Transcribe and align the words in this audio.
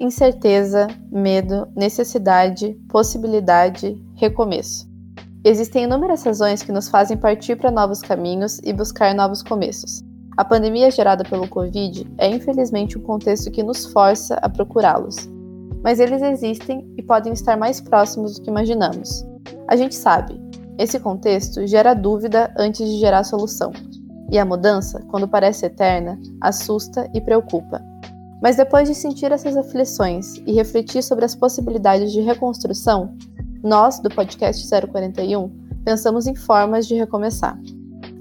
incerteza, 0.00 0.88
medo, 1.12 1.68
necessidade, 1.76 2.72
possibilidade, 2.88 4.02
recomeço. 4.14 4.88
Existem 5.44 5.84
inúmeras 5.84 6.22
razões 6.24 6.62
que 6.62 6.72
nos 6.72 6.88
fazem 6.88 7.16
partir 7.16 7.56
para 7.56 7.70
novos 7.70 8.00
caminhos 8.00 8.58
e 8.64 8.72
buscar 8.72 9.14
novos 9.14 9.42
começos. 9.42 10.02
A 10.38 10.44
pandemia 10.44 10.90
gerada 10.90 11.22
pelo 11.22 11.46
Covid 11.46 12.10
é 12.16 12.28
infelizmente 12.28 12.96
um 12.96 13.02
contexto 13.02 13.50
que 13.50 13.62
nos 13.62 13.84
força 13.86 14.36
a 14.36 14.48
procurá-los. 14.48 15.28
Mas 15.84 16.00
eles 16.00 16.22
existem 16.22 16.90
e 16.96 17.02
podem 17.02 17.32
estar 17.32 17.56
mais 17.56 17.80
próximos 17.80 18.34
do 18.34 18.42
que 18.42 18.50
imaginamos. 18.50 19.24
A 19.68 19.76
gente 19.76 19.94
sabe, 19.94 20.40
esse 20.78 20.98
contexto 20.98 21.66
gera 21.66 21.94
dúvida 21.94 22.52
antes 22.56 22.88
de 22.88 22.98
gerar 22.98 23.24
solução. 23.24 23.70
E 24.30 24.38
a 24.38 24.44
mudança, 24.44 25.02
quando 25.10 25.28
parece 25.28 25.66
eterna, 25.66 26.18
assusta 26.40 27.10
e 27.12 27.20
preocupa. 27.20 27.89
Mas 28.42 28.56
depois 28.56 28.88
de 28.88 28.94
sentir 28.94 29.30
essas 29.32 29.56
aflições 29.56 30.36
e 30.46 30.52
refletir 30.52 31.02
sobre 31.02 31.24
as 31.24 31.34
possibilidades 31.34 32.12
de 32.12 32.20
reconstrução, 32.20 33.14
nós, 33.62 34.00
do 34.00 34.08
podcast 34.08 34.66
041, 34.88 35.50
pensamos 35.84 36.26
em 36.26 36.34
formas 36.34 36.86
de 36.86 36.94
recomeçar. 36.94 37.58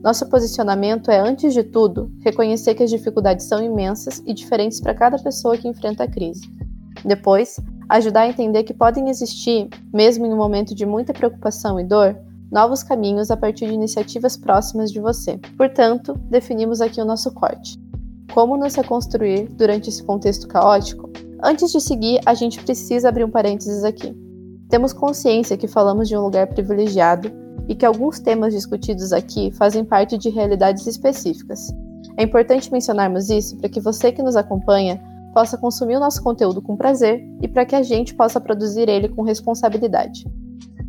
Nosso 0.04 0.30
posicionamento 0.30 1.12
é, 1.12 1.20
antes 1.20 1.54
de 1.54 1.64
tudo, 1.64 2.12
reconhecer 2.22 2.74
que 2.74 2.84
as 2.84 2.90
dificuldades 2.90 3.46
são 3.46 3.64
imensas 3.64 4.22
e 4.26 4.34
diferentes 4.34 4.80
para 4.80 4.94
cada 4.94 5.18
pessoa 5.18 5.58
que 5.58 5.68
enfrenta 5.68 6.04
a 6.04 6.10
crise. 6.10 6.42
Depois, 7.04 7.58
ajudar 7.90 8.22
a 8.22 8.28
entender 8.28 8.64
que 8.64 8.74
podem 8.74 9.10
existir, 9.10 9.70
mesmo 9.94 10.26
em 10.26 10.34
um 10.34 10.38
momento 10.38 10.76
de 10.76 10.86
muita 10.86 11.14
preocupação 11.14 11.80
e 11.80 11.84
dor, 11.84 12.18
novos 12.52 12.84
caminhos 12.84 13.30
a 13.30 13.38
partir 13.38 13.68
de 13.68 13.74
iniciativas 13.74 14.36
próximas 14.36 14.92
de 14.92 15.00
você. 15.00 15.38
Portanto, 15.58 16.14
definimos 16.30 16.82
aqui 16.82 17.02
o 17.02 17.06
nosso 17.06 17.34
corte. 17.34 17.78
Como 18.34 18.58
nos 18.58 18.76
reconstruir 18.76 19.48
durante 19.50 19.90
esse 19.90 20.04
contexto 20.04 20.48
caótico? 20.48 21.10
Antes 21.44 21.72
de 21.72 21.82
seguir, 21.82 22.20
a 22.26 22.34
gente 22.34 22.62
precisa 22.64 23.10
abrir 23.10 23.24
um 23.24 23.30
parênteses 23.30 23.84
aqui. 23.84 24.16
Temos 24.70 24.94
consciência 24.94 25.58
que 25.58 25.68
falamos 25.68 26.08
de 26.08 26.16
um 26.16 26.22
lugar 26.22 26.48
privilegiado 26.48 27.32
e 27.68 27.76
que 27.76 27.86
alguns 27.86 28.20
temas 28.20 28.54
discutidos 28.54 29.12
aqui 29.12 29.52
fazem 29.52 29.84
parte 29.84 30.18
de 30.18 30.30
realidades 30.30 30.86
específicas. 30.86 31.72
É 32.18 32.24
importante 32.24 32.72
mencionarmos 32.72 33.30
isso 33.30 33.58
para 33.58 33.70
que 33.70 33.80
você 33.80 34.12
que 34.12 34.22
nos 34.22 34.36
acompanha 34.36 35.02
possa 35.34 35.58
consumir 35.58 35.96
o 35.96 36.00
nosso 36.00 36.22
conteúdo 36.22 36.62
com 36.62 36.76
prazer 36.76 37.24
e 37.42 37.48
para 37.48 37.66
que 37.66 37.76
a 37.76 37.84
gente 37.84 38.14
possa 38.14 38.42
produzir 38.42 38.90
ele 38.90 39.10
com 39.10 39.22
responsabilidade. 39.22 40.26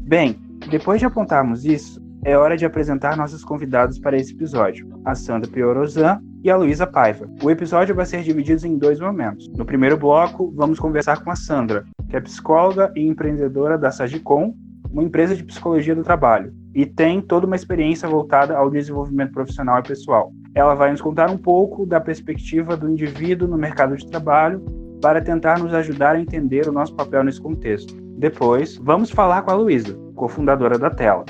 Bem, 0.07 0.37
depois 0.69 0.99
de 0.99 1.07
apontarmos 1.07 1.65
isso, 1.65 2.00
é 2.25 2.37
hora 2.37 2.57
de 2.57 2.67
apresentar 2.67 3.17
nossos 3.17 3.45
convidados 3.45 3.99
para 3.99 4.17
esse 4.17 4.35
episódio, 4.35 4.87
a 5.05 5.15
Sandra 5.15 5.51
Piorozan 5.51 6.21
e 6.43 6.51
a 6.51 6.57
Luísa 6.57 6.87
Paiva. 6.87 7.29
O 7.43 7.51
episódio 7.51 7.95
vai 7.95 8.05
ser 8.05 8.23
dividido 8.23 8.67
em 8.67 8.77
dois 8.77 9.01
momentos. 9.01 9.49
No 9.57 9.65
primeiro 9.65 9.97
bloco, 9.97 10.53
vamos 10.55 10.79
conversar 10.79 11.23
com 11.23 11.31
a 11.31 11.37
Sandra, 11.37 11.85
que 12.09 12.17
é 12.17 12.21
psicóloga 12.21 12.93
e 12.95 13.07
empreendedora 13.07 13.79
da 13.79 13.91
Sagicom, 13.91 14.55
uma 14.91 15.03
empresa 15.03 15.35
de 15.35 15.45
psicologia 15.45 15.95
do 15.95 16.03
trabalho, 16.03 16.53
e 16.75 16.85
tem 16.85 17.21
toda 17.21 17.47
uma 17.47 17.57
experiência 17.57 18.09
voltada 18.09 18.57
ao 18.57 18.71
desenvolvimento 18.71 19.33
profissional 19.33 19.79
e 19.79 19.89
pessoal. 19.89 20.33
Ela 20.55 20.75
vai 20.75 20.91
nos 20.91 21.01
contar 21.01 21.31
um 21.31 21.39
pouco 21.39 21.87
da 21.87 22.01
perspectiva 22.01 22.77
do 22.77 22.91
indivíduo 22.91 23.49
no 23.49 23.57
mercado 23.57 23.97
de 23.97 24.07
trabalho 24.07 24.63
para 25.01 25.21
tentar 25.21 25.59
nos 25.59 25.73
ajudar 25.73 26.17
a 26.17 26.21
entender 26.21 26.69
o 26.69 26.73
nosso 26.73 26.95
papel 26.95 27.25
nesse 27.25 27.41
contexto. 27.41 27.95
Depois, 28.19 28.77
vamos 28.77 29.11
falar 29.11 29.43
com 29.43 29.51
a 29.53 29.55
Luísa, 29.55 29.97
cofundadora 30.15 30.79
da 30.79 30.91
Tela. 30.91 31.25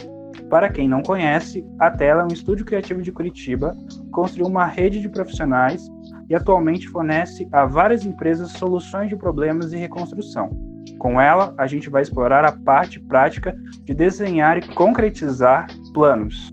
Para 0.49 0.69
quem 0.69 0.89
não 0.89 1.03
conhece, 1.03 1.65
a 1.79 1.91
Tela 1.91 2.23
é 2.23 2.25
um 2.25 2.33
estúdio 2.33 2.65
criativo 2.65 3.03
de 3.03 3.13
Curitiba, 3.13 3.77
construiu 4.11 4.47
uma 4.47 4.67
rede 4.67 5.01
de 5.01 5.09
profissionais 5.09 5.89
e 6.29 6.35
atualmente 6.35 6.89
fornece 6.89 7.49
a 7.53 7.67
várias 7.67 8.05
empresas 8.05 8.53
soluções 8.53 9.09
de 9.09 9.17
problemas 9.17 9.73
e 9.73 9.77
reconstrução. 9.77 10.51
Com 10.99 11.21
ela, 11.21 11.55
a 11.59 11.67
gente 11.67 11.89
vai 11.89 12.03
explorar 12.03 12.45
a 12.45 12.53
parte 12.53 13.01
prática 13.01 13.57
de 13.85 13.95
desenhar 13.95 14.59
e 14.59 14.75
concretizar 14.75 15.67
planos. 15.93 16.51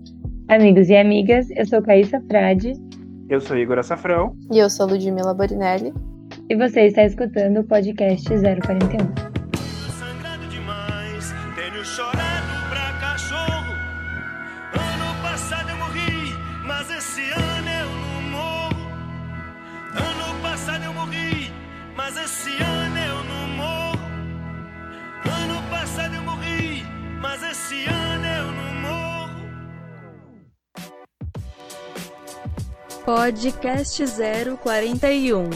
Amigos 0.48 0.88
e 0.88 0.96
amigas, 0.96 1.48
eu 1.50 1.66
sou 1.66 1.82
Caíssa 1.82 2.20
Frade. 2.22 2.72
Eu 3.28 3.40
sou 3.40 3.56
Igor 3.58 3.78
Açafrão. 3.78 4.34
E 4.50 4.58
eu 4.58 4.70
sou 4.70 4.86
Ludmila 4.86 5.34
Borinelli. 5.34 5.92
E 6.48 6.56
você 6.56 6.86
está 6.86 7.04
escutando 7.04 7.60
o 7.60 7.64
podcast 7.64 8.26
041. 8.26 9.28
Podcast 33.04 34.02
041. 34.62 35.50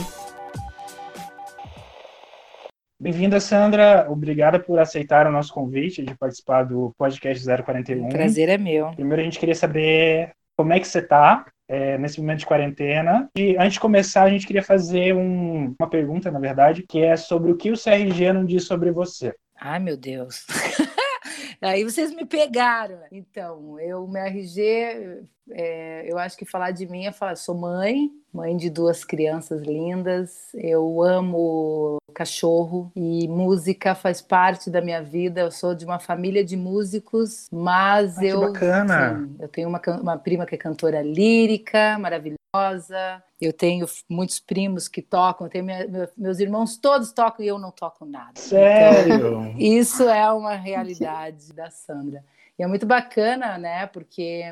Bem-vinda, 3.00 3.40
Sandra. 3.40 4.06
Obrigada 4.10 4.60
por 4.60 4.78
aceitar 4.78 5.26
o 5.26 5.32
nosso 5.32 5.54
convite 5.54 6.02
de 6.02 6.14
participar 6.14 6.64
do 6.64 6.94
podcast 6.98 7.42
041. 7.46 8.06
O 8.06 8.08
prazer 8.10 8.50
é 8.50 8.58
meu. 8.58 8.90
Primeiro, 8.90 9.22
a 9.22 9.24
gente 9.24 9.38
queria 9.38 9.54
saber 9.54 10.34
como 10.54 10.74
é 10.74 10.80
que 10.80 10.86
você 10.86 10.98
está 10.98 11.46
é, 11.68 11.98
nesse 11.98 12.20
momento 12.20 12.40
de 12.40 12.46
quarentena. 12.46 13.30
E 13.36 13.56
antes 13.56 13.74
de 13.74 13.80
começar, 13.80 14.24
a 14.24 14.30
gente 14.30 14.46
queria 14.46 14.62
fazer 14.62 15.14
um, 15.14 15.74
uma 15.78 15.88
pergunta, 15.88 16.30
na 16.30 16.38
verdade, 16.38 16.84
que 16.88 17.00
é 17.00 17.16
sobre 17.16 17.52
o 17.52 17.56
que 17.56 17.70
o 17.70 17.78
CRG 17.78 18.32
não 18.32 18.44
diz 18.44 18.64
sobre 18.64 18.90
você. 18.90 19.34
Ai, 19.60 19.78
meu 19.78 19.96
Deus. 19.96 20.46
Aí 21.62 21.84
vocês 21.84 22.12
me 22.12 22.26
pegaram. 22.26 22.98
Então, 23.12 23.78
eu, 23.78 24.06
meu 24.08 24.22
RG, 24.22 25.24
é, 25.50 26.04
eu 26.10 26.18
acho 26.18 26.36
que 26.36 26.44
falar 26.44 26.70
de 26.70 26.86
mim 26.86 27.06
é 27.06 27.12
falar, 27.12 27.36
sou 27.36 27.54
mãe, 27.54 28.10
mãe 28.32 28.56
de 28.56 28.70
duas 28.70 29.04
crianças 29.04 29.62
lindas, 29.62 30.50
eu 30.54 31.02
amo 31.02 31.98
cachorro 32.12 32.92
e 32.94 33.26
música 33.26 33.94
faz 33.94 34.20
parte 34.20 34.70
da 34.70 34.80
minha 34.80 35.02
vida. 35.02 35.40
Eu 35.40 35.50
sou 35.50 35.74
de 35.74 35.84
uma 35.84 35.98
família 35.98 36.44
de 36.44 36.56
músicos, 36.56 37.48
mas 37.50 38.18
ah, 38.18 38.24
eu. 38.24 38.40
bacana! 38.40 39.18
Sim, 39.18 39.36
eu 39.40 39.48
tenho 39.48 39.68
uma, 39.68 39.80
uma 40.00 40.18
prima 40.18 40.46
que 40.46 40.54
é 40.54 40.58
cantora 40.58 41.02
lírica, 41.02 41.98
maravilhosa. 41.98 43.22
Eu 43.40 43.52
tenho 43.52 43.86
muitos 44.08 44.38
primos 44.38 44.86
que 44.86 45.02
tocam, 45.02 45.48
tenho 45.48 45.64
minha, 45.64 45.88
meus 46.16 46.38
irmãos 46.38 46.76
todos 46.76 47.10
tocam 47.10 47.44
e 47.44 47.48
eu 47.48 47.58
não 47.58 47.70
toco 47.70 48.04
nada. 48.04 48.32
Sério? 48.36 49.14
Então, 49.14 49.54
isso 49.58 50.08
é 50.08 50.30
uma 50.30 50.54
realidade 50.54 51.52
da 51.52 51.70
Sandra. 51.70 52.22
E 52.58 52.62
é 52.62 52.66
muito 52.66 52.86
bacana, 52.86 53.58
né? 53.58 53.86
Porque 53.86 54.44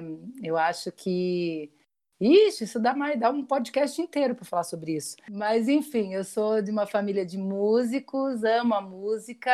eu 0.43 0.57
acho 0.57 0.91
que 0.93 1.71
Ixi, 2.21 2.65
isso 2.65 2.79
dá, 2.79 2.95
mais, 2.95 3.19
dá 3.19 3.31
um 3.31 3.43
podcast 3.43 4.01
inteiro 4.01 4.35
para 4.35 4.45
falar 4.45 4.65
sobre 4.65 4.95
isso. 4.95 5.17
Mas, 5.31 5.69
enfim, 5.69 6.13
eu 6.13 6.23
sou 6.23 6.61
de 6.61 6.71
uma 6.71 6.87
família 6.87 7.25
de 7.25 7.39
músicos, 7.39 8.45
amo 8.45 8.75
a 8.75 8.81
música 8.83 9.51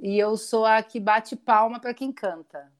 e 0.00 0.18
eu 0.18 0.36
sou 0.36 0.64
a 0.66 0.82
que 0.82 0.98
bate 0.98 1.36
palma 1.36 1.78
para 1.78 1.94
quem 1.94 2.10
canta. 2.10 2.73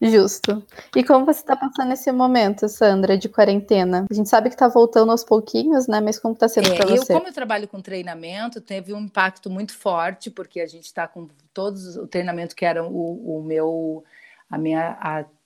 Justo. 0.00 0.64
E 0.94 1.02
como 1.02 1.26
você 1.26 1.40
está 1.40 1.56
passando 1.56 1.92
esse 1.92 2.10
momento, 2.12 2.68
Sandra, 2.68 3.18
de 3.18 3.28
quarentena? 3.28 4.06
A 4.08 4.14
gente 4.14 4.28
sabe 4.28 4.48
que 4.48 4.54
está 4.54 4.68
voltando 4.68 5.10
aos 5.10 5.24
pouquinhos, 5.24 5.88
né? 5.88 6.00
Mas 6.00 6.18
como 6.18 6.34
está 6.34 6.48
sendo 6.48 6.72
é, 6.72 6.76
para 6.76 6.86
você? 6.86 7.12
Eu, 7.12 7.16
como 7.16 7.28
eu 7.28 7.32
trabalho 7.32 7.66
com 7.66 7.80
treinamento, 7.80 8.60
teve 8.60 8.94
um 8.94 9.00
impacto 9.00 9.50
muito 9.50 9.76
forte, 9.76 10.30
porque 10.30 10.60
a 10.60 10.66
gente 10.66 10.84
está 10.84 11.08
com 11.08 11.28
todos 11.52 11.96
o 11.96 12.06
treinamento 12.06 12.54
que 12.54 12.64
era 12.64 12.84
o, 12.84 13.38
o 13.38 13.42
meu 13.42 14.04
a 14.48 14.56
minha 14.56 14.96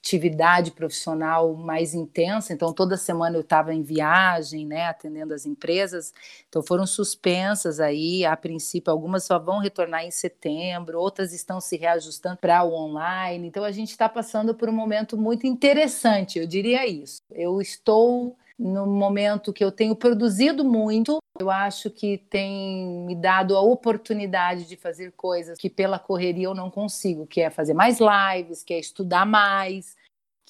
atividade 0.03 0.73
profissional 0.73 1.55
mais 1.55 1.95
intensa, 1.95 2.53
então 2.53 2.73
toda 2.73 2.97
semana 2.97 3.37
eu 3.37 3.41
estava 3.41 3.73
em 3.73 3.83
viagem, 3.83 4.67
né, 4.67 4.87
atendendo 4.87 5.33
as 5.33 5.47
empresas, 5.47 6.13
então 6.49 6.61
foram 6.61 6.85
suspensas 6.85 7.79
aí, 7.79 8.25
a 8.25 8.37
princípio 8.37 8.93
algumas 8.93 9.23
só 9.23 9.39
vão 9.39 9.61
retornar 9.61 10.05
em 10.05 10.11
setembro, 10.11 10.99
outras 10.99 11.33
estão 11.33 11.61
se 11.61 11.77
reajustando 11.77 12.37
para 12.37 12.65
o 12.65 12.75
online, 12.75 13.47
então 13.47 13.63
a 13.63 13.71
gente 13.71 13.93
está 13.93 14.09
passando 14.09 14.57
por 14.57 14.69
um 14.69 14.73
momento 14.73 15.17
muito 15.17 15.47
interessante, 15.47 16.37
eu 16.41 16.49
diria 16.49 16.85
isso. 16.85 17.23
Eu 17.31 17.61
estou 17.61 18.37
no 18.63 18.87
momento 18.87 19.53
que 19.53 19.65
eu 19.65 19.73
tenho 19.73 19.97
produzido 19.97 20.65
muito, 20.65 21.19
eu 21.39 21.51
acho 21.51 21.91
que 21.91 22.19
tem 22.31 22.87
me 23.05 23.17
dado 23.17 23.57
a 23.57 23.61
oportunidade 23.61 24.67
de 24.67 24.77
fazer 24.77 25.13
coisas 25.13 25.59
que 25.59 25.69
pela 25.69 25.99
correria 25.99 26.45
eu 26.45 26.55
não 26.55 26.71
consigo, 26.71 27.27
que 27.27 27.41
é 27.41 27.51
fazer 27.51 27.75
mais 27.75 27.99
lives, 27.99 28.63
que 28.63 28.73
é 28.73 28.79
estudar 28.79 29.27
mais, 29.27 29.97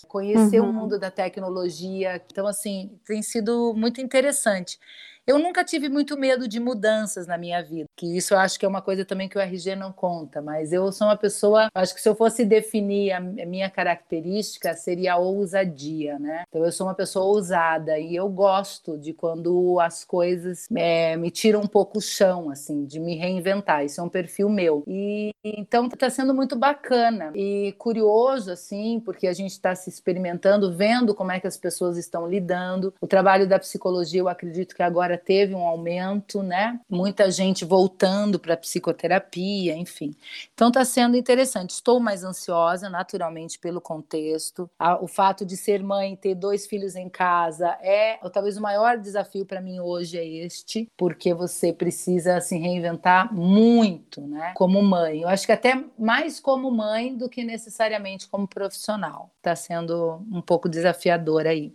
conhecer 0.06 0.60
uhum. 0.60 0.68
o 0.68 0.72
mundo 0.72 0.98
da 0.98 1.10
tecnologia. 1.10 2.22
Então, 2.30 2.46
assim, 2.46 2.98
tem 3.06 3.22
sido 3.22 3.72
muito 3.74 4.00
interessante. 4.00 4.78
Eu 5.24 5.38
nunca 5.38 5.64
tive 5.64 5.88
muito 5.88 6.18
medo 6.18 6.48
de 6.48 6.58
mudanças 6.58 7.28
na 7.28 7.38
minha 7.38 7.62
vida, 7.62 7.86
que 7.96 8.16
isso 8.16 8.34
eu 8.34 8.38
acho 8.38 8.58
que 8.58 8.66
é 8.66 8.68
uma 8.68 8.82
coisa 8.82 9.04
também 9.04 9.28
que 9.28 9.38
o 9.38 9.40
RG 9.40 9.76
não 9.76 9.92
conta, 9.92 10.42
mas 10.42 10.72
eu 10.72 10.90
sou 10.90 11.06
uma 11.06 11.16
pessoa, 11.16 11.68
acho 11.72 11.94
que 11.94 12.00
se 12.00 12.08
eu 12.08 12.14
fosse 12.16 12.44
definir 12.44 13.12
a 13.12 13.20
minha 13.20 13.70
característica, 13.70 14.74
seria 14.74 15.14
a 15.14 15.18
ousadia, 15.18 16.18
né? 16.18 16.42
Então 16.48 16.64
eu 16.64 16.72
sou 16.72 16.88
uma 16.88 16.94
pessoa 16.94 17.24
ousada 17.24 17.98
e 18.00 18.16
eu 18.16 18.28
gosto 18.28 18.98
de 18.98 19.12
quando 19.12 19.78
as 19.80 20.04
coisas 20.04 20.66
é, 20.74 21.16
me 21.16 21.30
tiram 21.30 21.60
um 21.60 21.68
pouco 21.68 21.98
o 21.98 22.02
chão, 22.02 22.50
assim, 22.50 22.84
de 22.84 22.98
me 22.98 23.14
reinventar. 23.14 23.84
Isso 23.84 24.00
é 24.00 24.04
um 24.04 24.08
perfil 24.08 24.48
meu. 24.48 24.82
E 24.88 25.30
então 25.44 25.86
está 25.86 26.10
sendo 26.10 26.34
muito 26.34 26.56
bacana 26.56 27.30
e 27.34 27.72
curioso, 27.78 28.50
assim, 28.50 29.00
porque 29.04 29.28
a 29.28 29.32
gente 29.32 29.52
está 29.52 29.74
se 29.76 29.88
experimentando, 29.88 30.74
vendo 30.74 31.14
como 31.14 31.30
é 31.30 31.38
que 31.38 31.46
as 31.46 31.56
pessoas 31.56 31.96
estão 31.96 32.28
lidando. 32.28 32.92
O 33.00 33.06
trabalho 33.06 33.48
da 33.48 33.58
psicologia, 33.58 34.20
eu 34.20 34.28
acredito 34.28 34.74
que 34.74 34.82
agora 34.82 35.11
teve 35.18 35.54
um 35.54 35.66
aumento, 35.66 36.42
né? 36.42 36.78
Muita 36.88 37.30
gente 37.30 37.64
voltando 37.64 38.38
para 38.38 38.56
psicoterapia, 38.56 39.76
enfim. 39.76 40.14
Então 40.54 40.68
está 40.68 40.84
sendo 40.84 41.16
interessante. 41.16 41.70
Estou 41.70 42.00
mais 42.00 42.24
ansiosa, 42.24 42.88
naturalmente, 42.88 43.58
pelo 43.58 43.80
contexto. 43.80 44.70
O 45.00 45.06
fato 45.06 45.44
de 45.44 45.56
ser 45.56 45.82
mãe, 45.82 46.16
ter 46.16 46.34
dois 46.34 46.66
filhos 46.66 46.96
em 46.96 47.08
casa, 47.08 47.76
é 47.80 48.18
talvez 48.32 48.56
o 48.56 48.62
maior 48.62 48.98
desafio 48.98 49.44
para 49.44 49.60
mim 49.60 49.80
hoje 49.80 50.18
é 50.18 50.24
este, 50.24 50.88
porque 50.96 51.34
você 51.34 51.72
precisa 51.72 52.40
se 52.40 52.56
reinventar 52.56 53.32
muito, 53.32 54.20
né? 54.26 54.52
Como 54.56 54.82
mãe. 54.82 55.22
Eu 55.22 55.28
acho 55.28 55.46
que 55.46 55.52
até 55.52 55.84
mais 55.98 56.40
como 56.40 56.70
mãe 56.70 57.16
do 57.16 57.28
que 57.28 57.44
necessariamente 57.44 58.28
como 58.28 58.48
profissional. 58.48 59.30
Está 59.36 59.54
sendo 59.54 60.24
um 60.30 60.40
pouco 60.40 60.68
desafiador 60.68 61.46
aí. 61.46 61.74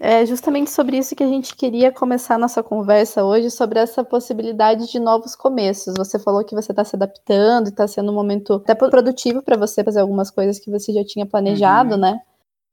É 0.00 0.24
justamente 0.26 0.70
sobre 0.70 0.98
isso 0.98 1.16
que 1.16 1.24
a 1.24 1.28
gente 1.28 1.56
queria 1.56 1.90
começar 1.90 2.34
a 2.34 2.38
nossa 2.38 2.62
conversa 2.62 3.24
hoje, 3.24 3.50
sobre 3.50 3.78
essa 3.78 4.04
possibilidade 4.04 4.86
de 4.90 5.00
novos 5.00 5.34
começos. 5.34 5.94
Você 5.96 6.18
falou 6.18 6.44
que 6.44 6.54
você 6.54 6.72
está 6.72 6.84
se 6.84 6.94
adaptando 6.94 7.66
e 7.66 7.70
está 7.70 7.88
sendo 7.88 8.12
um 8.12 8.14
momento 8.14 8.54
até 8.54 8.74
produtivo 8.74 9.42
para 9.42 9.56
você 9.56 9.82
fazer 9.82 10.00
algumas 10.00 10.30
coisas 10.30 10.58
que 10.58 10.70
você 10.70 10.92
já 10.92 11.04
tinha 11.04 11.24
planejado, 11.24 11.94
uhum. 11.94 12.00
né? 12.00 12.20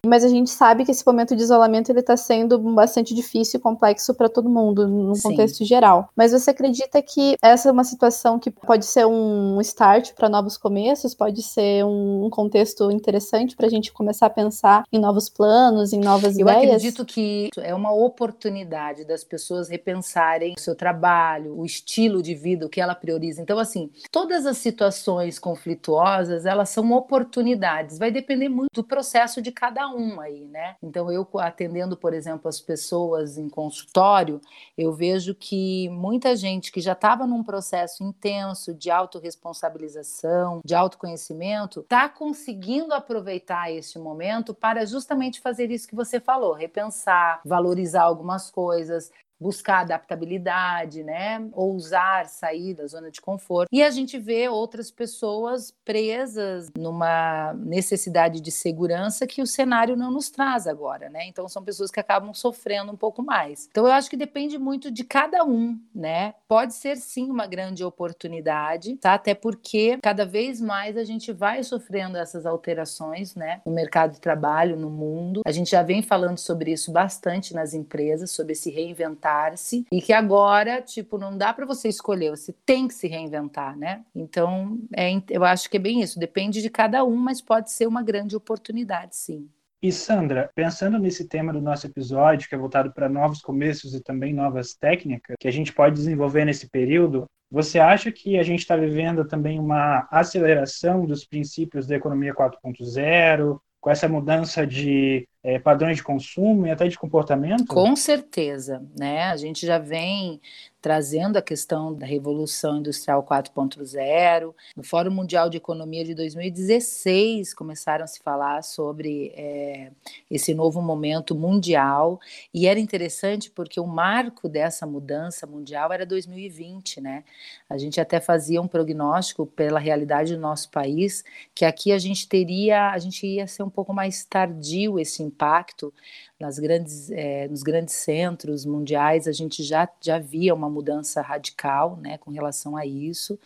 Mas 0.06 0.24
a 0.24 0.30
gente 0.30 0.50
sabe 0.50 0.86
que 0.86 0.92
esse 0.92 1.06
momento 1.06 1.36
de 1.36 1.42
isolamento 1.42 1.90
ele 1.90 2.00
está 2.00 2.16
sendo 2.16 2.60
bastante 2.60 3.14
difícil 3.14 3.60
e 3.60 3.62
complexo 3.62 4.14
para 4.14 4.30
todo 4.30 4.50
mundo, 4.50 4.88
no 4.88 5.16
Sim. 5.16 5.30
contexto 5.30 5.66
geral. 5.66 6.10
Mas 6.16 6.32
você 6.32 6.52
acredita 6.52 7.02
que 7.02 7.36
essa 7.42 7.70
é 7.70 7.72
uma 7.72 7.84
situação 7.84 8.40
que 8.40 8.52
pode 8.52 8.86
ser 8.86 9.06
um 9.06 9.60
start 9.62 10.14
para 10.14 10.30
novos 10.30 10.58
começos? 10.58 11.16
Pode 11.16 11.42
ser 11.42 11.84
um 11.86 12.30
contexto 12.30 12.92
interessante 12.92 13.56
para 13.56 13.66
a 13.66 13.70
gente 13.70 13.92
começar 13.92 14.28
a 14.28 14.30
pensar 14.30 14.84
em 14.92 15.00
novos 15.00 15.30
planos, 15.30 15.92
em 15.92 16.00
novas 16.00 16.38
Eu 16.38 16.42
ideias? 16.42 16.64
Eu 16.64 16.70
acredito 16.70 17.06
que 17.06 17.50
é 17.58 17.74
uma 17.74 17.94
oportunidade 17.94 19.06
das 19.06 19.24
pessoas 19.24 19.70
repensarem 19.70 20.54
o 20.56 20.60
seu 20.60 20.76
trabalho, 20.76 21.58
o 21.58 21.66
estilo 21.66 22.22
de 22.22 22.36
vida, 22.36 22.66
o 22.66 22.70
que 22.70 22.82
ela 22.82 22.96
prioriza. 22.96 23.42
Então, 23.42 23.58
assim, 23.58 23.90
todas 24.12 24.46
as 24.46 24.58
situações 24.58 25.40
conflituosas, 25.40 26.46
elas 26.46 26.70
são 26.70 26.92
oportunidades. 26.92 27.98
Vai 27.98 28.12
depender 28.12 28.50
muito 28.50 28.70
do 28.74 28.84
processo 28.84 29.42
de 29.42 29.52
cada 29.52 29.85
um 29.88 30.20
aí, 30.20 30.46
né? 30.48 30.76
Então, 30.82 31.12
eu 31.12 31.28
atendendo, 31.40 31.98
por 31.98 32.14
exemplo, 32.14 32.48
as 32.48 32.60
pessoas 32.60 33.38
em 33.38 33.50
consultório, 33.50 34.42
eu 34.78 34.94
vejo 34.94 35.36
que 35.36 35.90
muita 35.90 36.36
gente 36.36 36.72
que 36.72 36.82
já 36.82 36.94
estava 36.94 37.26
num 37.26 37.44
processo 37.44 38.04
intenso 38.04 38.74
de 38.74 38.90
autorresponsabilização, 38.90 40.62
de 40.64 40.76
autoconhecimento, 40.76 41.82
está 41.82 42.08
conseguindo 42.10 42.94
aproveitar 42.94 43.72
este 43.72 44.00
momento 44.00 44.54
para 44.54 44.86
justamente 44.86 45.42
fazer 45.42 45.72
isso 45.72 45.88
que 45.88 45.96
você 45.96 46.20
falou, 46.20 46.54
repensar, 46.54 47.42
valorizar 47.46 48.04
algumas 48.04 48.50
coisas, 48.50 49.12
buscar 49.40 49.80
adaptabilidade, 49.82 51.04
né? 51.04 51.48
Ousar 51.54 52.28
sair 52.28 52.74
da 52.74 52.88
zona 52.88 53.12
de 53.12 53.22
conforto. 53.22 53.70
E 53.72 53.84
a 53.84 53.90
gente 53.90 54.18
vê 54.18 54.48
outras 54.48 54.90
pessoas 54.90 55.74
presas 55.84 56.70
numa 56.78 57.54
necessidade 57.54 58.40
de 58.40 58.52
segurança 58.52 59.28
que 59.28 59.42
o 59.42 59.48
cenário 59.48 59.96
não 59.96 60.12
nos 60.12 60.30
traz 60.30 60.68
agora, 60.68 61.10
né? 61.10 61.28
Então 61.28 61.48
são 61.48 61.64
pessoas 61.64 61.92
que 61.92 62.00
acabam 62.00 62.34
sofrendo 62.34 62.92
um 62.92 62.98
pouco 62.98 63.22
mais. 63.22 63.68
Então 63.70 63.86
eu 63.86 63.92
acho 63.92 64.10
que 64.10 64.18
depende 64.18 64.58
muito 64.58 64.90
de 64.90 65.04
cada 65.04 65.44
um, 65.44 65.80
né? 65.94 66.34
Pode 66.48 66.74
ser 66.74 66.96
sim 66.98 67.30
uma 67.30 67.46
grande 67.46 67.84
oportunidade, 67.84 68.96
tá? 68.98 69.14
Até 69.14 69.34
porque 69.34 70.00
cada 70.02 70.26
vez 70.26 70.62
mais 70.62 70.98
a 70.98 71.04
gente 71.04 71.32
vai 71.32 71.64
sofrendo 71.64 72.18
essas 72.18 72.46
alterações, 72.46 73.36
né? 73.36 73.62
No 73.66 73.74
mercado 73.74 74.14
de 74.14 74.22
trabalho, 74.22 74.78
no 74.78 74.90
mundo. 74.90 75.42
A 75.46 75.52
gente 75.52 75.72
já 75.72 75.84
vem 75.84 76.02
falando 76.02 76.38
sobre 76.38 76.72
isso 76.72 76.92
bastante 76.92 77.54
nas 77.54 77.74
empresas, 77.74 78.32
sobre 78.32 78.54
esse 78.54 78.70
reinventar 78.70 79.25
reinventar-se 79.26 79.86
e 79.92 80.02
que 80.02 80.14
agora, 80.14 80.82
tipo, 80.82 81.18
não 81.18 81.36
dá 81.36 81.54
para 81.54 81.66
você 81.66 81.90
escolher, 81.90 82.30
você 82.30 82.54
tem 82.66 82.88
que 82.88 82.94
se 82.94 83.08
reinventar, 83.08 83.78
né? 83.78 84.04
Então, 84.16 84.80
é, 84.96 85.10
eu 85.30 85.44
acho 85.44 85.70
que 85.70 85.78
é 85.78 85.80
bem 85.80 86.02
isso, 86.02 86.20
depende 86.20 86.62
de 86.62 86.70
cada 86.70 87.04
um, 87.04 87.16
mas 87.16 87.42
pode 87.42 87.72
ser 87.72 87.88
uma 87.88 88.04
grande 88.04 88.36
oportunidade, 88.36 89.16
sim. 89.16 89.50
E 89.82 89.92
Sandra, 89.92 90.50
pensando 90.56 90.98
nesse 90.98 91.28
tema 91.28 91.54
do 91.54 91.62
nosso 91.62 91.86
episódio, 91.86 92.48
que 92.48 92.56
é 92.56 92.58
voltado 92.58 92.92
para 92.92 93.10
novos 93.10 93.42
começos 93.42 93.94
e 93.94 94.02
também 94.02 94.34
novas 94.34 94.74
técnicas 94.74 95.36
que 95.40 95.48
a 95.48 95.52
gente 95.52 95.74
pode 95.74 95.96
desenvolver 95.96 96.46
nesse 96.46 96.70
período, 96.70 97.26
você 97.52 97.78
acha 97.78 98.12
que 98.12 98.40
a 98.40 98.44
gente 98.44 98.60
está 98.60 98.76
vivendo 98.76 99.26
também 99.26 99.60
uma 99.60 100.08
aceleração 100.10 101.06
dos 101.06 101.24
princípios 101.24 101.86
da 101.86 101.96
economia 101.96 102.34
4.0, 102.34 103.60
com 103.80 103.92
essa 103.92 104.10
mudança 104.10 104.66
de 104.66 105.28
é, 105.46 105.60
padrões 105.60 105.98
de 105.98 106.04
consumo 106.04 106.66
e 106.66 106.72
até 106.72 106.88
de 106.88 106.98
comportamento? 106.98 107.68
Com 107.68 107.96
certeza, 107.96 108.84
né? 108.98 109.26
A 109.26 109.38
gente 109.38 109.64
já 109.64 109.78
vem 109.78 110.42
trazendo 110.86 111.38
a 111.38 111.42
questão 111.42 111.96
da 111.96 112.06
Revolução 112.06 112.78
Industrial 112.78 113.24
4.0. 113.24 114.54
No 114.78 114.84
Fórum 114.84 115.10
Mundial 115.10 115.50
de 115.50 115.58
Economia 115.58 116.06
de 116.06 116.14
2016 116.14 117.56
começaram 117.56 118.04
a 118.04 118.08
se 118.08 118.20
falar 118.20 118.64
sobre 118.64 119.34
é, 119.36 119.90
esse 120.30 120.54
novo 120.54 120.84
momento 120.84 121.34
mundial 121.34 122.20
e 122.54 122.68
era 122.68 122.80
interessante 122.80 123.50
porque 123.50 123.80
o 123.80 123.88
marco 123.88 124.48
dessa 124.48 124.86
mudança 124.86 125.48
mundial 125.48 125.92
era 125.92 126.06
2020, 126.06 127.02
né? 127.02 127.24
A 127.68 127.80
gente 127.80 128.00
até 128.00 128.20
fazia 128.20 128.62
um 128.62 128.68
prognóstico 128.68 129.48
pela 129.48 129.80
realidade 129.80 130.36
do 130.36 130.40
nosso 130.40 130.70
país 130.70 131.24
que 131.56 131.66
aqui 131.66 131.94
a 131.94 131.98
gente 131.98 132.30
teria, 132.30 132.92
a 132.92 133.00
gente 133.00 133.26
ia 133.26 133.48
ser 133.48 133.64
um 133.64 133.72
pouco 133.72 133.92
mais 133.92 134.24
tardio 134.24 135.00
esse 135.00 135.24
impacto 135.36 135.94
nas 136.40 136.58
grandes, 136.58 137.12
é, 137.12 137.48
nos 137.48 137.62
grandes 137.62 137.94
centros 137.96 138.66
mundiais, 138.66 139.28
a 139.28 139.32
gente 139.32 139.62
já, 139.64 139.88
já 140.02 140.18
via 140.18 140.56
uma 140.56 140.70
mudança 140.70 141.22
radical 141.22 141.98
né, 141.98 142.18
com 142.18 142.32
relação 142.32 142.78
a 142.78 142.86
isso. 142.86 143.38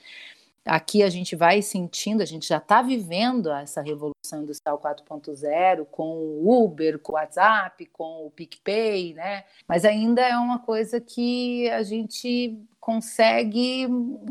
Aqui 0.65 1.01
a 1.01 1.09
gente 1.09 1.35
vai 1.35 1.61
sentindo, 1.63 2.21
a 2.21 2.25
gente 2.25 2.47
já 2.47 2.57
está 2.57 2.81
vivendo 2.81 3.49
essa 3.49 3.81
revolução 3.81 4.43
industrial 4.43 4.77
4.0 4.77 5.85
com 5.89 6.15
o 6.15 6.63
Uber, 6.63 6.99
com 6.99 7.13
o 7.13 7.15
WhatsApp, 7.15 7.85
com 7.87 8.27
o 8.27 8.31
PicPay, 8.31 9.15
né? 9.15 9.45
Mas 9.67 9.83
ainda 9.83 10.21
é 10.21 10.37
uma 10.37 10.59
coisa 10.59 11.01
que 11.01 11.67
a 11.71 11.81
gente 11.81 12.59
consegue, 12.89 13.87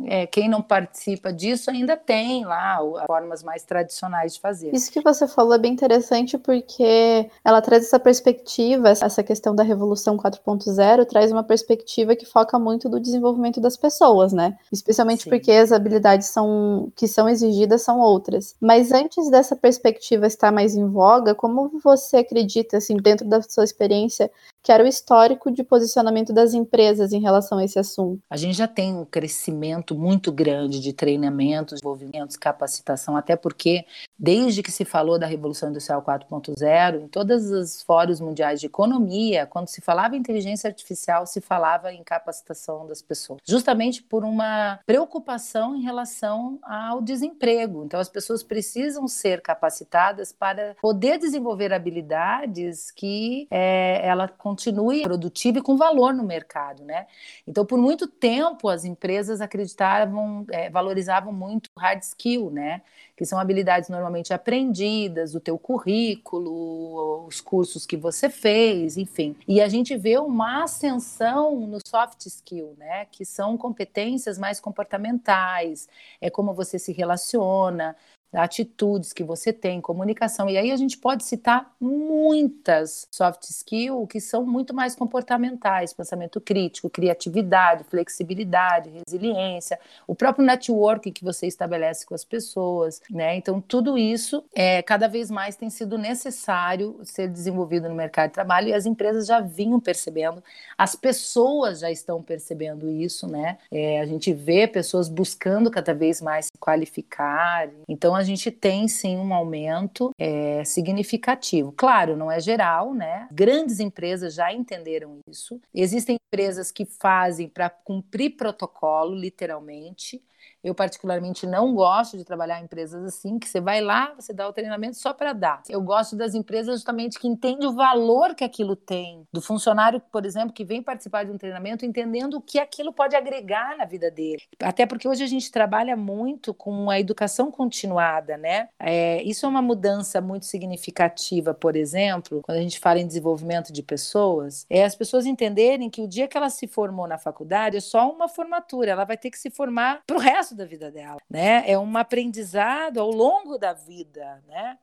é, 0.06 0.26
quem 0.26 0.49
não 0.49 0.61
participa 0.61 1.32
disso 1.32 1.71
ainda 1.71 1.97
tem 1.97 2.44
lá 2.44 2.80
formas 3.06 3.40
mais 3.44 3.62
tradicionais 3.62 4.35
de 4.35 4.40
fazer. 4.40 4.75
Isso 4.75 4.90
que 4.90 5.00
você 5.00 5.28
falou 5.28 5.54
é 5.54 5.59
bem 5.59 5.73
interessante 5.73 6.37
porque 6.37 7.30
ela 7.44 7.62
traz 7.62 7.85
essa 7.85 8.00
perspectiva, 8.00 8.88
essa 8.88 9.23
questão 9.23 9.54
da 9.54 9.62
revolução 9.62 10.16
4.0 10.16 11.06
traz 11.06 11.30
uma 11.30 11.44
perspectiva 11.44 12.16
que 12.16 12.26
foca 12.26 12.59
muito 12.59 12.88
do 12.88 12.99
desenvolvimento 12.99 13.61
das 13.61 13.76
pessoas, 13.76 14.32
né? 14.32 14.59
Especialmente 14.73 15.23
Sim. 15.23 15.30
porque 15.30 15.52
as 15.52 15.71
habilidades 15.71 16.26
são 16.26 16.90
que 16.97 17.06
são 17.06 17.28
exigidas 17.28 17.82
são 17.82 18.00
outras. 18.00 18.56
Mas 18.61 18.90
antes 18.90 19.30
dessa 19.30 19.54
perspectiva 19.54 20.26
estar 20.26 20.50
mais 20.50 20.75
em 20.75 20.88
voga, 20.88 21.32
como 21.32 21.78
você 21.80 22.16
acredita, 22.16 22.78
assim, 22.78 22.97
dentro 22.97 23.25
da 23.25 23.40
sua 23.40 23.62
experiência, 23.62 24.28
que 24.62 24.72
era 24.72 24.84
o 24.84 24.86
histórico 24.86 25.50
de 25.50 25.62
posicionamento 25.62 26.32
das 26.32 26.54
empresas 26.54 27.12
em 27.12 27.20
relação 27.20 27.58
a 27.58 27.64
esse 27.64 27.78
assunto. 27.78 28.20
A 28.28 28.36
gente 28.36 28.56
já 28.56 28.68
tem 28.68 28.94
um 28.94 29.04
crescimento 29.04 29.94
muito 29.94 30.30
grande 30.30 30.80
de 30.80 30.92
treinamentos, 30.92 31.74
desenvolvimentos, 31.74 32.36
capacitação, 32.36 33.16
até 33.16 33.36
porque 33.36 33.84
desde 34.18 34.62
que 34.62 34.70
se 34.70 34.84
falou 34.84 35.18
da 35.18 35.26
Revolução 35.26 35.70
Industrial 35.70 36.02
4.0, 36.02 37.02
em 37.02 37.08
todos 37.08 37.50
os 37.50 37.82
fóruns 37.82 38.20
mundiais 38.20 38.60
de 38.60 38.66
economia, 38.66 39.46
quando 39.46 39.68
se 39.68 39.80
falava 39.80 40.16
em 40.16 40.18
inteligência 40.18 40.68
artificial, 40.68 41.26
se 41.26 41.40
falava 41.40 41.92
em 41.92 42.02
capacitação 42.02 42.86
das 42.86 43.00
pessoas, 43.00 43.40
justamente 43.46 44.02
por 44.02 44.24
uma 44.24 44.80
preocupação 44.84 45.76
em 45.76 45.82
relação 45.82 46.58
ao 46.62 47.00
desemprego. 47.00 47.84
Então 47.84 48.00
as 48.00 48.08
pessoas 48.08 48.42
precisam 48.42 49.06
ser 49.06 49.40
capacitadas 49.40 50.32
para 50.32 50.74
poder 50.80 51.18
desenvolver 51.18 51.72
habilidades 51.72 52.90
que 52.90 53.46
é, 53.50 54.06
ela 54.06 54.28
continue 54.49 55.02
produtiva 55.02 55.59
e 55.59 55.62
com 55.62 55.76
valor 55.76 56.14
no 56.14 56.25
mercado, 56.25 56.83
né? 56.85 57.07
Então, 57.47 57.67
por 57.67 57.78
muito 57.78 58.07
tempo, 58.07 58.69
as 58.69 58.85
empresas 58.85 59.40
acreditavam, 59.40 60.47
é, 60.50 60.71
valorizavam 60.71 61.33
muito 61.33 61.69
hard 61.76 62.02
skill, 62.02 62.50
né? 62.50 62.81
Que 63.17 63.25
são 63.26 63.38
habilidades 63.38 63.88
normalmente 63.88 64.33
aprendidas, 64.33 65.35
o 65.35 65.40
teu 65.40 65.59
currículo, 65.59 67.26
os 67.26 67.40
cursos 67.40 67.85
que 67.85 67.97
você 67.97 68.31
fez, 68.31 68.97
enfim. 68.97 69.37
E 69.47 69.61
a 69.61 69.69
gente 69.69 69.97
vê 69.97 70.19
uma 70.19 70.64
ascensão 70.64 71.61
no 71.67 71.78
soft 71.87 72.25
skill, 72.26 72.75
né? 72.78 73.07
Que 73.11 73.25
são 73.25 73.57
competências 73.57 74.38
mais 74.38 74.61
comportamentais, 74.61 75.88
é 76.21 76.31
como 76.31 76.55
você 76.55 76.78
se 76.78 76.93
relaciona, 76.93 77.95
atitudes 78.32 79.12
que 79.12 79.25
você 79.25 79.52
tem, 79.52 79.80
comunicação. 79.80 80.49
E 80.49 80.58
aí 80.58 80.70
a 80.70 80.76
gente 80.76 80.99
pode 80.99 81.25
citar 81.25 81.75
muitas 81.80 83.06
soft 83.11 83.44
skills 83.44 84.06
que 84.08 84.20
são 84.20 84.44
muito 84.44 84.75
mais 84.75 84.94
comportamentais, 84.94 85.92
pensamento 85.92 86.40
crítico, 86.40 86.90
criatividade, 86.90 87.85
flexibilidade, 87.85 88.90
resiliência, 88.90 89.78
o 90.06 90.14
próprio 90.14 90.44
networking 90.44 91.12
que 91.12 91.25
você 91.25 91.47
estabelece 91.47 92.04
com 92.04 92.14
as 92.14 92.25
pessoas, 92.25 93.00
né? 93.11 93.37
Então 93.37 93.61
tudo 93.61 93.97
isso 93.97 94.44
é 94.54 94.82
cada 94.82 95.08
vez 95.08 95.30
mais 95.30 95.56
tem 95.56 95.70
sido 95.70 95.97
necessário 95.97 97.00
ser 97.04 97.28
desenvolvido 97.28 97.88
no 97.88 97.94
mercado 97.94 98.28
de 98.28 98.35
trabalho 98.35 98.68
e 98.68 98.75
as 98.75 98.87
empresas 98.87 99.26
já 99.26 99.40
vinham 99.40 99.80
percebendo, 99.80 100.42
as 100.76 100.94
pessoas 100.94 101.80
já 101.80 101.90
estão 101.90 102.23
percebendo 102.23 102.90
isso, 102.90 103.26
né? 103.26 103.58
É, 103.70 104.00
a 104.00 104.06
gente 104.06 104.32
vê 104.32 104.66
pessoas 104.66 105.08
buscando 105.08 105.70
cada 105.70 105.94
vez 105.94 106.20
mais 106.20 106.47
se 106.47 106.52
qualificar. 106.58 107.68
Então 107.88 108.14
a 108.18 108.22
gente 108.22 108.50
tem 108.50 108.87
sim 108.88 109.16
um 109.16 109.32
aumento 109.32 110.10
é, 110.18 110.62
significativo. 110.64 111.72
Claro, 111.72 112.16
não 112.16 112.30
é 112.30 112.40
geral, 112.40 112.92
né? 112.92 113.28
Grandes 113.30 113.80
empresas 113.80 114.34
já 114.34 114.52
entenderam 114.52 115.18
isso. 115.28 115.60
Existem 115.72 116.18
empresas 116.26 116.70
que 116.70 116.84
fazem 116.84 117.48
para 117.48 117.70
cumprir 117.70 118.37
protocolo, 118.37 119.14
literalmente. 119.14 120.22
Eu, 120.62 120.74
particularmente, 120.74 121.46
não 121.46 121.74
gosto 121.74 122.16
de 122.16 122.24
trabalhar 122.24 122.60
em 122.60 122.64
empresas 122.64 123.04
assim, 123.04 123.38
que 123.38 123.48
você 123.48 123.60
vai 123.60 123.80
lá, 123.80 124.12
você 124.14 124.32
dá 124.32 124.48
o 124.48 124.52
treinamento 124.52 124.96
só 124.96 125.12
para 125.12 125.32
dar. 125.32 125.62
Eu 125.68 125.80
gosto 125.80 126.16
das 126.16 126.34
empresas 126.34 126.74
justamente 126.74 127.18
que 127.18 127.28
entendem 127.28 127.68
o 127.68 127.72
valor 127.72 128.34
que 128.34 128.44
aquilo 128.44 128.74
tem. 128.74 129.26
Do 129.32 129.40
funcionário, 129.40 130.00
por 130.12 130.24
exemplo, 130.24 130.52
que 130.52 130.64
vem 130.64 130.82
participar 130.82 131.24
de 131.24 131.30
um 131.30 131.38
treinamento, 131.38 131.84
entendendo 131.84 132.34
o 132.34 132.40
que 132.40 132.58
aquilo 132.58 132.92
pode 132.92 133.14
agregar 133.14 133.76
na 133.76 133.84
vida 133.84 134.10
dele. 134.10 134.42
Até 134.60 134.86
porque 134.86 135.08
hoje 135.08 135.22
a 135.22 135.26
gente 135.26 135.50
trabalha 135.50 135.96
muito 135.96 136.52
com 136.52 136.90
a 136.90 136.98
educação 136.98 137.50
continuada, 137.50 138.36
né? 138.36 138.68
É, 138.78 139.22
isso 139.22 139.46
é 139.46 139.48
uma 139.48 139.62
mudança 139.62 140.20
muito 140.20 140.46
significativa, 140.46 141.54
por 141.54 141.76
exemplo, 141.76 142.42
quando 142.42 142.58
a 142.58 142.62
gente 142.62 142.78
fala 142.78 143.00
em 143.00 143.06
desenvolvimento 143.06 143.72
de 143.72 143.82
pessoas, 143.82 144.66
é 144.68 144.84
as 144.84 144.94
pessoas 144.94 145.26
entenderem 145.26 145.90
que 145.90 146.02
o 146.02 146.08
dia 146.08 146.28
que 146.28 146.36
ela 146.36 146.50
se 146.50 146.66
formou 146.66 147.06
na 147.06 147.18
faculdade 147.18 147.76
é 147.76 147.80
só 147.80 148.10
uma 148.10 148.28
formatura, 148.28 148.90
ela 148.90 149.04
vai 149.04 149.16
ter 149.16 149.30
que 149.30 149.38
se 149.38 149.50
formar 149.50 150.02
para 150.06 150.16
o 150.16 150.20
resto 150.20 150.48
resto 150.49 150.55
da 150.55 150.64
vida 150.64 150.90
dela, 150.90 151.19
né? 151.28 151.64
É 151.71 151.78
um 151.78 151.97
aprendizado 151.97 152.99
ao 152.99 153.11
longo 153.11 153.59
da 153.59 153.73
vida, 153.73 154.43
né? 154.47 154.78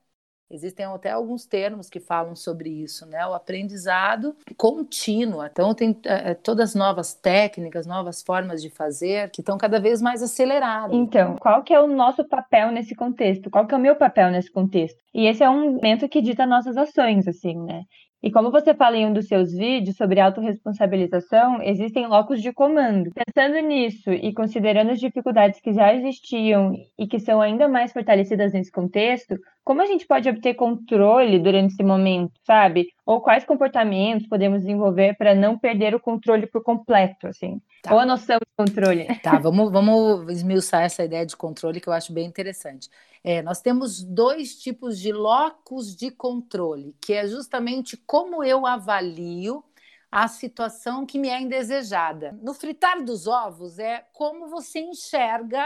Existem 0.48 0.86
até 0.86 1.10
alguns 1.10 1.44
termos 1.44 1.90
que 1.90 1.98
falam 1.98 2.36
sobre 2.36 2.70
isso, 2.70 3.04
né? 3.04 3.26
O 3.26 3.34
aprendizado 3.34 4.36
contínuo. 4.56 5.44
Então, 5.44 5.74
tem 5.74 5.98
é, 6.04 6.34
todas 6.34 6.70
as 6.70 6.74
novas 6.76 7.14
técnicas, 7.14 7.84
novas 7.84 8.22
formas 8.22 8.62
de 8.62 8.70
fazer 8.70 9.28
que 9.30 9.40
estão 9.40 9.58
cada 9.58 9.80
vez 9.80 10.00
mais 10.00 10.22
aceleradas. 10.22 10.96
Então, 10.96 11.34
qual 11.36 11.64
que 11.64 11.74
é 11.74 11.80
o 11.80 11.88
nosso 11.88 12.24
papel 12.24 12.70
nesse 12.70 12.94
contexto? 12.94 13.50
Qual 13.50 13.66
que 13.66 13.74
é 13.74 13.76
o 13.76 13.80
meu 13.80 13.96
papel 13.96 14.30
nesse 14.30 14.48
contexto? 14.52 15.02
E 15.12 15.26
esse 15.26 15.42
é 15.42 15.50
um 15.50 15.72
momento 15.72 16.08
que 16.08 16.22
dita 16.22 16.46
nossas 16.46 16.76
ações, 16.76 17.26
assim, 17.26 17.56
né? 17.64 17.82
E 18.26 18.30
como 18.32 18.50
você 18.50 18.74
fala 18.74 18.96
em 18.96 19.06
um 19.06 19.12
dos 19.12 19.28
seus 19.28 19.52
vídeos 19.52 19.96
sobre 19.96 20.18
autorresponsabilização, 20.18 21.62
existem 21.62 22.08
locos 22.08 22.42
de 22.42 22.52
comando. 22.52 23.12
Pensando 23.14 23.56
nisso 23.60 24.10
e 24.12 24.34
considerando 24.34 24.90
as 24.90 24.98
dificuldades 24.98 25.60
que 25.60 25.72
já 25.72 25.94
existiam 25.94 26.74
e 26.98 27.06
que 27.06 27.20
são 27.20 27.40
ainda 27.40 27.68
mais 27.68 27.92
fortalecidas 27.92 28.52
nesse 28.52 28.72
contexto, 28.72 29.38
como 29.62 29.80
a 29.80 29.86
gente 29.86 30.08
pode 30.08 30.28
obter 30.28 30.54
controle 30.54 31.38
durante 31.38 31.74
esse 31.74 31.84
momento, 31.84 32.32
sabe? 32.44 32.88
Ou 33.06 33.20
quais 33.20 33.44
comportamentos 33.44 34.26
podemos 34.26 34.62
desenvolver 34.62 35.16
para 35.16 35.32
não 35.32 35.56
perder 35.56 35.94
o 35.94 36.00
controle 36.00 36.48
por 36.48 36.64
completo, 36.64 37.28
assim? 37.28 37.60
Tá. 37.80 37.94
Ou 37.94 38.00
a 38.00 38.06
noção 38.06 38.38
de 38.38 38.64
controle. 38.64 39.06
Tá, 39.22 39.38
vamos, 39.38 39.70
vamos 39.70 40.28
esmiuçar 40.32 40.82
essa 40.82 41.04
ideia 41.04 41.24
de 41.24 41.36
controle 41.36 41.80
que 41.80 41.88
eu 41.88 41.92
acho 41.92 42.12
bem 42.12 42.26
interessante. 42.26 42.88
É, 43.28 43.42
nós 43.42 43.60
temos 43.60 44.04
dois 44.04 44.54
tipos 44.54 45.00
de 45.00 45.10
locus 45.10 45.96
de 45.96 46.12
controle, 46.12 46.94
que 47.00 47.12
é 47.12 47.26
justamente 47.26 47.96
como 47.96 48.44
eu 48.44 48.64
avalio 48.64 49.64
a 50.12 50.28
situação 50.28 51.04
que 51.04 51.18
me 51.18 51.28
é 51.28 51.40
indesejada. 51.40 52.38
No 52.40 52.54
fritar 52.54 53.02
dos 53.02 53.26
ovos 53.26 53.80
é 53.80 54.06
como 54.12 54.46
você 54.46 54.78
enxerga 54.78 55.60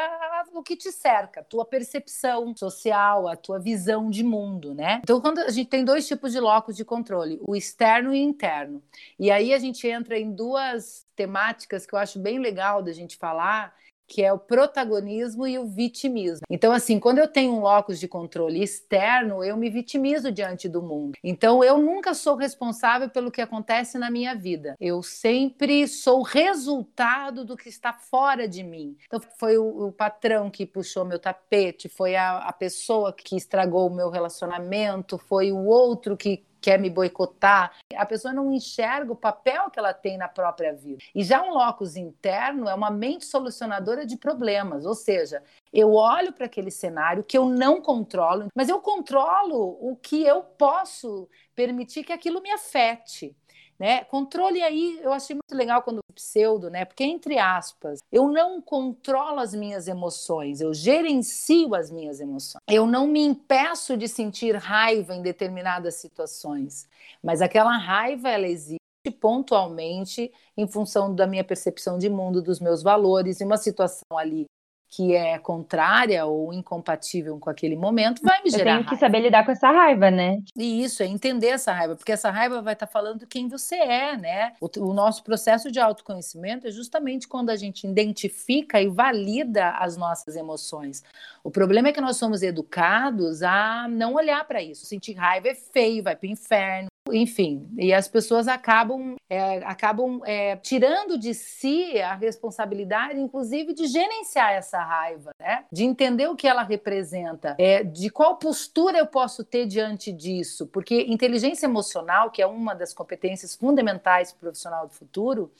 o 0.54 0.62
que 0.62 0.74
te 0.74 0.90
cerca, 0.90 1.40
a 1.40 1.44
tua 1.44 1.66
percepção 1.66 2.56
social, 2.56 3.28
a 3.28 3.36
tua 3.36 3.58
visão 3.58 4.08
de 4.08 4.24
mundo, 4.24 4.72
né? 4.74 5.02
Então, 5.04 5.20
quando 5.20 5.40
a 5.40 5.50
gente 5.50 5.68
tem 5.68 5.84
dois 5.84 6.08
tipos 6.08 6.32
de 6.32 6.40
locus 6.40 6.74
de 6.74 6.84
controle, 6.84 7.38
o 7.46 7.54
externo 7.54 8.14
e 8.14 8.24
o 8.24 8.28
interno. 8.28 8.82
E 9.18 9.30
aí 9.30 9.52
a 9.52 9.58
gente 9.58 9.86
entra 9.86 10.18
em 10.18 10.32
duas 10.32 11.06
temáticas 11.14 11.84
que 11.84 11.94
eu 11.94 11.98
acho 11.98 12.18
bem 12.18 12.38
legal 12.38 12.82
da 12.82 12.94
gente 12.94 13.18
falar, 13.18 13.76
que 14.10 14.24
é 14.24 14.32
o 14.32 14.38
protagonismo 14.38 15.46
e 15.46 15.56
o 15.56 15.64
vitimismo. 15.64 16.44
Então, 16.50 16.72
assim, 16.72 16.98
quando 16.98 17.18
eu 17.18 17.28
tenho 17.28 17.52
um 17.52 17.60
locus 17.60 18.00
de 18.00 18.08
controle 18.08 18.60
externo, 18.60 19.44
eu 19.44 19.56
me 19.56 19.70
vitimizo 19.70 20.32
diante 20.32 20.68
do 20.68 20.82
mundo. 20.82 21.16
Então, 21.22 21.62
eu 21.62 21.78
nunca 21.78 22.12
sou 22.12 22.34
responsável 22.34 23.08
pelo 23.08 23.30
que 23.30 23.40
acontece 23.40 23.98
na 23.98 24.10
minha 24.10 24.34
vida. 24.34 24.74
Eu 24.80 25.00
sempre 25.00 25.86
sou 25.86 26.22
resultado 26.22 27.44
do 27.44 27.56
que 27.56 27.68
está 27.68 27.92
fora 27.92 28.48
de 28.48 28.64
mim. 28.64 28.96
Então, 29.06 29.20
foi 29.38 29.56
o, 29.56 29.86
o 29.86 29.92
patrão 29.92 30.50
que 30.50 30.66
puxou 30.66 31.04
meu 31.04 31.20
tapete, 31.20 31.88
foi 31.88 32.16
a, 32.16 32.38
a 32.38 32.52
pessoa 32.52 33.12
que 33.12 33.36
estragou 33.36 33.86
o 33.86 33.94
meu 33.94 34.10
relacionamento, 34.10 35.18
foi 35.18 35.52
o 35.52 35.66
outro 35.66 36.16
que 36.16 36.44
quer 36.60 36.78
me 36.78 36.90
boicotar. 36.90 37.72
A 37.96 38.06
pessoa 38.06 38.32
não 38.32 38.52
enxerga 38.52 39.12
o 39.12 39.16
papel 39.16 39.70
que 39.70 39.78
ela 39.78 39.92
tem 39.92 40.16
na 40.16 40.28
própria 40.28 40.72
vida. 40.72 41.02
E 41.14 41.22
já 41.24 41.42
um 41.42 41.52
locus 41.54 41.96
interno 41.96 42.68
é 42.68 42.74
uma 42.74 42.90
mente 42.90 43.24
solucionadora 43.24 44.06
de 44.06 44.16
problemas, 44.16 44.84
ou 44.84 44.94
seja, 44.94 45.42
eu 45.72 45.94
olho 45.94 46.32
para 46.32 46.46
aquele 46.46 46.70
cenário 46.70 47.24
que 47.24 47.38
eu 47.38 47.46
não 47.46 47.80
controlo, 47.80 48.48
mas 48.54 48.68
eu 48.68 48.80
controlo 48.80 49.78
o 49.80 49.96
que 49.96 50.22
eu 50.22 50.42
posso 50.42 51.28
permitir 51.54 52.04
que 52.04 52.12
aquilo 52.12 52.40
me 52.40 52.50
afete. 52.50 53.36
Né? 53.80 54.04
Controle 54.04 54.62
aí, 54.62 55.00
eu 55.02 55.10
achei 55.10 55.34
muito 55.34 55.54
legal 55.54 55.82
quando 55.82 56.02
pseudo, 56.14 56.68
né? 56.68 56.84
Porque 56.84 57.02
entre 57.02 57.38
aspas, 57.38 58.00
eu 58.12 58.28
não 58.28 58.60
controlo 58.60 59.40
as 59.40 59.54
minhas 59.54 59.88
emoções, 59.88 60.60
eu 60.60 60.74
gerencio 60.74 61.74
as 61.74 61.90
minhas 61.90 62.20
emoções. 62.20 62.60
Eu 62.68 62.86
não 62.86 63.06
me 63.06 63.20
impeço 63.20 63.96
de 63.96 64.06
sentir 64.06 64.54
raiva 64.54 65.14
em 65.14 65.22
determinadas 65.22 65.94
situações, 65.94 66.86
mas 67.22 67.40
aquela 67.40 67.74
raiva 67.78 68.28
ela 68.28 68.46
existe 68.46 68.78
pontualmente 69.18 70.30
em 70.54 70.68
função 70.68 71.14
da 71.14 71.26
minha 71.26 71.42
percepção 71.42 71.96
de 71.96 72.10
mundo, 72.10 72.42
dos 72.42 72.60
meus 72.60 72.82
valores, 72.82 73.40
e 73.40 73.44
uma 73.44 73.56
situação 73.56 74.04
ali 74.14 74.44
que 74.90 75.14
é 75.14 75.38
contrária 75.38 76.26
ou 76.26 76.52
incompatível 76.52 77.38
com 77.38 77.48
aquele 77.48 77.76
momento, 77.76 78.20
vai 78.22 78.42
me 78.42 78.50
gerar. 78.50 78.72
Eu 78.72 78.76
tenho 78.78 78.88
que 78.88 78.96
saber 78.96 79.20
lidar 79.20 79.44
com 79.44 79.52
essa 79.52 79.70
raiva, 79.70 80.10
né? 80.10 80.42
E 80.56 80.82
isso, 80.82 81.02
é 81.04 81.06
entender 81.06 81.46
essa 81.46 81.72
raiva, 81.72 81.94
porque 81.94 82.10
essa 82.10 82.28
raiva 82.28 82.60
vai 82.60 82.72
estar 82.72 82.88
falando 82.88 83.24
quem 83.24 83.46
você 83.46 83.76
é, 83.76 84.16
né? 84.16 84.52
O, 84.60 84.68
o, 84.80 84.92
nosso 84.92 85.22
processo 85.22 85.70
de 85.70 85.78
autoconhecimento 85.78 86.66
é 86.66 86.72
justamente 86.72 87.28
quando 87.28 87.50
a 87.50 87.56
gente 87.56 87.86
identifica 87.86 88.82
e 88.82 88.88
valida 88.88 89.70
as 89.78 89.96
nossas 89.96 90.34
emoções. 90.34 91.04
O 91.44 91.50
problema 91.52 91.88
é 91.88 91.92
que 91.92 92.00
nós 92.00 92.16
somos 92.16 92.42
educados 92.42 93.44
a 93.44 93.86
não 93.88 94.14
olhar 94.14 94.44
para 94.44 94.60
isso. 94.60 94.86
Sentir 94.86 95.12
raiva 95.12 95.48
é 95.48 95.54
feio, 95.54 96.02
vai 96.02 96.16
para 96.16 96.26
o 96.26 96.30
inferno, 96.30 96.89
enfim, 97.12 97.68
e 97.78 97.92
as 97.92 98.08
pessoas 98.08 98.48
acabam, 98.48 99.16
é, 99.28 99.58
acabam 99.64 100.20
é, 100.24 100.56
tirando 100.56 101.18
de 101.18 101.34
si 101.34 102.00
a 102.00 102.14
responsabilidade, 102.14 103.18
inclusive, 103.18 103.72
de 103.72 103.86
gerenciar 103.86 104.52
essa 104.52 104.78
raiva, 104.82 105.30
né? 105.38 105.64
de 105.70 105.84
entender 105.84 106.28
o 106.28 106.36
que 106.36 106.48
ela 106.48 106.62
representa, 106.62 107.54
é, 107.58 107.82
de 107.82 108.10
qual 108.10 108.36
postura 108.36 108.98
eu 108.98 109.06
posso 109.06 109.44
ter 109.44 109.66
diante 109.66 110.12
disso, 110.12 110.66
porque 110.66 111.02
inteligência 111.02 111.66
emocional, 111.66 112.30
que 112.30 112.42
é 112.42 112.46
uma 112.46 112.74
das 112.74 112.92
competências 112.92 113.54
fundamentais 113.54 114.32
para 114.32 114.38
o 114.38 114.40
profissional 114.40 114.86
do 114.86 114.92
futuro, 114.92 115.52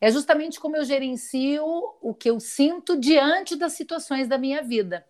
é 0.00 0.10
justamente 0.10 0.60
como 0.60 0.76
eu 0.76 0.84
gerencio 0.84 1.64
o 2.00 2.14
que 2.14 2.30
eu 2.30 2.38
sinto 2.38 2.98
diante 2.98 3.56
das 3.56 3.72
situações 3.72 4.28
da 4.28 4.38
minha 4.38 4.62
vida. 4.62 5.04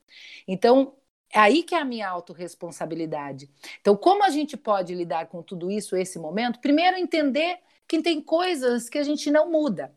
Então, 0.46 0.94
é 1.32 1.38
aí 1.38 1.62
que 1.62 1.74
é 1.74 1.78
a 1.80 1.84
minha 1.84 2.08
autorresponsabilidade. 2.08 3.50
Então, 3.80 3.96
como 3.96 4.24
a 4.24 4.30
gente 4.30 4.56
pode 4.56 4.94
lidar 4.94 5.26
com 5.26 5.42
tudo 5.42 5.70
isso, 5.70 5.96
esse 5.96 6.18
momento? 6.18 6.60
Primeiro, 6.60 6.96
entender 6.96 7.58
que 7.86 8.02
tem 8.02 8.20
coisas 8.20 8.88
que 8.88 8.98
a 8.98 9.02
gente 9.02 9.30
não 9.30 9.50
muda. 9.50 9.94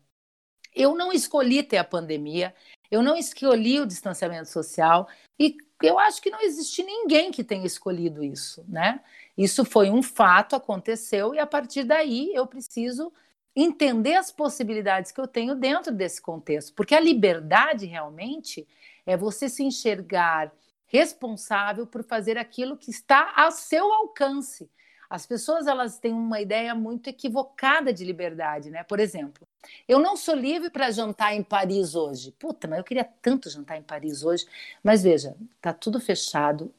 Eu 0.74 0.94
não 0.94 1.12
escolhi 1.12 1.62
ter 1.62 1.76
a 1.76 1.84
pandemia, 1.84 2.54
eu 2.90 3.02
não 3.02 3.16
escolhi 3.16 3.80
o 3.80 3.86
distanciamento 3.86 4.48
social 4.48 5.08
e 5.38 5.56
eu 5.82 5.98
acho 5.98 6.22
que 6.22 6.30
não 6.30 6.40
existe 6.40 6.82
ninguém 6.82 7.30
que 7.30 7.44
tenha 7.44 7.66
escolhido 7.66 8.22
isso, 8.22 8.64
né? 8.68 9.00
Isso 9.36 9.64
foi 9.64 9.90
um 9.90 10.02
fato, 10.02 10.54
aconteceu, 10.54 11.34
e 11.34 11.38
a 11.38 11.46
partir 11.46 11.84
daí 11.84 12.30
eu 12.34 12.46
preciso 12.46 13.12
entender 13.54 14.14
as 14.14 14.30
possibilidades 14.30 15.12
que 15.12 15.20
eu 15.20 15.26
tenho 15.26 15.54
dentro 15.54 15.92
desse 15.92 16.22
contexto, 16.22 16.72
porque 16.74 16.94
a 16.94 17.00
liberdade 17.00 17.86
realmente 17.86 18.66
é 19.04 19.16
você 19.16 19.48
se 19.48 19.62
enxergar 19.62 20.52
responsável 20.92 21.86
por 21.86 22.04
fazer 22.04 22.36
aquilo 22.36 22.76
que 22.76 22.90
está 22.90 23.32
ao 23.34 23.50
seu 23.50 23.92
alcance. 23.92 24.70
As 25.08 25.26
pessoas 25.26 25.66
elas 25.66 25.98
têm 25.98 26.12
uma 26.12 26.40
ideia 26.40 26.74
muito 26.74 27.08
equivocada 27.08 27.92
de 27.92 28.04
liberdade, 28.04 28.70
né? 28.70 28.82
Por 28.82 28.98
exemplo, 28.98 29.46
eu 29.86 29.98
não 29.98 30.16
sou 30.16 30.34
livre 30.34 30.70
para 30.70 30.90
jantar 30.90 31.34
em 31.34 31.42
Paris 31.42 31.94
hoje. 31.94 32.32
Puta, 32.38 32.66
mas 32.66 32.78
eu 32.78 32.84
queria 32.84 33.04
tanto 33.20 33.50
jantar 33.50 33.76
em 33.76 33.82
Paris 33.82 34.22
hoje. 34.22 34.46
Mas 34.82 35.02
veja, 35.02 35.36
tá 35.60 35.72
tudo 35.72 36.00
fechado. 36.00 36.72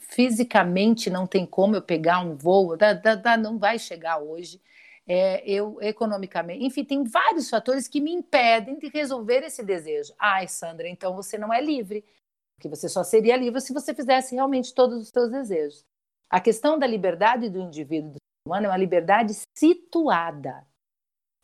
Fisicamente 0.00 1.08
não 1.08 1.26
tem 1.26 1.46
como 1.46 1.76
eu 1.76 1.82
pegar 1.82 2.20
um 2.20 2.36
voo, 2.36 2.76
da, 2.76 2.92
da, 2.92 3.14
da, 3.14 3.36
não 3.36 3.58
vai 3.58 3.78
chegar 3.78 4.18
hoje. 4.18 4.60
É, 5.06 5.42
eu 5.50 5.78
economicamente, 5.80 6.62
enfim, 6.62 6.84
tem 6.84 7.02
vários 7.04 7.48
fatores 7.48 7.88
que 7.88 8.00
me 8.02 8.12
impedem 8.12 8.78
de 8.78 8.88
resolver 8.88 9.42
esse 9.42 9.62
desejo. 9.62 10.12
Ai, 10.18 10.46
Sandra, 10.46 10.86
então 10.86 11.16
você 11.16 11.38
não 11.38 11.52
é 11.52 11.62
livre, 11.62 12.04
porque 12.58 12.68
você 12.68 12.88
só 12.88 13.04
seria 13.04 13.36
livre 13.36 13.60
se 13.60 13.72
você 13.72 13.94
fizesse 13.94 14.34
realmente 14.34 14.74
todos 14.74 15.00
os 15.00 15.08
seus 15.10 15.30
desejos. 15.30 15.86
A 16.28 16.40
questão 16.40 16.76
da 16.76 16.88
liberdade 16.88 17.48
do 17.48 17.60
indivíduo 17.60 18.10
do 18.10 18.18
humano 18.44 18.66
é 18.66 18.68
uma 18.68 18.76
liberdade 18.76 19.32
situada. 19.56 20.66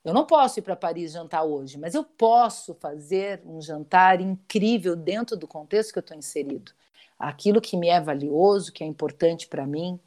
Eu 0.04 0.12
não 0.12 0.26
posso 0.26 0.59
ir 0.59 0.62
para 0.62 0.75
Paris 0.75 1.12
jantar 1.12 1.44
hoje, 1.44 1.78
mas 1.78 1.94
eu 1.94 2.02
posso 2.02 2.75
fazer 2.75 3.40
um 3.47 3.61
jantar 3.61 4.21
incrível 4.21 4.97
dentro 4.97 5.37
do 5.37 5.47
contexto 5.47 5.92
que 5.92 5.99
eu 5.99 6.02
estou 6.02 6.16
inserido. 6.16 6.73
Aquilo 7.16 7.61
que 7.61 7.76
me 7.76 7.88
é 7.88 8.00
valioso, 8.00 8.73
que 8.73 8.83
é 8.83 8.87
importante 8.87 9.47
para 9.47 9.64
mim, 9.64 10.00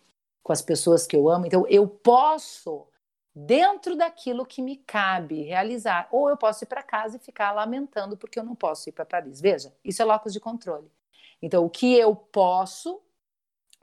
com 0.43 0.51
as 0.51 0.61
pessoas 0.61 1.07
que 1.07 1.15
eu 1.15 1.29
amo. 1.29 1.45
Então, 1.45 1.65
eu 1.69 1.87
posso, 1.87 2.85
dentro 3.33 3.95
daquilo 3.95 4.45
que 4.45 4.61
me 4.61 4.75
cabe 4.75 5.41
realizar. 5.43 6.09
Ou 6.11 6.29
eu 6.29 6.35
posso 6.35 6.65
ir 6.65 6.67
para 6.67 6.83
casa 6.83 7.15
e 7.15 7.19
ficar 7.19 7.53
lamentando 7.53 8.17
porque 8.17 8.37
eu 8.37 8.43
não 8.43 8.55
posso 8.55 8.89
ir 8.89 8.91
para 8.91 9.05
Paris. 9.05 9.39
Veja, 9.39 9.73
isso 9.85 10.01
é 10.01 10.05
locus 10.05 10.33
de 10.33 10.39
controle. 10.41 10.91
Então, 11.41 11.65
o 11.65 11.69
que 11.69 11.93
eu 11.95 12.15
posso 12.15 13.01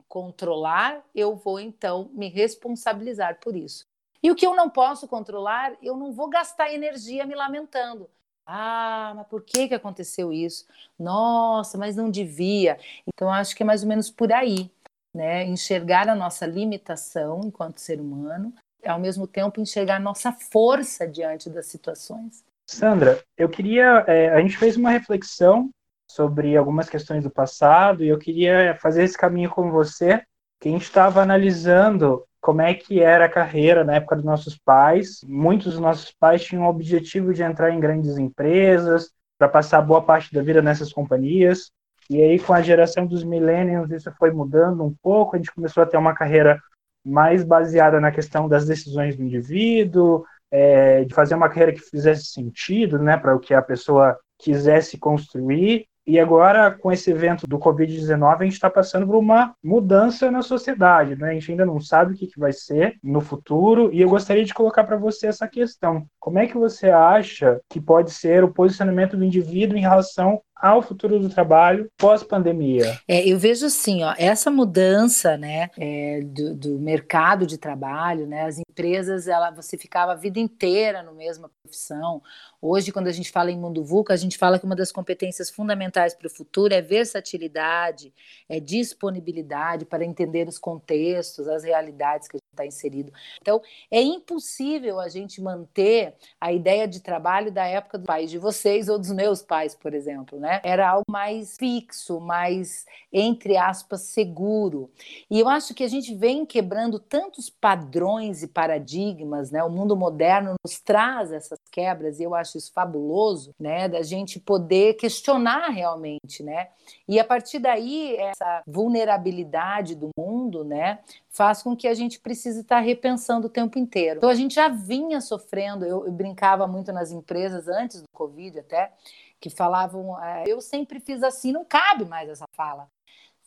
controlar, 0.07 1.03
eu 1.13 1.35
vou 1.35 1.59
então 1.59 2.09
me 2.13 2.29
responsabilizar 2.29 3.39
por 3.39 3.55
isso. 3.55 3.85
E 4.21 4.31
o 4.31 4.35
que 4.35 4.45
eu 4.45 4.55
não 4.55 4.69
posso 4.69 5.07
controlar, 5.07 5.75
eu 5.81 5.95
não 5.95 6.11
vou 6.11 6.29
gastar 6.29 6.73
energia 6.73 7.25
me 7.25 7.35
lamentando. 7.35 8.09
Ah, 8.45 9.13
mas 9.15 9.27
por 9.27 9.41
que, 9.41 9.67
que 9.67 9.73
aconteceu 9.73 10.31
isso? 10.31 10.65
Nossa, 10.97 11.77
mas 11.77 11.95
não 11.95 12.09
devia. 12.09 12.77
Então, 13.07 13.31
acho 13.31 13.55
que 13.55 13.63
é 13.63 13.65
mais 13.65 13.81
ou 13.81 13.89
menos 13.89 14.11
por 14.11 14.31
aí, 14.31 14.69
né? 15.13 15.43
Enxergar 15.45 16.07
a 16.07 16.15
nossa 16.15 16.45
limitação 16.45 17.41
enquanto 17.43 17.79
ser 17.79 17.99
humano, 17.99 18.53
e 18.83 18.87
ao 18.87 18.99
mesmo 18.99 19.25
tempo 19.25 19.59
enxergar 19.59 19.97
a 19.97 19.99
nossa 19.99 20.31
força 20.31 21.07
diante 21.07 21.49
das 21.49 21.65
situações. 21.65 22.43
Sandra, 22.69 23.23
eu 23.37 23.49
queria. 23.49 24.05
É, 24.07 24.29
a 24.29 24.39
gente 24.41 24.57
fez 24.57 24.77
uma 24.77 24.91
reflexão 24.91 25.69
sobre 26.07 26.55
algumas 26.55 26.89
questões 26.89 27.23
do 27.23 27.29
passado 27.29 28.03
e 28.03 28.09
eu 28.09 28.17
queria 28.17 28.77
fazer 28.81 29.03
esse 29.03 29.17
caminho 29.17 29.49
com 29.49 29.71
você, 29.71 30.21
que 30.59 30.69
a 30.69 30.71
gente 30.71 30.83
estava 30.83 31.21
analisando 31.21 32.23
como 32.39 32.61
é 32.61 32.73
que 32.73 33.01
era 33.01 33.25
a 33.25 33.29
carreira 33.29 33.83
na 33.83 33.95
época 33.95 34.15
dos 34.15 34.25
nossos 34.25 34.57
pais. 34.57 35.21
Muitos 35.27 35.73
dos 35.73 35.81
nossos 35.81 36.11
pais 36.11 36.43
tinham 36.43 36.63
o 36.63 36.69
objetivo 36.69 37.33
de 37.33 37.43
entrar 37.43 37.71
em 37.71 37.79
grandes 37.79 38.17
empresas, 38.17 39.09
para 39.37 39.49
passar 39.49 39.81
boa 39.81 40.01
parte 40.01 40.33
da 40.33 40.41
vida 40.41 40.61
nessas 40.61 40.93
companhias. 40.93 41.71
E 42.09 42.21
aí, 42.21 42.39
com 42.39 42.53
a 42.53 42.61
geração 42.61 43.05
dos 43.05 43.23
millennials, 43.23 43.91
isso 43.91 44.11
foi 44.17 44.31
mudando 44.31 44.83
um 44.83 44.93
pouco. 45.01 45.35
A 45.35 45.39
gente 45.39 45.53
começou 45.53 45.83
a 45.83 45.85
ter 45.85 45.97
uma 45.97 46.13
carreira 46.13 46.59
mais 47.03 47.43
baseada 47.43 47.99
na 47.99 48.11
questão 48.11 48.47
das 48.47 48.65
decisões 48.65 49.15
do 49.15 49.23
indivíduo, 49.23 50.23
é, 50.51 51.03
de 51.03 51.13
fazer 51.13 51.35
uma 51.35 51.49
carreira 51.49 51.73
que 51.73 51.79
fizesse 51.79 52.25
sentido, 52.25 52.99
né, 52.99 53.17
para 53.17 53.35
o 53.35 53.39
que 53.39 53.53
a 53.53 53.61
pessoa 53.61 54.17
quisesse 54.37 54.97
construir. 54.97 55.87
E 56.07 56.19
agora, 56.19 56.69
com 56.69 56.91
esse 56.91 57.09
evento 57.09 57.47
do 57.47 57.57
Covid-19, 57.57 58.35
a 58.39 58.43
gente 58.43 58.53
está 58.53 58.69
passando 58.69 59.07
por 59.07 59.15
uma 59.15 59.55
mudança 59.63 60.29
na 60.29 60.43
sociedade. 60.43 61.15
Né? 61.15 61.31
A 61.31 61.33
gente 61.33 61.51
ainda 61.51 61.65
não 61.65 61.79
sabe 61.79 62.13
o 62.13 62.15
que, 62.15 62.27
que 62.27 62.39
vai 62.39 62.53
ser 62.53 62.97
no 63.03 63.21
futuro. 63.21 63.91
E 63.91 64.01
eu 64.01 64.09
gostaria 64.09 64.45
de 64.45 64.53
colocar 64.53 64.83
para 64.83 64.97
você 64.97 65.27
essa 65.27 65.47
questão. 65.47 66.05
Como 66.19 66.37
é 66.37 66.45
que 66.45 66.57
você 66.57 66.89
acha 66.89 67.59
que 67.69 67.81
pode 67.81 68.11
ser 68.11 68.43
o 68.43 68.53
posicionamento 68.53 69.17
do 69.17 69.23
indivíduo 69.23 69.77
em 69.77 69.81
relação 69.81 70.41
ao 70.65 70.81
futuro 70.81 71.19
do 71.19 71.29
trabalho 71.29 71.87
pós-pandemia? 71.95 72.99
É, 73.07 73.27
eu 73.27 73.37
vejo 73.37 73.67
assim, 73.67 74.03
ó, 74.03 74.15
essa 74.17 74.49
mudança, 74.49 75.37
né, 75.37 75.69
é, 75.77 76.21
do, 76.21 76.55
do, 76.55 76.79
mercado 76.79 77.45
de 77.45 77.57
trabalho, 77.57 78.25
né, 78.25 78.45
as 78.45 78.57
empresas, 78.57 79.27
ela, 79.27 79.51
você 79.51 79.77
ficava 79.77 80.13
a 80.13 80.15
vida 80.15 80.39
inteira 80.39 81.03
no 81.03 81.13
mesma 81.13 81.51
profissão. 81.61 82.21
Hoje, 82.59 82.91
quando 82.91 83.07
a 83.07 83.11
gente 83.11 83.31
fala 83.31 83.51
em 83.51 83.59
mundo 83.59 83.83
VUCA, 83.83 84.13
a 84.13 84.17
gente 84.17 84.39
fala 84.39 84.57
que 84.57 84.65
uma 84.65 84.75
das 84.75 84.91
competências 84.91 85.51
fundamentais 85.51 86.15
para 86.15 86.25
o 86.25 86.31
futuro 86.31 86.73
é 86.73 86.81
versatilidade, 86.81 88.11
é 88.49 88.59
disponibilidade 88.59 89.85
para 89.85 90.03
entender 90.03 90.47
os 90.47 90.57
contextos, 90.57 91.47
as 91.47 91.63
realidades 91.63 92.27
que 92.27 92.37
está 92.55 92.65
inserido. 92.65 93.11
Então, 93.41 93.61
é 93.91 94.01
impossível 94.01 94.99
a 94.99 95.09
gente 95.09 95.41
manter 95.41 96.15
a 96.39 96.51
ideia 96.51 96.87
de 96.87 97.01
trabalho 97.01 97.51
da 97.51 97.65
época 97.65 97.97
dos 97.97 98.07
pais 98.07 98.31
de 98.31 98.37
vocês 98.37 98.89
ou 98.89 98.97
dos 98.97 99.11
meus 99.11 99.41
pais, 99.41 99.75
por 99.75 99.93
exemplo, 99.93 100.39
né? 100.39 100.61
Era 100.63 100.89
algo 100.89 101.05
mais 101.09 101.55
fixo, 101.57 102.19
mais, 102.19 102.85
entre 103.11 103.57
aspas, 103.57 104.01
seguro. 104.01 104.89
E 105.29 105.39
eu 105.39 105.47
acho 105.47 105.73
que 105.73 105.83
a 105.83 105.87
gente 105.87 106.15
vem 106.15 106.45
quebrando 106.45 106.99
tantos 106.99 107.49
padrões 107.49 108.43
e 108.43 108.47
paradigmas, 108.47 109.51
né? 109.51 109.63
O 109.63 109.69
mundo 109.69 109.95
moderno 109.95 110.55
nos 110.63 110.79
traz 110.79 111.31
essas 111.31 111.59
quebras 111.71 112.19
e 112.19 112.23
eu 112.23 112.33
acho 112.33 112.57
isso 112.57 112.71
fabuloso, 112.71 113.53
né? 113.59 113.87
Da 113.87 114.01
gente 114.01 114.39
poder 114.39 114.95
questionar 114.95 115.69
realmente, 115.69 116.41
né? 116.41 116.69
E 117.07 117.19
a 117.19 117.23
partir 117.23 117.59
daí, 117.59 118.15
essa 118.15 118.63
vulnerabilidade 118.65 119.95
do 119.95 120.09
mundo, 120.17 120.63
né? 120.63 120.99
Faz 121.35 121.61
com 121.61 121.75
que 121.75 121.85
a 121.85 121.93
gente 121.93 122.17
precise 122.17 122.61
estar 122.61 122.79
repensando 122.79 123.47
o 123.47 123.49
tempo 123.49 123.77
inteiro. 123.77 124.19
Então 124.19 124.29
a 124.29 124.35
gente 124.35 124.55
já 124.55 124.69
vinha 124.69 125.19
sofrendo, 125.19 125.83
eu, 125.83 126.05
eu 126.05 126.11
brincava 126.11 126.65
muito 126.65 126.93
nas 126.93 127.11
empresas 127.11 127.67
antes 127.67 128.01
do 128.01 128.07
Covid 128.13 128.59
até, 128.59 128.93
que 129.37 129.49
falavam, 129.49 130.17
é, 130.23 130.45
eu 130.47 130.61
sempre 130.61 130.97
fiz 131.01 131.21
assim, 131.21 131.51
não 131.51 131.65
cabe 131.65 132.05
mais 132.05 132.29
essa 132.29 132.45
fala. 132.53 132.89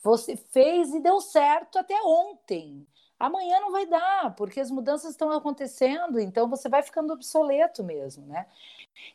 Você 0.03 0.37
fez 0.37 0.93
e 0.93 0.99
deu 0.99 1.19
certo 1.19 1.79
até 1.79 1.99
ontem. 2.03 2.85
Amanhã 3.19 3.59
não 3.59 3.71
vai 3.71 3.87
dar, 3.87 4.35
porque 4.35 4.59
as 4.59 4.69
mudanças 4.69 5.09
estão 5.09 5.31
acontecendo, 5.31 6.19
então 6.19 6.47
você 6.47 6.69
vai 6.69 6.83
ficando 6.83 7.11
obsoleto 7.11 7.83
mesmo, 7.83 8.25
né? 8.27 8.45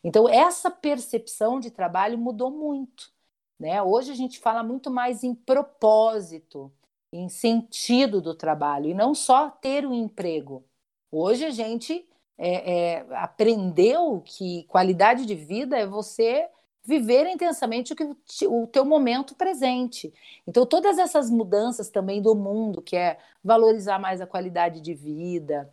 Então 0.03 0.29
essa 0.29 0.69
percepção 0.69 1.61
de 1.61 1.71
trabalho 1.71 2.19
mudou 2.19 2.51
muito, 2.51 3.13
né? 3.57 3.81
Hoje 3.81 4.11
a 4.11 4.17
gente 4.17 4.41
fala 4.41 4.65
muito 4.65 4.91
mais 4.91 5.23
em 5.23 5.33
propósito, 5.33 6.73
em 7.14 7.29
sentido 7.29 8.20
do 8.20 8.35
trabalho 8.35 8.88
e 8.88 8.94
não 8.94 9.14
só 9.14 9.48
ter 9.48 9.87
um 9.87 9.94
emprego. 9.94 10.64
Hoje 11.11 11.44
a 11.44 11.50
gente 11.50 12.07
é, 12.37 12.96
é, 12.96 13.07
aprendeu 13.16 14.20
que 14.24 14.64
qualidade 14.64 15.24
de 15.24 15.35
vida 15.35 15.79
é 15.79 15.87
você 15.87 16.48
viver 16.85 17.27
intensamente 17.27 17.92
o, 17.92 17.96
que, 17.96 18.46
o 18.46 18.66
teu 18.66 18.85
momento 18.85 19.35
presente. 19.37 20.12
Então, 20.46 20.66
todas 20.66 20.98
essas 20.98 21.31
mudanças 21.31 21.88
também 21.88 22.20
do 22.20 22.35
mundo, 22.35 22.83
que 22.83 22.96
é 22.96 23.18
valorizar 23.42 23.98
mais 23.98 24.20
a 24.20 24.27
qualidade 24.27 24.81
de 24.81 24.92
vida. 24.92 25.70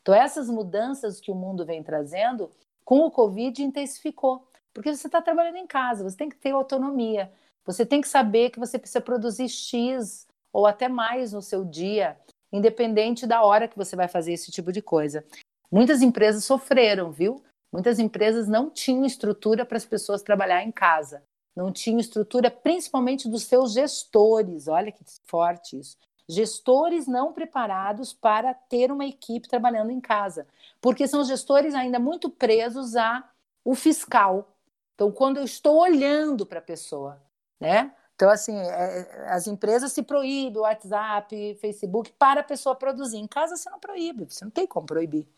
Então, 0.00 0.14
essas 0.14 0.48
mudanças 0.48 1.20
que 1.20 1.30
o 1.30 1.34
mundo 1.34 1.66
vem 1.66 1.82
trazendo, 1.82 2.50
com 2.84 3.00
o 3.00 3.10
Covid 3.10 3.62
intensificou. 3.62 4.46
Porque 4.72 4.94
você 4.94 5.08
está 5.08 5.20
trabalhando 5.20 5.56
em 5.56 5.66
casa, 5.66 6.04
você 6.04 6.16
tem 6.16 6.28
que 6.28 6.36
ter 6.36 6.52
autonomia. 6.52 7.30
Você 7.64 7.84
tem 7.84 8.00
que 8.00 8.08
saber 8.08 8.50
que 8.50 8.58
você 8.58 8.78
precisa 8.78 9.00
produzir 9.00 9.48
X 9.48 10.26
ou 10.56 10.66
até 10.66 10.88
mais 10.88 11.34
no 11.34 11.42
seu 11.42 11.66
dia, 11.66 12.16
independente 12.50 13.26
da 13.26 13.42
hora 13.42 13.68
que 13.68 13.76
você 13.76 13.94
vai 13.94 14.08
fazer 14.08 14.32
esse 14.32 14.50
tipo 14.50 14.72
de 14.72 14.80
coisa. 14.80 15.22
Muitas 15.70 16.00
empresas 16.00 16.46
sofreram, 16.46 17.12
viu? 17.12 17.44
Muitas 17.70 17.98
empresas 17.98 18.48
não 18.48 18.70
tinham 18.70 19.04
estrutura 19.04 19.66
para 19.66 19.76
as 19.76 19.84
pessoas 19.84 20.22
trabalhar 20.22 20.62
em 20.62 20.72
casa. 20.72 21.22
Não 21.54 21.70
tinham 21.70 22.00
estrutura, 22.00 22.50
principalmente 22.50 23.28
dos 23.28 23.42
seus 23.42 23.74
gestores. 23.74 24.66
Olha 24.66 24.90
que 24.90 25.04
forte 25.26 25.78
isso. 25.78 25.98
Gestores 26.26 27.06
não 27.06 27.34
preparados 27.34 28.14
para 28.14 28.54
ter 28.54 28.90
uma 28.90 29.04
equipe 29.04 29.46
trabalhando 29.46 29.90
em 29.90 30.00
casa, 30.00 30.46
porque 30.80 31.06
são 31.06 31.22
gestores 31.22 31.74
ainda 31.74 31.98
muito 31.98 32.30
presos 32.30 32.96
a 32.96 33.22
o 33.62 33.74
fiscal. 33.74 34.56
Então, 34.94 35.12
quando 35.12 35.36
eu 35.36 35.44
estou 35.44 35.76
olhando 35.76 36.46
para 36.46 36.60
a 36.60 36.62
pessoa, 36.62 37.20
né? 37.60 37.92
Então, 38.16 38.30
assim, 38.30 38.56
é, 38.58 39.00
é, 39.00 39.28
as 39.28 39.46
empresas 39.46 39.92
se 39.92 40.02
proíbem, 40.02 40.58
WhatsApp, 40.58 41.54
Facebook, 41.60 42.12
para 42.18 42.40
a 42.40 42.44
pessoa 42.44 42.74
produzir. 42.74 43.18
Em 43.18 43.26
casa 43.26 43.56
você 43.56 43.68
não 43.68 43.78
proíbe, 43.78 44.24
você 44.24 44.42
não 44.44 44.50
tem 44.50 44.66
como 44.66 44.86
proibir. 44.86 45.28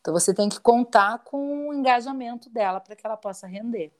Então 0.00 0.14
você 0.14 0.32
tem 0.32 0.48
que 0.48 0.60
contar 0.60 1.18
com 1.24 1.68
o 1.68 1.74
engajamento 1.74 2.48
dela 2.48 2.80
para 2.80 2.94
que 2.94 3.04
ela 3.04 3.16
possa 3.16 3.46
render. 3.48 3.92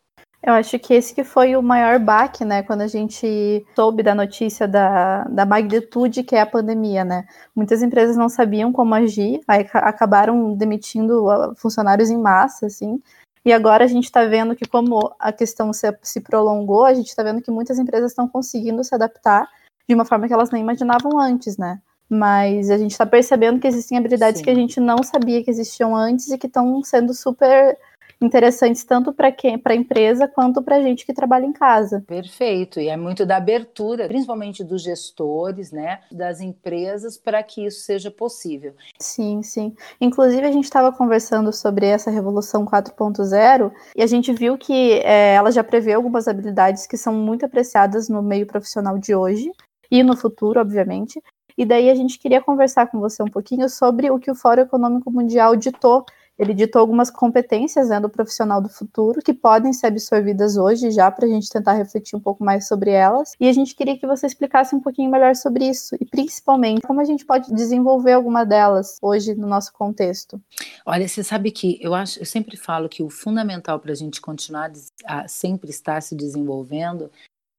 Eu 0.42 0.54
acho 0.54 0.78
que 0.78 0.94
esse 0.94 1.14
que 1.14 1.22
foi 1.22 1.54
o 1.54 1.62
maior 1.62 1.98
baque, 1.98 2.44
né, 2.44 2.62
quando 2.62 2.80
a 2.80 2.86
gente 2.86 3.66
soube 3.74 4.02
da 4.02 4.14
notícia 4.14 4.66
da, 4.66 5.24
da 5.24 5.44
magnitude 5.44 6.22
que 6.22 6.34
é 6.34 6.40
a 6.40 6.46
pandemia, 6.46 7.04
né? 7.04 7.26
Muitas 7.54 7.82
empresas 7.82 8.16
não 8.16 8.28
sabiam 8.28 8.72
como 8.72 8.94
agir, 8.94 9.40
aí 9.46 9.68
acabaram 9.74 10.54
demitindo 10.54 11.26
funcionários 11.56 12.08
em 12.08 12.16
massa, 12.16 12.66
assim. 12.66 13.02
E 13.44 13.52
agora 13.52 13.84
a 13.84 13.88
gente 13.88 14.04
está 14.04 14.24
vendo 14.24 14.54
que 14.54 14.68
como 14.68 15.14
a 15.18 15.32
questão 15.32 15.72
se, 15.72 15.86
se 16.02 16.20
prolongou, 16.20 16.84
a 16.84 16.94
gente 16.94 17.08
está 17.08 17.22
vendo 17.22 17.40
que 17.40 17.50
muitas 17.50 17.78
empresas 17.78 18.12
estão 18.12 18.28
conseguindo 18.28 18.84
se 18.84 18.94
adaptar 18.94 19.48
de 19.88 19.94
uma 19.94 20.04
forma 20.04 20.26
que 20.28 20.34
elas 20.34 20.50
nem 20.50 20.62
imaginavam 20.62 21.18
antes, 21.18 21.56
né? 21.56 21.80
Mas 22.08 22.70
a 22.70 22.76
gente 22.76 22.90
está 22.90 23.06
percebendo 23.06 23.60
que 23.60 23.66
existem 23.66 23.96
habilidades 23.96 24.38
Sim. 24.38 24.44
que 24.44 24.50
a 24.50 24.54
gente 24.54 24.78
não 24.80 25.02
sabia 25.02 25.42
que 25.42 25.50
existiam 25.50 25.96
antes 25.96 26.28
e 26.30 26.36
que 26.36 26.46
estão 26.46 26.82
sendo 26.82 27.14
super 27.14 27.78
interessantes 28.20 28.84
tanto 28.84 29.12
para 29.12 29.32
quem, 29.32 29.58
para 29.58 29.72
a 29.72 29.76
empresa 29.76 30.28
quanto 30.28 30.62
para 30.62 30.76
a 30.76 30.82
gente 30.82 31.06
que 31.06 31.14
trabalha 31.14 31.46
em 31.46 31.52
casa. 31.52 32.04
Perfeito, 32.06 32.78
e 32.78 32.88
é 32.88 32.96
muito 32.96 33.24
da 33.24 33.36
abertura, 33.36 34.06
principalmente 34.06 34.62
dos 34.62 34.82
gestores, 34.82 35.72
né, 35.72 36.00
das 36.12 36.40
empresas, 36.40 37.16
para 37.16 37.42
que 37.42 37.64
isso 37.64 37.80
seja 37.80 38.10
possível. 38.10 38.74
Sim, 38.98 39.42
sim. 39.42 39.74
Inclusive 40.00 40.46
a 40.46 40.52
gente 40.52 40.64
estava 40.64 40.92
conversando 40.92 41.52
sobre 41.52 41.86
essa 41.86 42.10
revolução 42.10 42.64
4.0 42.64 43.72
e 43.96 44.02
a 44.02 44.06
gente 44.06 44.32
viu 44.32 44.58
que 44.58 45.00
é, 45.04 45.34
ela 45.34 45.50
já 45.50 45.64
prevê 45.64 45.92
algumas 45.92 46.28
habilidades 46.28 46.86
que 46.86 46.96
são 46.96 47.14
muito 47.14 47.46
apreciadas 47.46 48.08
no 48.08 48.22
meio 48.22 48.46
profissional 48.46 48.98
de 48.98 49.14
hoje 49.14 49.50
e 49.90 50.02
no 50.02 50.16
futuro, 50.16 50.60
obviamente. 50.60 51.20
E 51.56 51.64
daí 51.64 51.90
a 51.90 51.94
gente 51.94 52.18
queria 52.18 52.40
conversar 52.40 52.86
com 52.86 52.98
você 53.00 53.22
um 53.22 53.28
pouquinho 53.28 53.68
sobre 53.68 54.10
o 54.10 54.18
que 54.18 54.30
o 54.30 54.34
Fórum 54.34 54.62
Econômico 54.62 55.10
Mundial 55.10 55.56
ditou 55.56 56.04
ele 56.40 56.54
ditou 56.54 56.80
algumas 56.80 57.10
competências 57.10 57.90
né, 57.90 58.00
do 58.00 58.08
profissional 58.08 58.62
do 58.62 58.68
futuro 58.70 59.20
que 59.20 59.34
podem 59.34 59.74
ser 59.74 59.88
absorvidas 59.88 60.56
hoje 60.56 60.90
já 60.90 61.10
para 61.10 61.26
a 61.26 61.28
gente 61.28 61.50
tentar 61.50 61.74
refletir 61.74 62.16
um 62.16 62.20
pouco 62.20 62.42
mais 62.42 62.66
sobre 62.66 62.90
elas. 62.90 63.34
E 63.38 63.46
a 63.46 63.52
gente 63.52 63.74
queria 63.74 63.98
que 63.98 64.06
você 64.06 64.26
explicasse 64.26 64.74
um 64.74 64.80
pouquinho 64.80 65.10
melhor 65.10 65.36
sobre 65.36 65.68
isso 65.68 65.94
e 66.00 66.06
principalmente 66.06 66.80
como 66.80 66.98
a 66.98 67.04
gente 67.04 67.26
pode 67.26 67.52
desenvolver 67.52 68.12
alguma 68.12 68.46
delas 68.46 68.96
hoje 69.02 69.34
no 69.34 69.46
nosso 69.46 69.70
contexto. 69.74 70.40
Olha, 70.86 71.06
você 71.06 71.22
sabe 71.22 71.50
que 71.50 71.78
eu 71.78 71.94
acho, 71.94 72.18
eu 72.18 72.24
sempre 72.24 72.56
falo 72.56 72.88
que 72.88 73.02
o 73.02 73.10
fundamental 73.10 73.78
para 73.78 73.92
a 73.92 73.96
gente 73.96 74.18
continuar 74.18 74.72
a 75.04 75.28
sempre 75.28 75.68
estar 75.68 76.00
se 76.00 76.14
desenvolvendo 76.14 77.10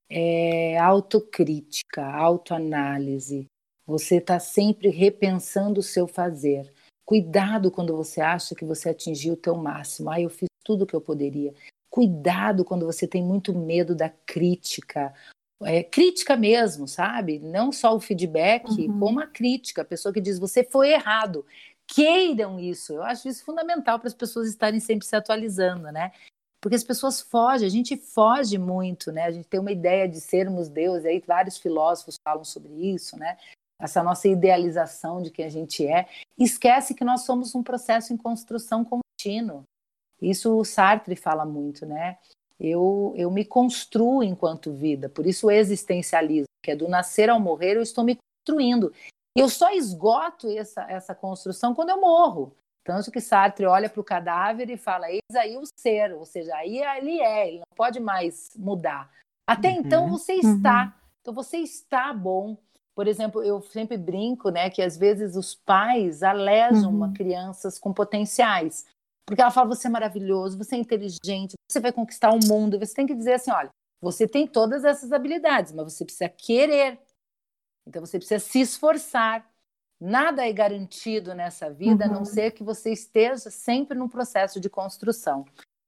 é 0.10 0.80
autocrítica, 0.80 2.04
autoanálise. 2.04 3.46
Você 3.86 4.16
está 4.16 4.40
sempre 4.40 4.90
repensando 4.90 5.82
o 5.82 5.84
seu 5.84 6.08
fazer. 6.08 6.74
Cuidado 7.12 7.70
quando 7.70 7.94
você 7.94 8.22
acha 8.22 8.56
que 8.56 8.64
você 8.64 8.88
atingiu 8.88 9.34
o 9.34 9.38
teu 9.38 9.54
máximo. 9.54 10.10
Ah, 10.10 10.22
eu 10.22 10.30
fiz 10.30 10.48
tudo 10.64 10.84
o 10.84 10.88
que 10.88 10.96
eu 10.96 11.02
poderia. 11.02 11.54
Cuidado 11.90 12.64
quando 12.64 12.86
você 12.86 13.06
tem 13.06 13.22
muito 13.22 13.54
medo 13.54 13.94
da 13.94 14.08
crítica. 14.26 15.14
É, 15.62 15.84
crítica 15.84 16.38
mesmo, 16.38 16.88
sabe? 16.88 17.38
Não 17.38 17.70
só 17.70 17.94
o 17.94 18.00
feedback, 18.00 18.66
uhum. 18.70 18.98
como 18.98 19.20
a 19.20 19.28
crítica. 19.28 19.82
A 19.82 19.86
pessoa 19.86 20.14
que 20.14 20.22
diz 20.22 20.40
você 20.40 20.64
foi 20.64 20.94
errado. 20.94 21.46
Queiram 21.86 22.58
isso. 22.58 22.94
Eu 22.94 23.04
acho 23.04 23.28
isso 23.28 23.44
fundamental 23.44 24.00
para 24.00 24.08
as 24.08 24.14
pessoas 24.14 24.48
estarem 24.48 24.80
sempre 24.80 25.06
se 25.06 25.14
atualizando, 25.14 25.92
né? 25.92 26.14
Porque 26.62 26.78
as 26.78 26.84
pessoas 26.84 27.20
fogem, 27.20 27.68
a 27.68 27.70
gente 27.70 27.98
foge 27.98 28.58
muito, 28.58 29.12
né? 29.12 29.24
A 29.26 29.32
gente 29.32 29.50
tem 29.50 29.60
uma 29.60 29.74
ideia 29.74 30.08
de 30.08 30.22
sermos 30.22 30.70
Deus, 30.70 31.04
e 31.04 31.10
aí 31.10 31.24
vários 31.28 31.58
filósofos 31.58 32.16
falam 32.24 32.46
sobre 32.46 32.72
isso, 32.72 33.18
né? 33.20 33.36
Essa 33.82 34.04
nossa 34.04 34.28
idealização 34.28 35.22
de 35.22 35.32
quem 35.32 35.46
a 35.46 35.50
gente 35.50 35.86
é, 35.86 36.08
esquece 36.38 36.94
que 36.94 37.04
nós 37.04 37.22
somos 37.22 37.56
um 37.56 37.64
processo 37.64 38.14
em 38.14 38.18
construção 38.18 38.86
contínuo. 38.86 39.64
Isso 40.22 40.56
o 40.56 40.64
Sartre 40.64 41.16
fala 41.16 41.46
muito, 41.46 41.86
né? 41.86 42.18
Eu, 42.60 43.14
eu 43.18 43.32
me 43.32 43.44
construo 43.44 44.22
enquanto 44.22 44.72
vida, 44.72 45.10
por 45.10 45.26
isso 45.26 45.48
o 45.48 45.52
existencialismo, 45.52 46.46
que 46.64 46.72
é 46.72 46.76
do 46.76 46.88
nascer 46.88 47.28
ao 47.28 47.40
morrer, 47.40 47.76
eu 47.76 47.82
estou 47.82 48.04
me 48.04 48.16
construindo. 48.16 48.94
Eu 49.36 49.50
só 49.50 49.72
esgoto 49.72 50.48
essa, 50.48 50.84
essa 50.84 51.16
construção 51.16 51.74
quando 51.74 51.90
eu 51.90 52.00
morro. 52.00 52.54
Tanto 52.84 53.12
que 53.12 53.22
Sartre 53.22 53.66
olha 53.66 53.90
para 53.90 54.02
o 54.02 54.04
cadáver 54.04 54.70
e 54.70 54.78
fala: 54.78 55.10
Eis 55.10 55.36
aí 55.36 55.58
o 55.58 55.64
ser, 55.80 56.14
ou 56.14 56.26
seja, 56.26 56.56
aí 56.56 56.80
ele 56.80 57.20
é, 57.20 57.48
ele 57.48 57.58
não 57.60 57.76
pode 57.76 58.00
mais 58.00 58.52
mudar. 58.56 59.10
Até 59.48 59.70
uhum, 59.70 59.76
então 59.80 60.10
você 60.10 60.34
está. 60.34 60.86
Uhum. 60.86 61.02
Então 61.22 61.34
você 61.34 61.58
está 61.58 62.12
bom, 62.14 62.58
por 62.96 63.08
exemplo, 63.08 63.44
eu 63.44 63.62
sempre 63.62 63.98
brinco, 63.98 64.50
né, 64.50 64.70
que 64.70 64.82
às 64.82 64.98
vezes 64.98 65.36
os 65.36 65.56
pais 65.56 66.24
alejam 66.24 66.94
uhum. 66.94 67.14
crianças 67.14 67.80
com 67.80 67.94
potenciais. 67.94 68.86
Porque 69.26 69.42
ela 69.42 69.52
fala, 69.52 69.70
você 69.70 69.88
é 69.88 69.90
maravilhoso, 69.90 70.58
você 70.58 70.76
é 70.76 70.80
inteligente, 70.80 71.54
você 71.70 71.80
vai 71.80 71.92
conquistar 71.92 72.32
o 72.32 72.40
mundo. 72.48 72.78
Você 72.80 72.94
tem 72.94 73.08
que 73.08 73.16
dizer 73.16 73.34
assim, 73.34 73.52
olha, 73.52 73.70
você 74.02 74.28
tem 74.28 74.46
todas 74.46 74.84
essas 74.84 75.12
habilidades, 75.12 75.72
mas 75.72 75.94
você 75.94 76.04
precisa 76.04 76.28
querer. 76.28 77.00
Então 77.88 78.06
você 78.06 78.18
precisa 78.18 78.40
se 78.40 78.60
esforçar. 78.60 79.50
Nada 80.00 80.46
é 80.46 80.52
garantido 80.52 81.36
nessa 81.36 81.70
vida, 81.70 82.06
uhum. 82.06 82.10
a 82.10 82.14
não 82.14 82.20
uhum. 82.22 82.26
ser 82.26 82.52
que 82.52 82.64
você 82.64 82.92
esteja 82.92 83.52
sempre 83.52 83.96
num 83.96 84.10
processo 84.10 84.60
de 84.60 84.70
construção. 84.70 85.46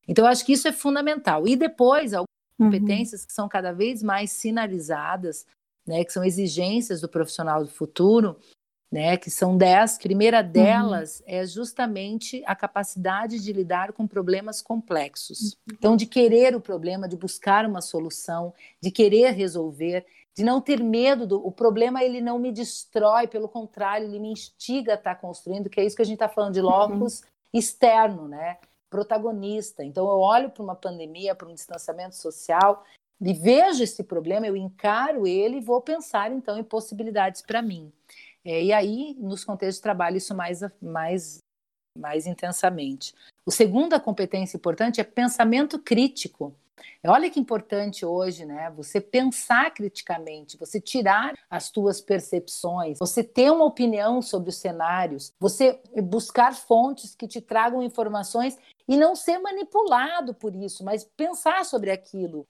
Então, 0.07 0.25
eu 0.25 0.29
acho 0.29 0.45
que 0.45 0.53
isso 0.53 0.67
é 0.67 0.71
fundamental. 0.71 1.47
E 1.47 1.55
depois, 1.55 2.13
algumas 2.13 2.27
uhum. 2.59 2.67
competências 2.67 3.25
que 3.25 3.33
são 3.33 3.49
cada 3.49 3.71
vez 3.71 4.03
mais 4.03 4.31
sinalizadas 4.31 5.45
né, 5.85 6.03
que 6.03 6.13
são 6.13 6.23
exigências 6.23 7.01
do 7.01 7.09
profissional 7.09 7.63
do 7.63 7.69
futuro, 7.69 8.37
né, 8.91 9.17
que 9.17 9.31
são 9.31 9.57
dez. 9.57 9.95
A 9.95 9.99
primeira 9.99 10.41
uhum. 10.41 10.51
delas 10.51 11.19
uhum. 11.19 11.25
é 11.27 11.45
justamente 11.45 12.43
a 12.45 12.55
capacidade 12.55 13.39
de 13.39 13.51
lidar 13.51 13.91
com 13.91 14.07
problemas 14.07 14.61
complexos. 14.61 15.39
Uhum. 15.39 15.73
Então, 15.73 15.97
de 15.97 16.05
querer 16.05 16.55
o 16.55 16.61
problema, 16.61 17.07
de 17.07 17.17
buscar 17.17 17.65
uma 17.65 17.81
solução, 17.81 18.53
de 18.79 18.91
querer 18.91 19.31
resolver, 19.31 20.05
de 20.35 20.43
não 20.43 20.61
ter 20.61 20.81
medo 20.81 21.25
do 21.25 21.45
o 21.45 21.51
problema 21.51 22.03
ele 22.03 22.21
não 22.21 22.37
me 22.37 22.51
destrói, 22.51 23.27
pelo 23.27 23.49
contrário, 23.49 24.07
ele 24.07 24.19
me 24.19 24.31
instiga 24.31 24.93
a 24.93 24.95
estar 24.95 25.15
construindo, 25.15 25.69
que 25.69 25.79
é 25.79 25.85
isso 25.85 25.95
que 25.95 26.01
a 26.01 26.05
gente 26.05 26.15
está 26.15 26.29
falando 26.29 26.53
de 26.53 26.59
uhum. 26.59 26.67
locus 26.67 27.21
uhum. 27.21 27.27
externo, 27.53 28.27
né? 28.27 28.57
Protagonista. 28.89 29.83
Então 29.83 30.05
eu 30.05 30.19
olho 30.19 30.51
para 30.51 30.63
uma 30.63 30.75
pandemia, 30.75 31.33
para 31.33 31.47
um 31.47 31.53
distanciamento 31.53 32.15
social 32.15 32.83
e 33.25 33.33
vejo 33.33 33.83
esse 33.83 34.03
problema, 34.03 34.45
eu 34.45 34.55
encaro 34.55 35.25
ele 35.25 35.57
e 35.57 35.61
vou 35.61 35.81
pensar 35.81 36.31
então 36.31 36.57
em 36.59 36.63
possibilidades 36.63 37.41
para 37.41 37.61
mim. 37.61 37.91
É, 38.43 38.61
e 38.61 38.73
aí, 38.73 39.15
nos 39.17 39.45
contextos 39.45 39.77
de 39.77 39.83
trabalho, 39.83 40.17
isso 40.17 40.35
mais, 40.35 40.59
mais, 40.81 41.37
mais 41.97 42.27
intensamente. 42.27 43.15
O 43.45 43.51
segunda 43.51 43.99
competência 43.99 44.57
importante 44.57 44.99
é 44.99 45.03
pensamento 45.05 45.79
crítico. 45.79 46.53
Olha 47.05 47.29
que 47.29 47.39
importante 47.39 48.05
hoje, 48.05 48.45
né? 48.45 48.71
Você 48.75 49.01
pensar 49.01 49.71
criticamente, 49.73 50.57
você 50.57 50.79
tirar 50.79 51.33
as 51.49 51.69
tuas 51.69 52.01
percepções, 52.01 52.99
você 52.99 53.23
ter 53.23 53.51
uma 53.51 53.65
opinião 53.65 54.21
sobre 54.21 54.49
os 54.49 54.57
cenários, 54.57 55.33
você 55.39 55.79
buscar 56.03 56.53
fontes 56.55 57.15
que 57.15 57.27
te 57.27 57.41
tragam 57.41 57.83
informações 57.83 58.57
e 58.87 58.97
não 58.97 59.15
ser 59.15 59.39
manipulado 59.39 60.33
por 60.33 60.55
isso, 60.55 60.83
mas 60.83 61.03
pensar 61.15 61.63
sobre 61.63 61.89
aquilo, 61.91 62.45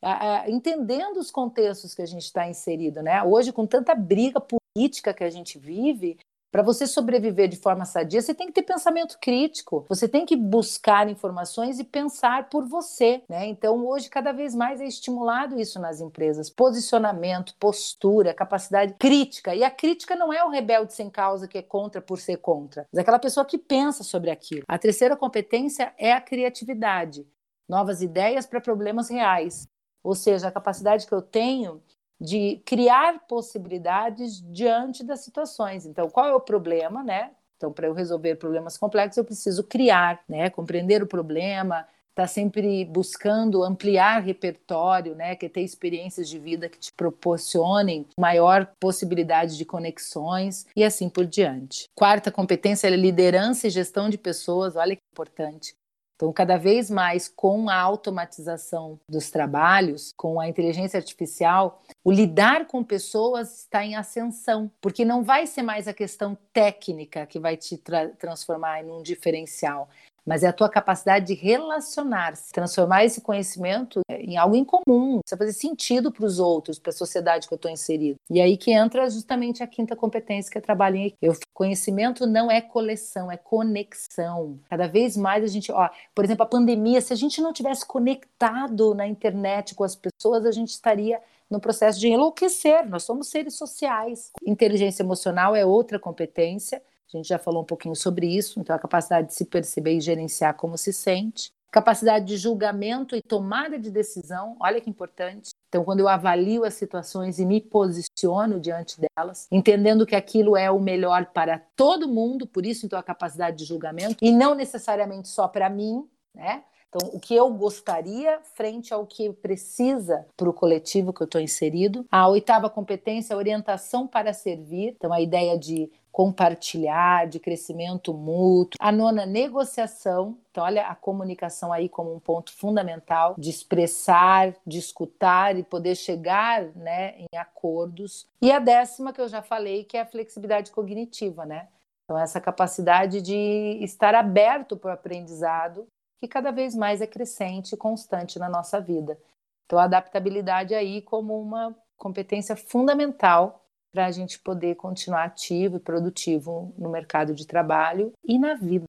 entendendo 0.48 1.18
os 1.18 1.30
contextos 1.30 1.94
que 1.94 2.02
a 2.02 2.08
gente 2.08 2.24
está 2.24 2.48
inserido, 2.48 3.04
né? 3.04 3.22
Hoje, 3.24 3.52
com 3.52 3.68
tanta 3.68 3.94
briga 3.94 4.42
política 4.42 5.14
que 5.14 5.24
a 5.24 5.30
gente 5.30 5.60
vive, 5.60 6.18
para 6.54 6.62
você 6.62 6.86
sobreviver 6.86 7.50
de 7.50 7.58
forma 7.58 7.84
sadia, 7.84 8.22
você 8.22 8.32
tem 8.32 8.46
que 8.46 8.54
ter 8.54 8.62
pensamento 8.62 9.18
crítico. 9.20 9.88
Você 9.90 10.08
tem 10.08 10.24
que 10.24 10.36
buscar 10.36 11.10
informações 11.10 11.80
e 11.80 11.84
pensar 11.84 12.48
por 12.48 12.64
você, 12.68 13.24
né? 13.28 13.48
Então, 13.48 13.84
hoje 13.88 14.08
cada 14.08 14.32
vez 14.32 14.54
mais 14.54 14.80
é 14.80 14.86
estimulado 14.86 15.60
isso 15.60 15.80
nas 15.80 16.00
empresas, 16.00 16.52
posicionamento, 16.52 17.56
postura, 17.60 18.36
capacidade 18.36 18.94
crítica. 19.00 19.56
E 19.56 19.64
a 19.64 19.72
crítica 19.72 20.16
não 20.16 20.32
é 20.32 20.46
o 20.46 20.50
rebelde 20.50 20.94
sem 20.94 21.10
causa 21.10 21.48
que 21.48 21.58
é 21.58 21.64
contra 21.64 22.00
por 22.00 22.20
ser 22.20 22.38
contra, 22.38 22.86
mas 22.94 23.00
é 23.00 23.02
aquela 23.02 23.18
pessoa 23.18 23.44
que 23.44 23.58
pensa 23.58 24.04
sobre 24.04 24.30
aquilo. 24.30 24.62
A 24.68 24.78
terceira 24.78 25.18
competência 25.18 25.92
é 25.98 26.14
a 26.14 26.22
criatividade, 26.22 27.28
novas 27.68 28.04
ideias 28.04 28.46
para 28.46 28.62
problemas 28.62 29.10
reais. 29.10 29.68
Ou 30.04 30.14
seja, 30.14 30.50
a 30.50 30.52
capacidade 30.52 31.08
que 31.08 31.14
eu 31.16 31.22
tenho 31.24 31.82
de 32.24 32.62
criar 32.66 33.20
possibilidades 33.28 34.42
diante 34.42 35.04
das 35.04 35.20
situações. 35.20 35.86
Então, 35.86 36.10
qual 36.10 36.26
é 36.26 36.34
o 36.34 36.40
problema, 36.40 37.04
né? 37.04 37.32
Então, 37.58 37.72
para 37.72 37.88
eu 37.88 37.94
resolver 37.94 38.36
problemas 38.36 38.78
complexos, 38.78 39.18
eu 39.18 39.26
preciso 39.26 39.62
criar, 39.64 40.24
né? 40.28 40.50
Compreender 40.50 41.04
o 41.04 41.08
problema, 41.08 41.86
estar 42.12 42.24
tá 42.24 42.28
sempre 42.28 42.86
buscando 42.86 43.62
ampliar 43.62 44.22
repertório, 44.22 45.16
né? 45.16 45.36
Que 45.36 45.48
é 45.48 45.50
ter 45.50 45.62
experiências 45.62 46.30
de 46.30 46.40
vida 46.40 46.70
que 46.70 46.80
te 46.80 46.94
proporcionem 46.94 48.08
maior 48.18 48.72
possibilidade 48.80 49.58
de 49.58 49.66
conexões 49.66 50.66
e 50.76 50.84
assim 50.84 51.10
por 51.10 51.26
diante. 51.26 51.90
Quarta 51.94 52.32
competência 52.32 52.88
é 52.88 52.92
liderança 52.96 53.68
e 53.68 53.70
gestão 53.70 54.10
de 54.10 54.18
pessoas. 54.18 54.78
Olha 54.78 54.96
que 54.96 55.02
importante. 55.12 55.76
Então, 56.24 56.32
cada 56.32 56.56
vez 56.56 56.90
mais 56.90 57.28
com 57.28 57.68
a 57.68 57.76
automatização 57.76 58.98
dos 59.10 59.30
trabalhos, 59.30 60.14
com 60.16 60.40
a 60.40 60.48
inteligência 60.48 60.98
artificial, 60.98 61.84
o 62.02 62.14
lidar 62.14 62.66
com 62.66 62.82
pessoas 62.82 63.60
está 63.60 63.84
em 63.84 63.98
ascensão, 63.98 64.72
porque 64.80 65.04
não 65.04 65.22
vai 65.22 65.46
ser 65.46 65.64
mais 65.64 65.86
a 65.86 65.94
questão 65.94 66.38
técnica 66.54 67.26
que 67.26 67.42
vai 67.42 67.58
te 67.58 67.78
tra 67.78 68.08
transformar 68.08 68.82
em 68.82 68.90
um 68.90 69.02
diferencial, 69.02 69.90
mas 70.26 70.44
é 70.44 70.48
a 70.48 70.54
tua 70.54 70.70
capacidade 70.70 71.28
de 71.28 71.34
relacionar-se, 71.34 72.52
transformar 72.52 73.04
esse 73.04 73.22
conhecimento 73.22 74.02
em 74.10 74.38
algo 74.38 74.56
em 74.56 74.64
comum, 74.64 75.20
fazer 75.28 75.54
sentido 75.54 76.12
para 76.12 76.26
os 76.26 76.40
outros, 76.40 76.80
para 76.80 76.92
a 76.92 76.94
sociedade 76.94 77.48
que 77.48 77.54
eu 77.54 77.58
estou 77.58 77.72
inserido. 77.72 78.16
E 78.30 78.42
aí 78.42 78.58
que 78.58 78.72
entra 78.72 79.10
justamente 79.10 79.62
a 79.62 79.68
quinta 79.68 79.96
competência 79.96 80.52
que 80.52 80.58
é 80.58 80.62
trabalho 80.62 80.98
em 80.98 81.08
equipe. 81.08 81.40
Conhecimento 81.54 82.26
não 82.26 82.50
é 82.50 82.62
coleção, 82.62 83.32
é 83.32 83.38
conexão. 83.38 84.60
Cada 84.70 84.88
vez 84.88 85.18
mais 85.18 85.44
a 85.44 85.48
gente, 85.48 85.72
ó, 85.72 85.90
por 86.16 86.24
exemplo, 86.24 86.44
a 86.44 86.48
pandemia, 86.48 87.02
se 87.02 87.14
a 87.14 87.16
gente 87.16 87.42
não 87.42 87.54
tivesse 87.54 87.86
conectado 87.86 88.94
na 88.94 89.08
internet 89.08 89.76
com 89.76 89.84
as 89.84 89.96
pessoas, 89.96 90.46
a 90.46 90.52
gente 90.52 90.70
estaria 90.70 91.20
no 91.50 91.60
processo 91.60 92.00
de 92.00 92.08
enlouquecer. 92.08 92.88
Nós 92.90 93.04
somos 93.04 93.28
seres 93.28 93.56
sociais. 93.56 94.32
Inteligência 94.46 95.04
emocional 95.04 95.56
é 95.56 95.66
outra 95.66 96.00
competência. 96.00 96.82
A 97.14 97.20
gente 97.20 97.30
já 97.30 97.40
falou 97.40 97.62
um 97.62 97.66
pouquinho 97.66 97.96
sobre 97.96 98.28
isso. 98.28 98.60
Então, 98.60 98.76
a 98.76 98.80
capacidade 98.80 99.28
de 99.28 99.34
se 99.34 99.46
perceber 99.46 99.98
e 99.98 100.02
gerenciar 100.02 100.56
como 100.56 100.78
se 100.78 100.92
sente. 100.92 101.52
Capacidade 101.72 102.26
de 102.26 102.38
julgamento 102.38 103.16
e 103.16 103.22
tomada 103.22 103.80
de 103.80 103.90
decisão. 103.90 104.56
Olha 104.60 104.80
que 104.80 104.90
importante. 104.90 105.52
Então, 105.70 105.84
quando 105.84 106.02
eu 106.02 106.08
avalio 106.08 106.64
as 106.64 106.76
situações 106.76 107.40
e 107.40 107.46
me 107.46 107.60
posiciono 107.60 108.60
diante 108.60 108.98
delas, 109.00 109.48
entendendo 109.52 110.06
que 110.06 110.16
aquilo 110.16 110.56
é 110.56 110.70
o 110.70 110.80
melhor 110.80 111.26
para 111.34 111.60
todo 111.76 112.08
mundo, 112.08 112.46
por 112.46 112.64
isso, 112.64 112.86
então, 112.86 113.00
a 113.00 113.04
capacidade 113.04 113.58
de 113.58 113.66
julgamento, 113.66 114.18
e 114.22 114.32
não 114.32 114.54
necessariamente 114.54 115.30
só 115.30 115.48
para 115.48 115.68
mim, 115.70 116.08
né? 116.36 116.64
Então, 116.94 117.10
o 117.12 117.20
que 117.20 117.34
eu 117.34 117.50
gostaria 117.52 118.40
frente 118.54 118.94
ao 118.94 119.06
que 119.06 119.34
precisa 119.34 120.28
para 120.38 120.50
o 120.50 120.54
coletivo 120.54 121.12
que 121.12 121.22
eu 121.22 121.26
estou 121.26 121.42
inserido. 121.42 122.06
A 122.12 122.28
oitava 122.28 122.70
competência, 122.70 123.36
orientação 123.36 124.06
para 124.06 124.32
servir. 124.32 124.94
Então, 124.96 125.12
a 125.12 125.20
ideia 125.20 125.58
de 125.58 125.92
compartilhar, 126.12 127.26
de 127.26 127.40
crescimento 127.40 128.14
mútuo. 128.14 128.78
A 128.80 128.92
nona, 128.92 129.26
negociação. 129.26 130.38
Então, 130.52 130.64
olha 130.64 130.86
a 130.86 130.94
comunicação 130.94 131.74
aí 131.74 131.90
como 131.90 132.14
um 132.14 132.20
ponto 132.20 132.54
fundamental 132.54 133.34
de 133.36 133.50
expressar, 133.50 134.54
de 134.66 134.78
escutar 134.78 135.58
e 135.58 135.64
poder 135.64 135.96
chegar 135.96 136.64
né, 136.76 137.16
em 137.18 137.36
acordos. 137.36 138.28
E 138.40 138.52
a 138.52 138.60
décima, 138.60 139.12
que 139.12 139.20
eu 139.20 139.28
já 139.28 139.42
falei, 139.42 139.84
que 139.84 139.98
é 139.98 140.02
a 140.02 140.06
flexibilidade 140.06 140.70
cognitiva, 140.70 141.44
né? 141.44 141.68
Então, 142.04 142.20
essa 142.20 142.40
capacidade 142.40 143.22
de 143.22 143.80
estar 143.82 144.14
aberto 144.14 144.78
para 144.78 144.92
o 144.92 144.94
aprendizado 144.94 145.88
que 146.24 146.28
cada 146.30 146.52
vez 146.52 146.74
mais 146.74 147.02
é 147.02 147.08
crescente 147.08 147.74
e 147.74 147.78
constante 147.78 148.40
na 148.40 148.48
nossa 148.48 148.80
vida. 148.80 149.20
Então, 149.66 149.78
a 149.78 149.84
adaptabilidade 149.84 150.74
aí 150.74 151.02
como 151.02 151.38
uma 151.38 151.76
competência 151.98 152.56
fundamental 152.56 153.62
para 153.92 154.06
a 154.06 154.12
gente 154.12 154.40
poder 154.40 154.76
continuar 154.76 155.26
ativo 155.26 155.76
e 155.76 155.82
produtivo 155.82 156.74
no 156.78 156.90
mercado 156.90 157.36
de 157.36 157.46
trabalho 157.46 158.14
e 158.24 158.40
na 158.40 158.56
vida. 158.56 158.86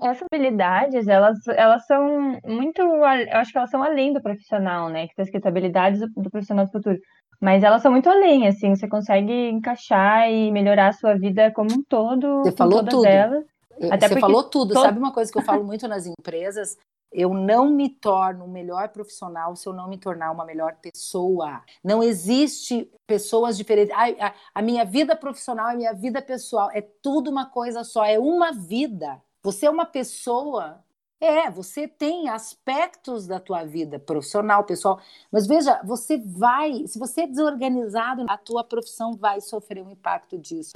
Essas 0.00 0.28
habilidades, 0.32 1.08
elas, 1.08 1.38
elas 1.48 1.84
são 1.86 2.38
muito, 2.46 2.80
eu 2.80 3.04
acho 3.04 3.50
que 3.50 3.58
elas 3.58 3.70
são 3.70 3.82
além 3.82 4.12
do 4.12 4.22
profissional, 4.22 4.88
né? 4.88 5.06
Que 5.06 5.12
está 5.12 5.24
escrito 5.24 5.46
habilidades 5.46 6.00
do, 6.14 6.30
profissional 6.30 6.66
do 6.66 6.72
futuro. 6.72 6.98
Mas 7.40 7.64
elas 7.64 7.82
são 7.82 7.90
muito 7.90 8.08
além, 8.08 8.46
assim, 8.46 8.74
você 8.74 8.86
consegue 8.86 9.50
encaixar 9.50 10.30
e 10.30 10.52
melhorar 10.52 10.88
a 10.88 10.92
sua 10.92 11.18
vida 11.18 11.50
como 11.50 11.72
um 11.72 11.82
todo. 11.82 12.44
Você 12.44 12.52
falou 12.52 12.84
tudo. 12.84 13.04
Elas. 13.04 13.44
Até 13.90 14.08
Você 14.08 14.20
falou 14.20 14.44
tudo. 14.44 14.74
Sabe 14.74 14.98
uma 14.98 15.12
coisa 15.12 15.30
que 15.30 15.38
eu 15.38 15.42
falo 15.42 15.64
muito 15.64 15.86
nas 15.88 16.06
empresas? 16.06 16.76
Eu 17.12 17.32
não 17.32 17.70
me 17.70 17.88
torno 17.88 18.44
um 18.44 18.50
melhor 18.50 18.88
profissional 18.88 19.54
se 19.54 19.68
eu 19.68 19.72
não 19.72 19.88
me 19.88 19.96
tornar 19.98 20.32
uma 20.32 20.44
melhor 20.44 20.76
pessoa. 20.82 21.62
Não 21.82 22.02
existe 22.02 22.90
pessoas 23.06 23.56
diferentes. 23.56 23.94
A, 23.94 24.26
a, 24.26 24.34
a 24.56 24.62
minha 24.62 24.84
vida 24.84 25.14
profissional 25.14 25.68
e 25.68 25.74
a 25.74 25.76
minha 25.76 25.92
vida 25.92 26.20
pessoal 26.20 26.70
é 26.72 26.80
tudo 26.80 27.30
uma 27.30 27.46
coisa 27.46 27.84
só, 27.84 28.04
é 28.04 28.18
uma 28.18 28.52
vida. 28.52 29.22
Você 29.44 29.66
é 29.66 29.70
uma 29.70 29.86
pessoa 29.86 30.82
é, 31.20 31.50
você 31.50 31.88
tem 31.88 32.28
aspectos 32.28 33.26
da 33.26 33.40
tua 33.40 33.64
vida 33.64 33.98
profissional, 33.98 34.64
pessoal, 34.64 35.00
mas 35.32 35.46
veja, 35.46 35.80
você 35.82 36.18
vai, 36.18 36.86
se 36.86 36.98
você 36.98 37.22
é 37.22 37.26
desorganizado, 37.26 38.26
a 38.28 38.36
tua 38.36 38.62
profissão 38.62 39.16
vai 39.16 39.40
sofrer 39.40 39.82
um 39.82 39.90
impacto 39.90 40.36
disso 40.36 40.72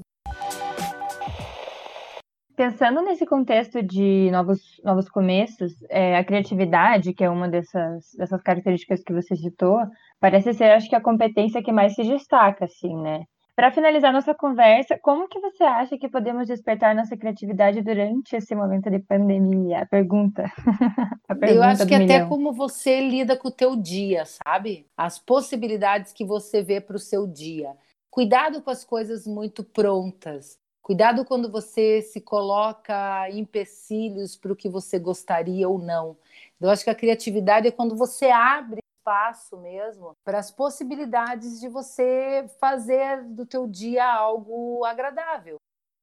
pensando 2.59 3.01
nesse 3.03 3.25
contexto 3.25 3.81
de 3.81 4.29
novos, 4.33 4.81
novos 4.85 5.09
começos, 5.09 5.73
é, 5.89 6.19
a 6.19 6.25
criatividade, 6.25 7.15
que 7.15 7.23
é 7.23 7.31
uma 7.31 7.49
dessas, 7.49 8.13
dessas 8.19 8.43
características 8.43 9.01
que 9.05 9.13
você 9.13 9.37
citou, 9.37 9.79
parece 10.19 10.53
ser, 10.53 10.73
acho 10.73 10.89
que, 10.89 10.97
a 10.97 11.01
competência 11.01 11.63
que 11.63 11.71
mais 11.71 11.95
se 11.95 12.03
destaca, 12.03 12.65
assim, 12.65 12.97
né? 13.01 13.23
Para 13.55 13.71
finalizar 13.71 14.13
nossa 14.13 14.35
conversa, 14.35 14.99
como 15.01 15.29
que 15.29 15.39
você 15.39 15.63
acha 15.63 15.97
que 15.97 16.09
podemos 16.09 16.49
despertar 16.49 16.97
nossa 16.97 17.17
criatividade 17.17 17.81
durante 17.81 18.35
esse 18.35 18.57
momento 18.57 18.91
de 18.91 18.99
pandemia? 18.99 19.83
A 19.83 19.87
pergunta. 19.87 20.51
a 21.29 21.35
pergunta 21.37 21.55
Eu 21.55 21.63
acho 21.63 21.87
que 21.87 21.97
milhão. 21.97 22.17
até 22.17 22.29
como 22.29 22.53
você 22.53 23.01
lida 23.01 23.37
com 23.37 23.49
o 23.49 23.53
teu 23.53 23.77
dia, 23.77 24.25
sabe? 24.25 24.87
As 24.97 25.17
possibilidades 25.17 26.13
que 26.13 26.25
você 26.25 26.61
vê 26.61 26.81
para 26.81 26.97
o 26.97 27.01
seu 27.01 27.25
dia. 27.25 27.71
Cuidado 28.11 28.61
com 28.63 28.71
as 28.71 28.85
coisas 28.85 29.29
muito 29.29 29.63
prontas. 29.63 30.59
Cuidado 30.89 31.23
quando 31.23 31.53
você 31.53 32.01
se 32.01 32.19
coloca 32.19 33.29
empecilhos 33.29 34.35
para 34.35 34.51
o 34.51 34.57
que 34.57 34.71
você 34.71 34.99
gostaria 34.99 35.69
ou 35.69 35.79
não. 35.79 36.17
Eu 36.59 36.71
acho 36.71 36.83
que 36.83 36.89
a 36.89 36.95
criatividade 36.95 37.69
é 37.69 37.71
quando 37.71 37.95
você 37.95 38.31
abre 38.31 38.81
espaço 38.99 39.59
mesmo 39.59 40.17
para 40.25 40.39
as 40.39 40.51
possibilidades 40.51 41.61
de 41.61 41.69
você 41.69 42.49
fazer 42.59 43.23
do 43.23 43.45
teu 43.45 43.67
dia 43.67 44.03
algo 44.03 44.83
agradável. 44.87 45.57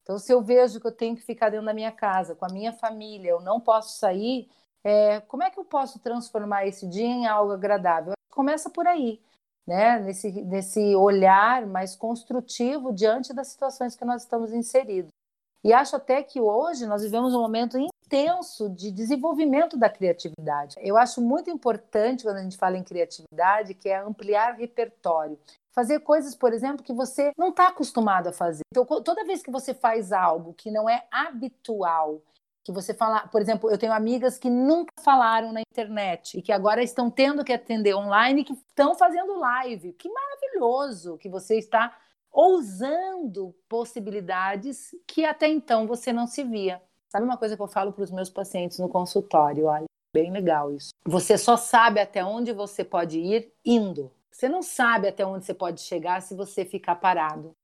Então, 0.03 0.19
se 0.19 0.31
eu 0.31 0.39
vejo 0.43 0.79
que 0.79 0.85
eu 0.85 0.95
tenho 0.95 1.15
que 1.15 1.23
ficar 1.23 1.49
dentro 1.49 1.65
da 1.65 1.73
minha 1.73 1.91
casa, 1.91 2.35
com 2.35 2.45
a 2.45 2.53
minha 2.53 2.71
família, 2.71 3.31
eu 3.31 3.41
não 3.41 3.59
posso 3.59 3.97
sair, 3.97 4.47
é, 4.83 5.19
como 5.21 5.41
é 5.41 5.49
que 5.49 5.59
eu 5.59 5.65
posso 5.65 5.97
transformar 5.97 6.67
esse 6.67 6.87
dia 6.87 7.07
em 7.07 7.25
algo 7.25 7.53
agradável? 7.53 8.13
Começa 8.29 8.69
por 8.69 8.85
aí 8.85 9.19
né, 9.67 9.99
nesse, 9.99 10.31
nesse 10.43 10.95
olhar 10.95 11.65
mais 11.65 11.95
construtivo 11.95 12.93
diante 12.93 13.33
das 13.33 13.47
situações 13.47 13.95
que 13.95 14.05
nós 14.05 14.21
estamos 14.21 14.53
inseridos. 14.53 15.11
E 15.63 15.73
acho 15.73 15.95
até 15.95 16.21
que 16.21 16.39
hoje 16.39 16.85
nós 16.85 17.01
vivemos 17.01 17.33
um 17.33 17.41
momento 17.41 17.75
intenso 17.77 18.69
de 18.69 18.91
desenvolvimento 18.91 19.75
da 19.75 19.89
criatividade. 19.89 20.75
Eu 20.79 20.95
acho 20.95 21.19
muito 21.19 21.49
importante 21.49 22.23
quando 22.23 22.37
a 22.37 22.43
gente 22.43 22.55
fala 22.55 22.77
em 22.77 22.83
criatividade, 22.83 23.73
que 23.73 23.89
é 23.89 23.97
ampliar 23.97 24.53
repertório. 24.53 25.39
Fazer 25.71 25.99
coisas, 26.01 26.35
por 26.35 26.53
exemplo, 26.53 26.83
que 26.83 26.93
você 26.93 27.31
não 27.35 27.49
está 27.49 27.69
acostumado 27.69 28.27
a 28.27 28.31
fazer. 28.31 28.61
Então, 28.71 28.85
toda 28.85 29.25
vez 29.25 29.41
que 29.41 29.51
você 29.51 29.73
faz 29.73 30.11
algo 30.11 30.53
que 30.53 30.69
não 30.69 30.87
é 30.87 31.03
habitual, 31.11 32.21
que 32.65 32.71
você 32.71 32.95
fala, 32.95 33.27
por 33.27 33.39
exemplo, 33.39 33.69
eu 33.69 33.77
tenho 33.77 33.93
amigas 33.93 34.39
que 34.39 34.49
nunca 34.49 34.91
falaram 34.99 35.53
na 35.53 35.61
internet 35.61 36.39
e 36.39 36.41
que 36.41 36.51
agora 36.51 36.81
estão 36.81 37.11
tendo 37.11 37.43
que 37.43 37.53
atender 37.53 37.93
online 37.93 38.41
e 38.41 38.43
que 38.43 38.53
estão 38.53 38.95
fazendo 38.95 39.37
live. 39.37 39.93
Que 39.93 40.09
maravilhoso 40.09 41.15
que 41.19 41.29
você 41.29 41.59
está 41.59 41.95
ousando 42.31 43.55
possibilidades 43.69 44.95
que 45.05 45.23
até 45.23 45.47
então 45.47 45.85
você 45.85 46.11
não 46.11 46.25
se 46.25 46.43
via. 46.43 46.81
Sabe 47.07 47.23
uma 47.23 47.37
coisa 47.37 47.55
que 47.55 47.61
eu 47.61 47.67
falo 47.67 47.93
para 47.93 48.03
os 48.03 48.11
meus 48.11 48.31
pacientes 48.31 48.79
no 48.79 48.89
consultório? 48.89 49.67
Olha, 49.67 49.85
bem 50.11 50.31
legal 50.31 50.73
isso. 50.73 50.89
Você 51.05 51.37
só 51.37 51.55
sabe 51.55 51.99
até 51.99 52.25
onde 52.25 52.51
você 52.51 52.83
pode 52.83 53.19
ir 53.19 53.53
indo. 53.63 54.11
Você 54.31 54.49
não 54.49 54.63
sabe 54.63 55.07
até 55.07 55.23
onde 55.23 55.45
você 55.45 55.53
pode 55.53 55.81
chegar 55.81 56.19
se 56.23 56.33
você 56.33 56.65
ficar 56.65 56.95
parado. 56.95 57.55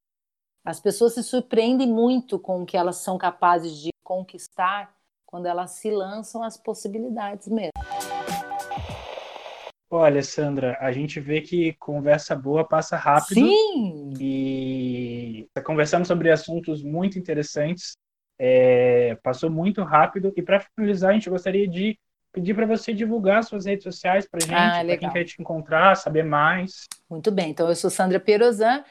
As 0.63 0.79
pessoas 0.79 1.15
se 1.15 1.23
surpreendem 1.23 1.87
muito 1.87 2.37
com 2.37 2.61
o 2.61 2.65
que 2.67 2.77
elas 2.77 2.97
são 2.97 3.17
capazes 3.17 3.75
de 3.75 3.90
conquistar 4.11 4.93
quando 5.25 5.45
elas 5.45 5.71
se 5.71 5.89
lançam 5.89 6.43
as 6.43 6.57
possibilidades 6.57 7.47
mesmo. 7.47 7.71
Olha, 9.89 10.21
Sandra, 10.21 10.77
a 10.81 10.91
gente 10.91 11.17
vê 11.21 11.39
que 11.39 11.73
conversa 11.79 12.35
boa 12.35 12.67
passa 12.67 12.97
rápido. 12.97 13.35
Sim! 13.35 14.13
E 14.19 15.47
conversamos 15.63 16.09
sobre 16.09 16.29
assuntos 16.29 16.83
muito 16.83 17.17
interessantes. 17.17 17.93
É, 18.37 19.15
passou 19.23 19.49
muito 19.49 19.81
rápido. 19.81 20.33
E 20.35 20.41
para 20.41 20.59
finalizar, 20.59 21.11
a 21.11 21.13
gente 21.13 21.29
gostaria 21.29 21.67
de 21.67 21.97
pedir 22.33 22.53
para 22.53 22.65
você 22.65 22.93
divulgar 22.93 23.43
suas 23.45 23.65
redes 23.65 23.83
sociais 23.83 24.27
para 24.29 24.41
gente, 24.41 24.53
ah, 24.53 24.83
para 24.85 24.97
quem 24.97 25.09
quer 25.09 25.23
te 25.23 25.41
encontrar, 25.41 25.95
saber 25.95 26.23
mais. 26.23 26.85
Muito 27.09 27.31
bem. 27.31 27.51
Então, 27.51 27.69
eu 27.69 27.75
sou 27.75 27.89
Sandra 27.89 28.19
Perozan. 28.19 28.83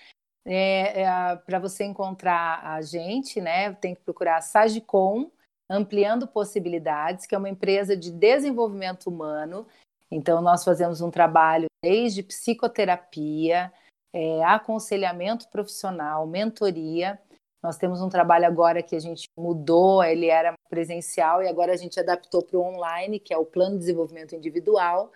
É, 0.44 1.02
é, 1.02 1.36
para 1.36 1.58
você 1.58 1.84
encontrar 1.84 2.64
a 2.64 2.80
gente, 2.80 3.40
né, 3.40 3.72
tem 3.74 3.94
que 3.94 4.00
procurar 4.00 4.38
a 4.38 4.40
Sagicom, 4.40 5.30
Ampliando 5.68 6.26
Possibilidades, 6.26 7.26
que 7.26 7.34
é 7.34 7.38
uma 7.38 7.48
empresa 7.48 7.96
de 7.96 8.10
desenvolvimento 8.10 9.08
humano. 9.08 9.66
Então, 10.10 10.42
nós 10.42 10.64
fazemos 10.64 11.00
um 11.00 11.10
trabalho 11.10 11.66
desde 11.82 12.22
psicoterapia, 12.22 13.72
é, 14.12 14.42
aconselhamento 14.42 15.48
profissional, 15.48 16.26
mentoria. 16.26 17.20
Nós 17.62 17.76
temos 17.76 18.00
um 18.00 18.08
trabalho 18.08 18.46
agora 18.46 18.82
que 18.82 18.96
a 18.96 18.98
gente 18.98 19.28
mudou, 19.38 20.02
ele 20.02 20.26
era 20.26 20.54
presencial 20.68 21.42
e 21.42 21.48
agora 21.48 21.72
a 21.72 21.76
gente 21.76 22.00
adaptou 22.00 22.42
para 22.42 22.58
o 22.58 22.62
online, 22.62 23.20
que 23.20 23.32
é 23.32 23.38
o 23.38 23.44
Plano 23.44 23.74
de 23.74 23.80
Desenvolvimento 23.80 24.34
Individual, 24.34 25.12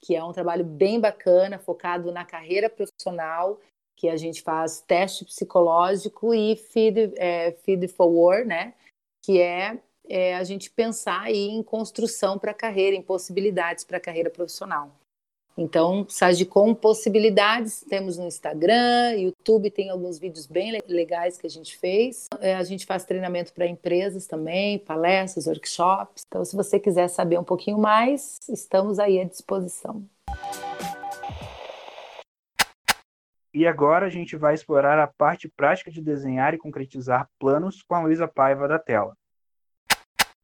que 0.00 0.16
é 0.16 0.24
um 0.24 0.32
trabalho 0.32 0.64
bem 0.64 0.98
bacana, 0.98 1.58
focado 1.58 2.10
na 2.10 2.24
carreira 2.24 2.70
profissional 2.70 3.58
que 3.98 4.08
a 4.08 4.16
gente 4.16 4.42
faz 4.42 4.80
teste 4.80 5.24
psicológico 5.24 6.32
e 6.32 6.54
feed, 6.54 7.14
é, 7.16 7.50
feed 7.64 7.88
forward, 7.88 8.46
né? 8.46 8.72
Que 9.24 9.40
é, 9.40 9.76
é 10.08 10.36
a 10.36 10.44
gente 10.44 10.70
pensar 10.70 11.22
aí 11.22 11.48
em 11.48 11.62
construção 11.64 12.38
para 12.38 12.52
a 12.52 12.54
carreira, 12.54 12.94
em 12.94 13.02
possibilidades 13.02 13.82
para 13.82 13.96
a 13.96 14.00
carreira 14.00 14.30
profissional. 14.30 14.92
Então, 15.56 16.06
Sagicom 16.08 16.72
Possibilidades, 16.72 17.84
temos 17.88 18.16
no 18.16 18.28
Instagram, 18.28 19.14
YouTube 19.16 19.68
tem 19.72 19.90
alguns 19.90 20.16
vídeos 20.16 20.46
bem 20.46 20.80
legais 20.86 21.36
que 21.36 21.48
a 21.48 21.50
gente 21.50 21.76
fez. 21.76 22.28
É, 22.38 22.54
a 22.54 22.62
gente 22.62 22.86
faz 22.86 23.04
treinamento 23.04 23.52
para 23.52 23.66
empresas 23.66 24.28
também, 24.28 24.78
palestras, 24.78 25.48
workshops. 25.48 26.22
Então, 26.28 26.44
se 26.44 26.54
você 26.54 26.78
quiser 26.78 27.08
saber 27.08 27.40
um 27.40 27.44
pouquinho 27.44 27.78
mais, 27.78 28.38
estamos 28.48 29.00
aí 29.00 29.20
à 29.20 29.24
disposição. 29.24 30.04
E 33.58 33.66
agora 33.66 34.06
a 34.06 34.08
gente 34.08 34.36
vai 34.36 34.54
explorar 34.54 35.00
a 35.00 35.08
parte 35.08 35.48
prática 35.48 35.90
de 35.90 36.00
desenhar 36.00 36.54
e 36.54 36.58
concretizar 36.58 37.28
planos 37.40 37.82
com 37.82 37.96
a 37.96 38.00
Luísa 38.02 38.28
Paiva 38.28 38.68
da 38.68 38.78
tela. 38.78 39.18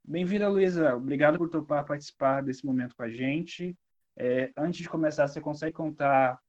Bem-vinda, 0.03 0.49
Luísa. 0.49 0.97
Obrigado 0.97 1.39
por 1.39 1.49
topar 1.49 1.85
participar 1.85 2.43
desse 2.43 2.67
momento 2.67 2.97
com 2.97 3.05
a 3.05 3.09
gente. 3.09 3.79
É, 4.17 4.51
antes 4.57 4.81
de 4.81 4.89
começar, 4.89 5.29
você 5.29 5.41
consegue 5.41 5.73
contar 5.73 6.41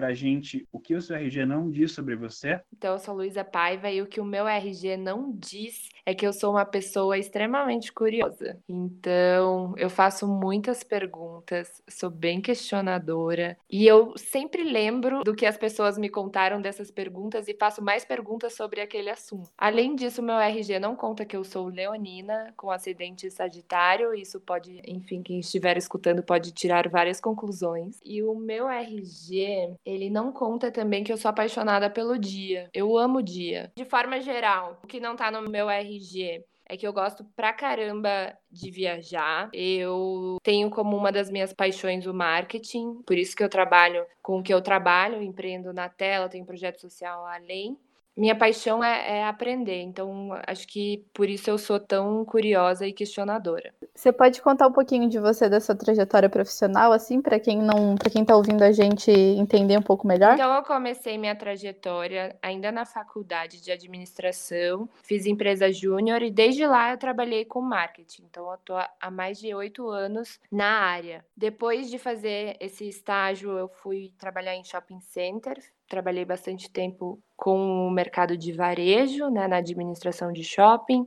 para 0.00 0.08
a 0.08 0.14
gente 0.14 0.66
o 0.72 0.80
que 0.80 0.94
o 0.94 1.02
seu 1.02 1.14
RG 1.14 1.44
não 1.44 1.70
diz 1.70 1.92
sobre 1.92 2.16
você? 2.16 2.58
Então, 2.74 2.94
eu 2.94 2.98
sou 2.98 3.14
Luísa 3.14 3.44
Paiva 3.44 3.90
e 3.90 4.00
o 4.00 4.06
que 4.06 4.18
o 4.18 4.24
meu 4.24 4.48
RG 4.48 4.96
não 4.96 5.30
diz 5.30 5.90
é 6.06 6.14
que 6.14 6.26
eu 6.26 6.32
sou 6.32 6.52
uma 6.52 6.64
pessoa 6.64 7.18
extremamente 7.18 7.92
curiosa. 7.92 8.58
Então, 8.66 9.74
eu 9.76 9.90
faço 9.90 10.26
muitas 10.26 10.82
perguntas, 10.82 11.82
sou 11.86 12.08
bem 12.08 12.40
questionadora 12.40 13.58
e 13.68 13.86
eu 13.86 14.14
sempre 14.16 14.64
lembro 14.64 15.22
do 15.22 15.34
que 15.34 15.44
as 15.44 15.58
pessoas 15.58 15.98
me 15.98 16.08
contaram 16.08 16.62
dessas 16.62 16.90
perguntas 16.90 17.46
e 17.46 17.54
faço 17.54 17.84
mais 17.84 18.02
perguntas 18.02 18.54
sobre 18.54 18.80
aquele 18.80 19.10
assunto. 19.10 19.50
Além 19.58 19.94
disso, 19.94 20.22
meu 20.22 20.38
RG 20.38 20.78
não 20.78 20.96
conta 20.96 21.26
que 21.26 21.36
eu 21.36 21.44
sou 21.44 21.68
leonina 21.68 22.54
com 22.56 22.70
acidente 22.70 23.30
sagitário, 23.30 24.14
isso 24.14 24.40
pode, 24.40 24.80
enfim, 24.86 25.22
quem 25.22 25.40
estiver 25.40 25.76
escutando 25.76 26.22
pode 26.22 26.52
tirar 26.52 26.88
várias 26.88 27.20
conclusões. 27.20 28.00
E 28.02 28.22
o 28.22 28.34
meu 28.34 28.66
RG 28.66 29.74
ele 29.90 30.10
não 30.10 30.32
conta 30.32 30.70
também 30.70 31.04
que 31.04 31.12
eu 31.12 31.16
sou 31.16 31.28
apaixonada 31.28 31.90
pelo 31.90 32.18
dia. 32.18 32.68
Eu 32.72 32.96
amo 32.96 33.18
o 33.18 33.22
dia. 33.22 33.72
De 33.76 33.84
forma 33.84 34.20
geral, 34.20 34.78
o 34.82 34.86
que 34.86 35.00
não 35.00 35.16
tá 35.16 35.30
no 35.30 35.48
meu 35.48 35.68
RG 35.68 36.44
é 36.70 36.76
que 36.76 36.86
eu 36.86 36.92
gosto 36.92 37.24
pra 37.34 37.52
caramba 37.52 38.32
de 38.50 38.70
viajar. 38.70 39.50
Eu 39.52 40.36
tenho 40.42 40.70
como 40.70 40.96
uma 40.96 41.10
das 41.10 41.28
minhas 41.28 41.52
paixões 41.52 42.06
o 42.06 42.14
marketing, 42.14 43.02
por 43.04 43.18
isso 43.18 43.34
que 43.34 43.42
eu 43.42 43.48
trabalho 43.48 44.06
com 44.22 44.38
o 44.38 44.42
que 44.42 44.54
eu 44.54 44.62
trabalho, 44.62 45.20
empreendo 45.20 45.72
na 45.72 45.88
tela, 45.88 46.28
tenho 46.28 46.46
projeto 46.46 46.80
social 46.80 47.26
além 47.26 47.76
minha 48.16 48.36
paixão 48.36 48.82
é, 48.82 49.18
é, 49.18 49.24
aprender, 49.26 49.80
então 49.82 50.30
acho 50.46 50.66
que 50.66 51.04
por 51.14 51.28
isso 51.28 51.48
eu 51.48 51.56
sou 51.56 51.78
tão 51.78 52.24
curiosa 52.24 52.86
e 52.86 52.92
questionadora. 52.92 53.72
Você 53.94 54.12
pode 54.12 54.42
contar 54.42 54.66
um 54.66 54.72
pouquinho 54.72 55.08
de 55.08 55.18
você, 55.18 55.48
da 55.48 55.60
sua 55.60 55.74
trajetória 55.74 56.28
profissional, 56.28 56.92
assim, 56.92 57.22
para 57.22 57.38
quem 57.38 57.58
não, 57.58 57.96
para 57.96 58.10
quem 58.10 58.22
está 58.22 58.36
ouvindo 58.36 58.62
a 58.62 58.72
gente 58.72 59.10
entender 59.10 59.78
um 59.78 59.82
pouco 59.82 60.06
melhor? 60.06 60.34
Então 60.34 60.54
eu 60.54 60.62
comecei 60.62 61.16
minha 61.16 61.34
trajetória 61.34 62.36
ainda 62.42 62.70
na 62.70 62.84
faculdade 62.84 63.62
de 63.62 63.70
administração, 63.70 64.88
fiz 65.02 65.26
empresa 65.26 65.72
júnior 65.72 66.22
e 66.22 66.30
desde 66.30 66.66
lá 66.66 66.92
eu 66.92 66.98
trabalhei 66.98 67.44
com 67.44 67.60
marketing. 67.60 68.24
Então 68.28 68.50
eu 68.50 68.58
tô 68.58 68.74
há 68.76 69.10
mais 69.10 69.38
de 69.38 69.54
oito 69.54 69.88
anos 69.88 70.38
na 70.50 70.80
área. 70.80 71.24
Depois 71.36 71.90
de 71.90 71.98
fazer 71.98 72.56
esse 72.60 72.88
estágio, 72.88 73.56
eu 73.56 73.68
fui 73.68 74.12
trabalhar 74.18 74.54
em 74.54 74.64
shopping 74.64 75.00
center, 75.00 75.58
trabalhei 75.88 76.24
bastante 76.24 76.70
tempo 76.70 77.18
com 77.40 77.88
o 77.88 77.90
mercado 77.90 78.36
de 78.36 78.52
varejo, 78.52 79.30
né, 79.30 79.48
na 79.48 79.56
administração 79.56 80.32
de 80.32 80.44
shopping. 80.44 81.06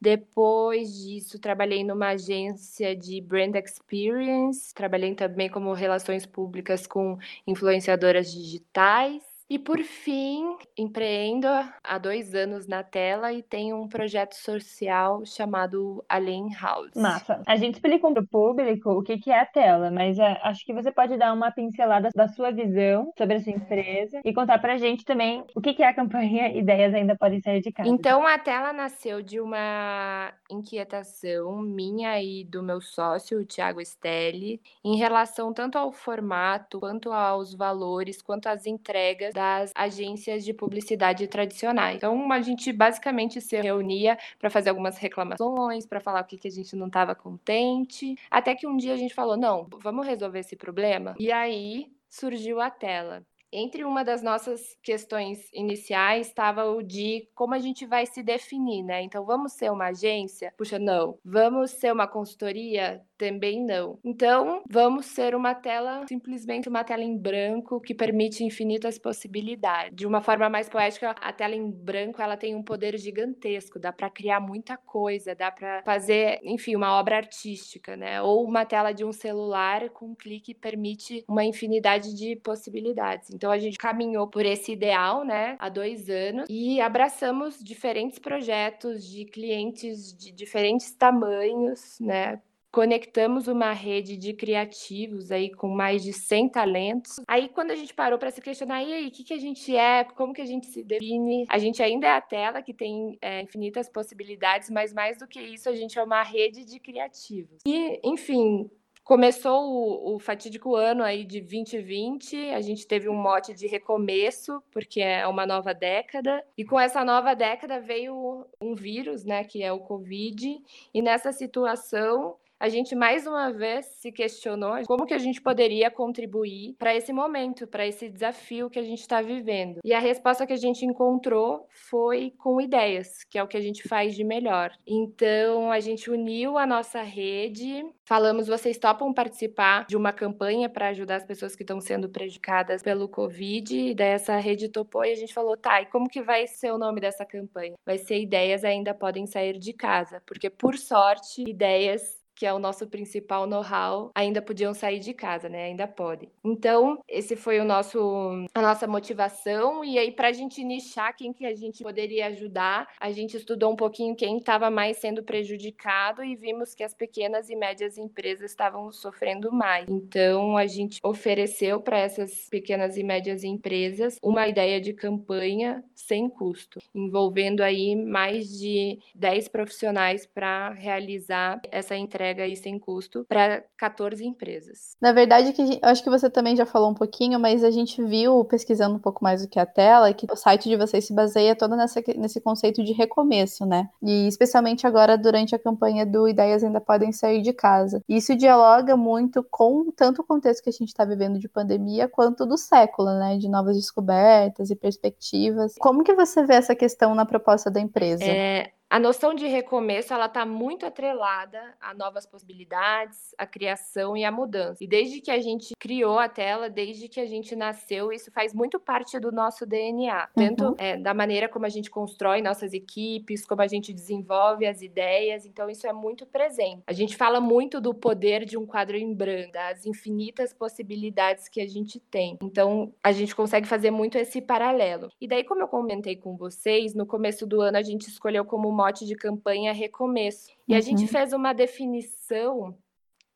Depois 0.00 0.94
disso, 0.94 1.38
trabalhei 1.38 1.84
numa 1.84 2.10
agência 2.10 2.96
de 2.96 3.20
brand 3.20 3.54
experience, 3.56 4.74
trabalhei 4.74 5.14
também 5.14 5.50
como 5.50 5.72
relações 5.74 6.24
públicas 6.26 6.86
com 6.86 7.18
influenciadoras 7.46 8.32
digitais. 8.32 9.35
E 9.48 9.60
por 9.60 9.78
fim, 9.78 10.56
empreendo 10.76 11.46
há 11.84 11.98
dois 11.98 12.34
anos 12.34 12.66
na 12.66 12.82
tela 12.82 13.32
e 13.32 13.42
tenho 13.42 13.80
um 13.80 13.88
projeto 13.88 14.34
social 14.34 15.24
chamado 15.24 16.04
Alien 16.08 16.48
House. 16.60 16.90
Massa. 16.96 17.42
A 17.46 17.54
gente 17.54 17.74
explicou 17.74 18.12
para 18.12 18.24
o 18.24 18.26
público 18.26 18.90
o 18.90 19.02
que, 19.04 19.18
que 19.18 19.30
é 19.30 19.40
a 19.40 19.46
tela, 19.46 19.88
mas 19.88 20.18
é, 20.18 20.40
acho 20.42 20.66
que 20.66 20.74
você 20.74 20.90
pode 20.90 21.16
dar 21.16 21.32
uma 21.32 21.52
pincelada 21.52 22.08
da 22.12 22.26
sua 22.26 22.50
visão 22.50 23.12
sobre 23.16 23.36
a 23.36 23.40
sua 23.40 23.52
empresa 23.52 24.20
e 24.24 24.34
contar 24.34 24.58
para 24.58 24.74
a 24.74 24.78
gente 24.78 25.04
também 25.04 25.44
o 25.54 25.60
que, 25.60 25.74
que 25.74 25.82
é 25.82 25.88
a 25.88 25.94
campanha 25.94 26.48
Ideias 26.58 26.92
Ainda 26.92 27.16
Podem 27.16 27.40
Sair 27.40 27.60
de 27.60 27.70
Casa. 27.70 27.88
Então, 27.88 28.26
a 28.26 28.38
tela 28.38 28.72
nasceu 28.72 29.22
de 29.22 29.40
uma 29.40 30.32
inquietação 30.50 31.58
minha 31.58 32.20
e 32.20 32.42
do 32.42 32.64
meu 32.64 32.80
sócio, 32.80 33.40
o 33.40 33.46
Thiago 33.46 33.80
Stelli, 33.80 34.60
em 34.84 34.96
relação 34.96 35.52
tanto 35.52 35.78
ao 35.78 35.92
formato, 35.92 36.80
quanto 36.80 37.12
aos 37.12 37.54
valores, 37.54 38.20
quanto 38.20 38.48
às 38.48 38.66
entregas 38.66 39.35
das 39.36 39.70
agências 39.74 40.42
de 40.42 40.54
publicidade 40.54 41.28
tradicionais. 41.28 41.96
Então, 41.96 42.32
a 42.32 42.40
gente 42.40 42.72
basicamente 42.72 43.38
se 43.38 43.60
reunia 43.60 44.16
para 44.38 44.48
fazer 44.48 44.70
algumas 44.70 44.96
reclamações, 44.96 45.84
para 45.84 46.00
falar 46.00 46.22
o 46.22 46.24
que, 46.24 46.38
que 46.38 46.48
a 46.48 46.50
gente 46.50 46.74
não 46.74 46.86
estava 46.86 47.14
contente, 47.14 48.16
até 48.30 48.54
que 48.54 48.66
um 48.66 48.78
dia 48.78 48.94
a 48.94 48.96
gente 48.96 49.12
falou: 49.12 49.36
não, 49.36 49.66
vamos 49.82 50.06
resolver 50.06 50.38
esse 50.38 50.56
problema. 50.56 51.14
E 51.18 51.30
aí 51.30 51.92
surgiu 52.08 52.62
a 52.62 52.70
tela. 52.70 53.22
Entre 53.52 53.84
uma 53.84 54.02
das 54.02 54.22
nossas 54.22 54.76
questões 54.82 55.50
iniciais 55.52 56.28
estava 56.28 56.64
o 56.64 56.82
de 56.82 57.28
como 57.34 57.54
a 57.54 57.58
gente 57.58 57.86
vai 57.86 58.06
se 58.06 58.22
definir, 58.22 58.82
né? 58.82 59.02
Então, 59.02 59.24
vamos 59.24 59.52
ser 59.52 59.70
uma 59.70 59.88
agência? 59.88 60.52
Puxa, 60.56 60.78
não. 60.78 61.18
Vamos 61.24 61.72
ser 61.72 61.92
uma 61.92 62.08
consultoria? 62.08 63.04
Também 63.18 63.64
não. 63.64 63.98
Então, 64.04 64.62
vamos 64.68 65.06
ser 65.06 65.34
uma 65.34 65.54
tela, 65.54 66.04
simplesmente 66.06 66.68
uma 66.68 66.84
tela 66.84 67.02
em 67.02 67.16
branco 67.16 67.80
que 67.80 67.94
permite 67.94 68.44
infinitas 68.44 68.98
possibilidades. 68.98 69.96
De 69.96 70.06
uma 70.06 70.20
forma 70.20 70.50
mais 70.50 70.68
poética, 70.68 71.14
a 71.18 71.32
tela 71.32 71.54
em 71.54 71.70
branco 71.70 72.20
ela 72.20 72.36
tem 72.36 72.54
um 72.54 72.62
poder 72.62 72.98
gigantesco, 72.98 73.78
dá 73.78 73.90
para 73.90 74.10
criar 74.10 74.38
muita 74.38 74.76
coisa, 74.76 75.34
dá 75.34 75.50
para 75.50 75.82
fazer, 75.82 76.40
enfim, 76.42 76.76
uma 76.76 76.98
obra 76.98 77.16
artística, 77.16 77.96
né? 77.96 78.20
Ou 78.20 78.44
uma 78.44 78.66
tela 78.66 78.92
de 78.92 79.02
um 79.02 79.12
celular 79.12 79.88
com 79.90 80.08
um 80.08 80.14
clique 80.14 80.52
permite 80.52 81.24
uma 81.26 81.42
infinidade 81.44 82.14
de 82.14 82.36
possibilidades. 82.36 83.30
Então, 83.30 83.50
a 83.50 83.58
gente 83.58 83.78
caminhou 83.78 84.28
por 84.28 84.44
esse 84.44 84.72
ideal, 84.72 85.24
né, 85.24 85.56
há 85.58 85.70
dois 85.70 86.10
anos 86.10 86.46
e 86.50 86.80
abraçamos 86.82 87.58
diferentes 87.64 88.18
projetos 88.18 89.06
de 89.06 89.24
clientes 89.24 90.14
de 90.14 90.30
diferentes 90.32 90.92
tamanhos, 90.92 91.98
né? 91.98 92.42
Conectamos 92.76 93.48
uma 93.48 93.72
rede 93.72 94.18
de 94.18 94.34
criativos 94.34 95.32
aí 95.32 95.50
com 95.50 95.66
mais 95.66 96.02
de 96.02 96.12
100 96.12 96.50
talentos. 96.50 97.16
Aí 97.26 97.48
quando 97.48 97.70
a 97.70 97.74
gente 97.74 97.94
parou 97.94 98.18
para 98.18 98.30
se 98.30 98.38
questionar, 98.38 98.84
e 98.84 98.92
aí, 98.92 99.08
o 99.08 99.10
que, 99.10 99.24
que 99.24 99.32
a 99.32 99.38
gente 99.38 99.74
é, 99.74 100.04
como 100.04 100.34
que 100.34 100.42
a 100.42 100.44
gente 100.44 100.66
se 100.66 100.84
define, 100.84 101.46
a 101.48 101.56
gente 101.56 101.82
ainda 101.82 102.06
é 102.06 102.10
a 102.10 102.20
tela 102.20 102.60
que 102.60 102.74
tem 102.74 103.16
é, 103.22 103.40
infinitas 103.40 103.88
possibilidades, 103.88 104.68
mas 104.68 104.92
mais 104.92 105.16
do 105.16 105.26
que 105.26 105.40
isso, 105.40 105.70
a 105.70 105.74
gente 105.74 105.98
é 105.98 106.02
uma 106.02 106.22
rede 106.22 106.66
de 106.66 106.78
criativos. 106.78 107.62
E, 107.66 107.98
enfim, 108.04 108.70
Começou 109.02 109.62
o, 109.62 110.16
o, 110.16 110.18
fatídico 110.18 110.74
ano 110.74 111.04
aí 111.04 111.24
de 111.24 111.40
2020, 111.40 112.50
a 112.50 112.60
gente 112.60 112.84
teve 112.88 113.08
um 113.08 113.14
mote 113.14 113.54
de 113.54 113.68
recomeço, 113.68 114.60
porque 114.72 115.00
é 115.00 115.24
uma 115.28 115.46
nova 115.46 115.72
década, 115.72 116.44
e 116.58 116.64
com 116.64 116.78
essa 116.80 117.04
nova 117.04 117.32
década 117.32 117.78
veio 117.78 118.44
um 118.60 118.74
vírus, 118.74 119.24
né, 119.24 119.44
que 119.44 119.62
é 119.62 119.72
o 119.72 119.78
Covid, 119.78 120.60
e 120.92 121.00
nessa 121.00 121.30
situação 121.30 122.36
a 122.58 122.68
gente 122.68 122.94
mais 122.94 123.26
uma 123.26 123.52
vez 123.52 123.86
se 123.86 124.10
questionou 124.10 124.76
como 124.86 125.06
que 125.06 125.14
a 125.14 125.18
gente 125.18 125.40
poderia 125.40 125.90
contribuir 125.90 126.74
para 126.78 126.94
esse 126.94 127.12
momento, 127.12 127.66
para 127.66 127.86
esse 127.86 128.08
desafio 128.08 128.70
que 128.70 128.78
a 128.78 128.82
gente 128.82 129.00
está 129.00 129.20
vivendo. 129.20 129.80
E 129.84 129.92
a 129.92 129.98
resposta 129.98 130.46
que 130.46 130.52
a 130.52 130.58
gente 130.58 130.84
encontrou 130.84 131.66
foi 131.70 132.32
com 132.38 132.60
ideias, 132.60 133.24
que 133.24 133.38
é 133.38 133.42
o 133.42 133.46
que 133.46 133.56
a 133.56 133.60
gente 133.60 133.86
faz 133.86 134.14
de 134.14 134.24
melhor. 134.24 134.72
Então 134.86 135.70
a 135.70 135.80
gente 135.80 136.10
uniu 136.10 136.56
a 136.56 136.66
nossa 136.66 137.02
rede, 137.02 137.84
falamos: 138.04 138.46
vocês 138.46 138.78
topam 138.78 139.12
participar 139.12 139.86
de 139.86 139.96
uma 139.96 140.12
campanha 140.12 140.68
para 140.68 140.88
ajudar 140.88 141.16
as 141.16 141.24
pessoas 141.24 141.54
que 141.54 141.62
estão 141.62 141.80
sendo 141.80 142.08
prejudicadas 142.08 142.82
pelo 142.82 143.08
Covid? 143.08 143.76
E 143.76 143.94
daí 143.94 144.10
essa 144.10 144.36
rede 144.36 144.68
topou 144.68 145.04
e 145.04 145.12
a 145.12 145.16
gente 145.16 145.34
falou: 145.34 145.56
tá, 145.56 145.82
e 145.82 145.86
como 145.86 146.08
que 146.08 146.22
vai 146.22 146.46
ser 146.46 146.72
o 146.72 146.78
nome 146.78 147.00
dessa 147.00 147.24
campanha? 147.24 147.74
Vai 147.84 147.98
ser 147.98 148.18
Ideias 148.18 148.64
Ainda 148.64 148.94
Podem 148.94 149.26
Sair 149.26 149.58
de 149.58 149.72
Casa, 149.72 150.22
porque 150.26 150.48
por 150.48 150.76
sorte, 150.76 151.42
ideias 151.42 152.15
que 152.36 152.44
é 152.44 152.52
o 152.52 152.58
nosso 152.58 152.86
principal 152.86 153.46
know-how, 153.46 154.10
ainda 154.14 154.42
podiam 154.42 154.74
sair 154.74 154.98
de 154.98 155.14
casa, 155.14 155.48
né? 155.48 155.64
Ainda 155.64 155.88
podem. 155.88 156.28
Então, 156.44 156.98
esse 157.08 157.34
foi 157.34 157.58
o 157.58 157.64
nosso 157.64 158.46
a 158.54 158.60
nossa 158.60 158.86
motivação 158.86 159.82
e 159.82 159.98
aí 159.98 160.12
para 160.12 160.28
a 160.28 160.32
gente 160.32 160.62
nichar 160.62 161.16
quem 161.16 161.32
que 161.32 161.46
a 161.46 161.54
gente 161.54 161.82
poderia 161.82 162.26
ajudar, 162.26 162.88
a 163.00 163.10
gente 163.10 163.36
estudou 163.36 163.72
um 163.72 163.76
pouquinho 163.76 164.14
quem 164.14 164.36
estava 164.36 164.70
mais 164.70 164.98
sendo 164.98 165.22
prejudicado 165.22 166.22
e 166.22 166.36
vimos 166.36 166.74
que 166.74 166.84
as 166.84 166.92
pequenas 166.92 167.48
e 167.48 167.56
médias 167.56 167.96
empresas 167.96 168.50
estavam 168.50 168.92
sofrendo 168.92 169.50
mais. 169.50 169.88
Então, 169.88 170.56
a 170.58 170.66
gente 170.66 171.00
ofereceu 171.02 171.80
para 171.80 171.98
essas 171.98 172.48
pequenas 172.50 172.98
e 172.98 173.02
médias 173.02 173.42
empresas 173.42 174.18
uma 174.22 174.46
ideia 174.46 174.78
de 174.78 174.92
campanha 174.92 175.82
sem 175.94 176.28
custo, 176.28 176.80
envolvendo 176.94 177.62
aí 177.62 177.96
mais 177.96 178.50
de 178.50 178.98
10 179.14 179.48
profissionais 179.48 180.26
para 180.26 180.70
realizar 180.70 181.60
essa 181.70 181.96
entrega 181.96 182.25
aí 182.42 182.56
sem 182.56 182.78
custo 182.78 183.24
para 183.28 183.64
14 183.76 184.24
empresas. 184.24 184.96
Na 185.00 185.12
verdade, 185.12 185.52
que 185.52 185.78
acho 185.82 186.02
que 186.02 186.10
você 186.10 186.28
também 186.30 186.56
já 186.56 186.66
falou 186.66 186.90
um 186.90 186.94
pouquinho, 186.94 187.38
mas 187.38 187.62
a 187.62 187.70
gente 187.70 188.02
viu, 188.02 188.44
pesquisando 188.44 188.96
um 188.96 188.98
pouco 188.98 189.22
mais 189.22 189.42
do 189.42 189.48
que 189.48 189.58
a 189.58 189.66
tela, 189.66 190.12
que 190.12 190.26
o 190.30 190.36
site 190.36 190.68
de 190.68 190.76
vocês 190.76 191.06
se 191.06 191.14
baseia 191.14 191.54
todo 191.54 191.76
nessa, 191.76 192.02
nesse 192.16 192.40
conceito 192.40 192.82
de 192.82 192.92
recomeço, 192.92 193.64
né? 193.66 193.88
E 194.02 194.26
especialmente 194.26 194.86
agora 194.86 195.16
durante 195.16 195.54
a 195.54 195.58
campanha 195.58 196.04
do 196.04 196.28
Ideias 196.28 196.62
Ainda 196.64 196.80
Podem 196.80 197.12
Sair 197.12 197.42
de 197.42 197.52
Casa. 197.52 198.02
Isso 198.08 198.34
dialoga 198.34 198.96
muito 198.96 199.44
com 199.50 199.90
tanto 199.90 200.22
o 200.22 200.24
contexto 200.24 200.62
que 200.62 200.70
a 200.70 200.72
gente 200.72 200.88
está 200.88 201.04
vivendo 201.04 201.38
de 201.38 201.48
pandemia, 201.48 202.08
quanto 202.08 202.46
do 202.46 202.56
século, 202.56 203.10
né? 203.18 203.36
De 203.38 203.48
novas 203.48 203.76
descobertas 203.76 204.70
e 204.70 204.76
perspectivas. 204.76 205.74
Como 205.78 206.04
que 206.04 206.14
você 206.14 206.44
vê 206.44 206.54
essa 206.54 206.74
questão 206.74 207.14
na 207.14 207.26
proposta 207.26 207.70
da 207.70 207.80
empresa? 207.80 208.24
É, 208.24 208.70
a 208.88 209.00
noção 209.00 209.34
de 209.34 209.46
recomeço 209.46 210.14
ela 210.14 210.26
está 210.26 210.46
muito 210.46 210.86
atrelada 210.86 211.74
a 211.80 211.92
novas 211.92 212.24
possibilidades, 212.24 213.34
a 213.36 213.44
criação 213.44 214.16
e 214.16 214.24
a 214.24 214.30
mudança. 214.30 214.82
E 214.82 214.86
desde 214.86 215.20
que 215.20 215.30
a 215.30 215.40
gente 215.40 215.74
criou 215.78 216.18
a 216.18 216.28
tela, 216.28 216.70
desde 216.70 217.08
que 217.08 217.18
a 217.18 217.26
gente 217.26 217.56
nasceu, 217.56 218.12
isso 218.12 218.30
faz 218.30 218.54
muito 218.54 218.78
parte 218.78 219.18
do 219.18 219.32
nosso 219.32 219.66
DNA, 219.66 220.28
tanto 220.34 220.66
uhum. 220.66 220.74
é, 220.78 220.96
da 220.96 221.12
maneira 221.12 221.48
como 221.48 221.66
a 221.66 221.68
gente 221.68 221.90
constrói 221.90 222.40
nossas 222.40 222.72
equipes, 222.72 223.44
como 223.44 223.60
a 223.60 223.66
gente 223.66 223.92
desenvolve 223.92 224.64
as 224.64 224.80
ideias. 224.82 225.44
Então 225.44 225.68
isso 225.68 225.86
é 225.86 225.92
muito 225.92 226.24
presente. 226.24 226.82
A 226.86 226.92
gente 226.92 227.16
fala 227.16 227.40
muito 227.40 227.80
do 227.80 227.92
poder 227.92 228.44
de 228.44 228.56
um 228.56 228.64
quadro 228.64 228.96
em 228.96 229.12
branco, 229.12 229.50
das 229.50 229.84
infinitas 229.84 230.52
possibilidades 230.52 231.48
que 231.48 231.60
a 231.60 231.66
gente 231.66 231.98
tem. 231.98 232.38
Então 232.40 232.94
a 233.02 233.10
gente 233.10 233.34
consegue 233.34 233.66
fazer 233.66 233.90
muito 233.90 234.16
esse 234.16 234.40
paralelo. 234.40 235.10
E 235.20 235.26
daí, 235.26 235.42
como 235.42 235.62
eu 235.62 235.68
comentei 235.68 236.14
com 236.14 236.36
vocês, 236.36 236.94
no 236.94 237.04
começo 237.04 237.44
do 237.46 237.60
ano 237.60 237.78
a 237.78 237.82
gente 237.82 238.08
escolheu 238.08 238.44
como 238.44 238.75
mote 238.76 239.06
de 239.06 239.16
campanha 239.16 239.72
recomeço. 239.72 240.50
E 240.68 240.72
uhum. 240.72 240.78
a 240.78 240.80
gente 240.80 241.02
uhum. 241.02 241.08
fez 241.08 241.32
uma 241.32 241.54
definição 241.54 242.76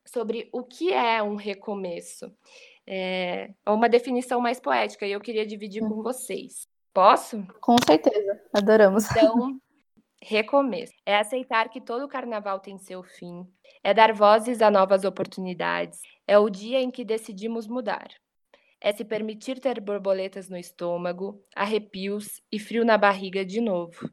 sobre 0.05 0.47
o 0.53 0.63
que 0.63 0.93
é 0.93 1.21
um 1.23 1.35
recomeço. 1.35 2.31
É 2.85 3.49
uma 3.65 3.89
definição 3.89 4.39
mais 4.39 4.59
poética 4.59 5.05
e 5.05 5.11
eu 5.11 5.19
queria 5.19 5.45
dividir 5.45 5.81
com 5.81 6.03
vocês. 6.03 6.67
Posso? 6.93 7.45
Com 7.59 7.75
certeza, 7.85 8.41
adoramos. 8.53 9.09
Então, 9.09 9.59
recomeço. 10.21 10.93
É 11.05 11.17
aceitar 11.17 11.69
que 11.69 11.81
todo 11.81 12.07
carnaval 12.07 12.59
tem 12.59 12.77
seu 12.77 13.01
fim, 13.01 13.47
é 13.83 13.93
dar 13.93 14.13
vozes 14.13 14.61
a 14.61 14.69
novas 14.69 15.03
oportunidades, 15.03 16.01
é 16.27 16.37
o 16.37 16.49
dia 16.49 16.81
em 16.81 16.91
que 16.91 17.05
decidimos 17.05 17.67
mudar. 17.67 18.09
É 18.79 18.91
se 18.91 19.05
permitir 19.05 19.59
ter 19.59 19.79
borboletas 19.79 20.49
no 20.49 20.57
estômago, 20.57 21.41
arrepios 21.55 22.41
e 22.51 22.59
frio 22.59 22.83
na 22.83 22.97
barriga 22.97 23.45
de 23.45 23.61
novo. 23.61 24.09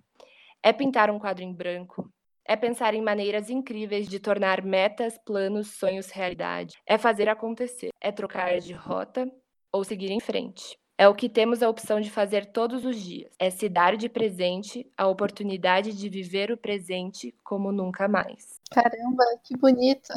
É 0.63 0.73
pintar 0.73 1.11
um 1.11 1.19
quadro 1.19 1.45
em 1.45 1.53
branco. 1.53 2.11
É 2.45 2.57
pensar 2.57 2.95
em 2.95 3.03
maneiras 3.03 3.51
incríveis 3.51 4.09
de 4.09 4.19
tornar 4.19 4.63
metas, 4.63 5.19
planos, 5.19 5.75
sonhos 5.79 6.11
realidade. 6.11 6.77
É 6.87 6.97
fazer 6.97 7.29
acontecer. 7.29 7.91
É 8.01 8.11
trocar 8.11 8.59
de 8.59 8.73
rota 8.73 9.31
ou 9.71 9.85
seguir 9.85 10.11
em 10.11 10.21
frente. 10.21 10.79
É 10.97 11.07
o 11.07 11.15
que 11.15 11.29
temos 11.29 11.63
a 11.63 11.69
opção 11.69 12.01
de 12.01 12.11
fazer 12.11 12.47
todos 12.47 12.85
os 12.85 12.97
dias. 12.97 13.31
É 13.39 13.51
se 13.51 13.69
dar 13.69 13.97
de 13.97 14.09
presente 14.09 14.91
a 14.97 15.07
oportunidade 15.07 15.93
de 15.93 16.09
viver 16.09 16.51
o 16.51 16.57
presente 16.57 17.33
como 17.45 17.71
nunca 17.71 18.09
mais. 18.09 18.59
Caramba, 18.73 19.25
que 19.45 19.57
bonito. 19.57 20.09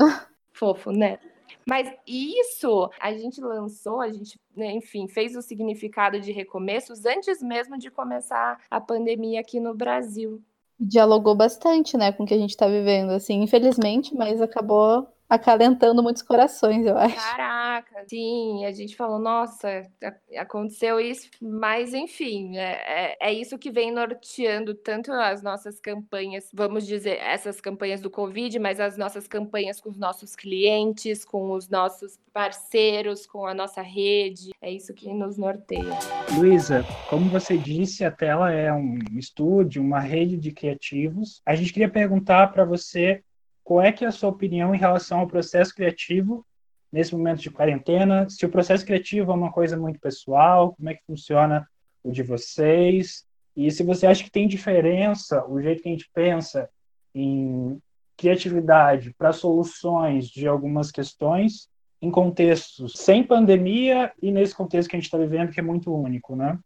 Fofo, 0.53 0.91
né? 0.91 1.19
Mas 1.67 1.91
isso 2.07 2.89
a 2.99 3.13
gente 3.13 3.41
lançou, 3.41 4.01
a 4.01 4.09
gente, 4.09 4.39
né, 4.55 4.71
enfim, 4.71 5.07
fez 5.07 5.35
o 5.35 5.41
significado 5.41 6.19
de 6.19 6.31
recomeços 6.31 7.05
antes 7.05 7.41
mesmo 7.41 7.77
de 7.77 7.89
começar 7.89 8.59
a 8.69 8.81
pandemia 8.81 9.39
aqui 9.39 9.59
no 9.59 9.73
Brasil. 9.73 10.41
Dialogou 10.79 11.35
bastante, 11.35 11.95
né, 11.95 12.11
com 12.11 12.23
o 12.23 12.25
que 12.25 12.33
a 12.33 12.37
gente 12.37 12.51
está 12.51 12.67
vivendo, 12.67 13.11
assim, 13.11 13.41
infelizmente, 13.41 14.15
mas 14.15 14.41
acabou 14.41 15.07
acalentando 15.31 16.03
muitos 16.03 16.21
corações, 16.21 16.85
eu 16.85 16.97
acho. 16.97 17.15
Caraca, 17.15 18.03
sim, 18.05 18.65
a 18.65 18.71
gente 18.73 18.97
falou, 18.97 19.17
nossa, 19.17 19.89
aconteceu 20.37 20.99
isso, 20.99 21.29
mas 21.41 21.93
enfim, 21.93 22.57
é, 22.57 23.13
é, 23.13 23.17
é, 23.21 23.33
isso 23.33 23.57
que 23.57 23.71
vem 23.71 23.93
norteando 23.93 24.75
tanto 24.75 25.09
as 25.13 25.41
nossas 25.41 25.79
campanhas, 25.79 26.49
vamos 26.53 26.85
dizer, 26.85 27.17
essas 27.21 27.61
campanhas 27.61 28.01
do 28.01 28.09
Covid, 28.09 28.59
mas 28.59 28.81
as 28.81 28.97
nossas 28.97 29.25
campanhas 29.25 29.79
com 29.79 29.89
os 29.89 29.97
nossos 29.97 30.35
clientes, 30.35 31.23
com 31.23 31.53
os 31.53 31.69
nossos 31.69 32.19
parceiros, 32.33 33.25
com 33.25 33.45
a 33.45 33.53
nossa 33.53 33.81
rede, 33.81 34.51
é 34.61 34.69
isso 34.69 34.93
que 34.93 35.13
nos 35.13 35.37
norteia. 35.37 35.97
Luísa, 36.35 36.83
como 37.09 37.29
você 37.29 37.57
disse, 37.57 38.03
a 38.03 38.11
tela 38.11 38.51
é 38.51 38.71
um 38.73 38.99
estúdio, 39.13 39.81
uma 39.81 40.01
rede 40.01 40.35
de 40.35 40.51
criativos. 40.51 41.41
A 41.45 41.55
gente 41.55 41.71
queria 41.71 41.89
perguntar 41.89 42.47
para 42.51 42.65
você 42.65 43.23
qual 43.63 43.81
é 43.81 43.91
que 43.91 44.03
é 44.03 44.07
a 44.07 44.11
sua 44.11 44.29
opinião 44.29 44.73
em 44.73 44.77
relação 44.77 45.19
ao 45.19 45.27
processo 45.27 45.73
criativo 45.73 46.45
nesse 46.91 47.15
momento 47.15 47.41
de 47.41 47.51
quarentena? 47.51 48.29
Se 48.29 48.45
o 48.45 48.49
processo 48.49 48.85
criativo 48.85 49.31
é 49.31 49.35
uma 49.35 49.51
coisa 49.51 49.77
muito 49.77 49.99
pessoal, 49.99 50.73
como 50.75 50.89
é 50.89 50.93
que 50.95 51.05
funciona 51.05 51.67
o 52.03 52.11
de 52.11 52.23
vocês? 52.23 53.25
E 53.55 53.69
se 53.71 53.83
você 53.83 54.07
acha 54.07 54.23
que 54.23 54.31
tem 54.31 54.47
diferença 54.47 55.45
o 55.47 55.61
jeito 55.61 55.83
que 55.83 55.89
a 55.89 55.91
gente 55.91 56.09
pensa 56.13 56.69
em 57.13 57.79
criatividade 58.17 59.13
para 59.17 59.33
soluções 59.33 60.27
de 60.27 60.47
algumas 60.47 60.91
questões 60.91 61.69
em 62.01 62.09
contextos 62.09 62.93
sem 62.95 63.23
pandemia 63.23 64.11
e 64.21 64.31
nesse 64.31 64.55
contexto 64.55 64.89
que 64.89 64.95
a 64.95 64.99
gente 64.99 65.05
está 65.05 65.17
vivendo, 65.17 65.51
que 65.51 65.59
é 65.59 65.63
muito 65.63 65.93
único, 65.93 66.35
né? 66.35 66.57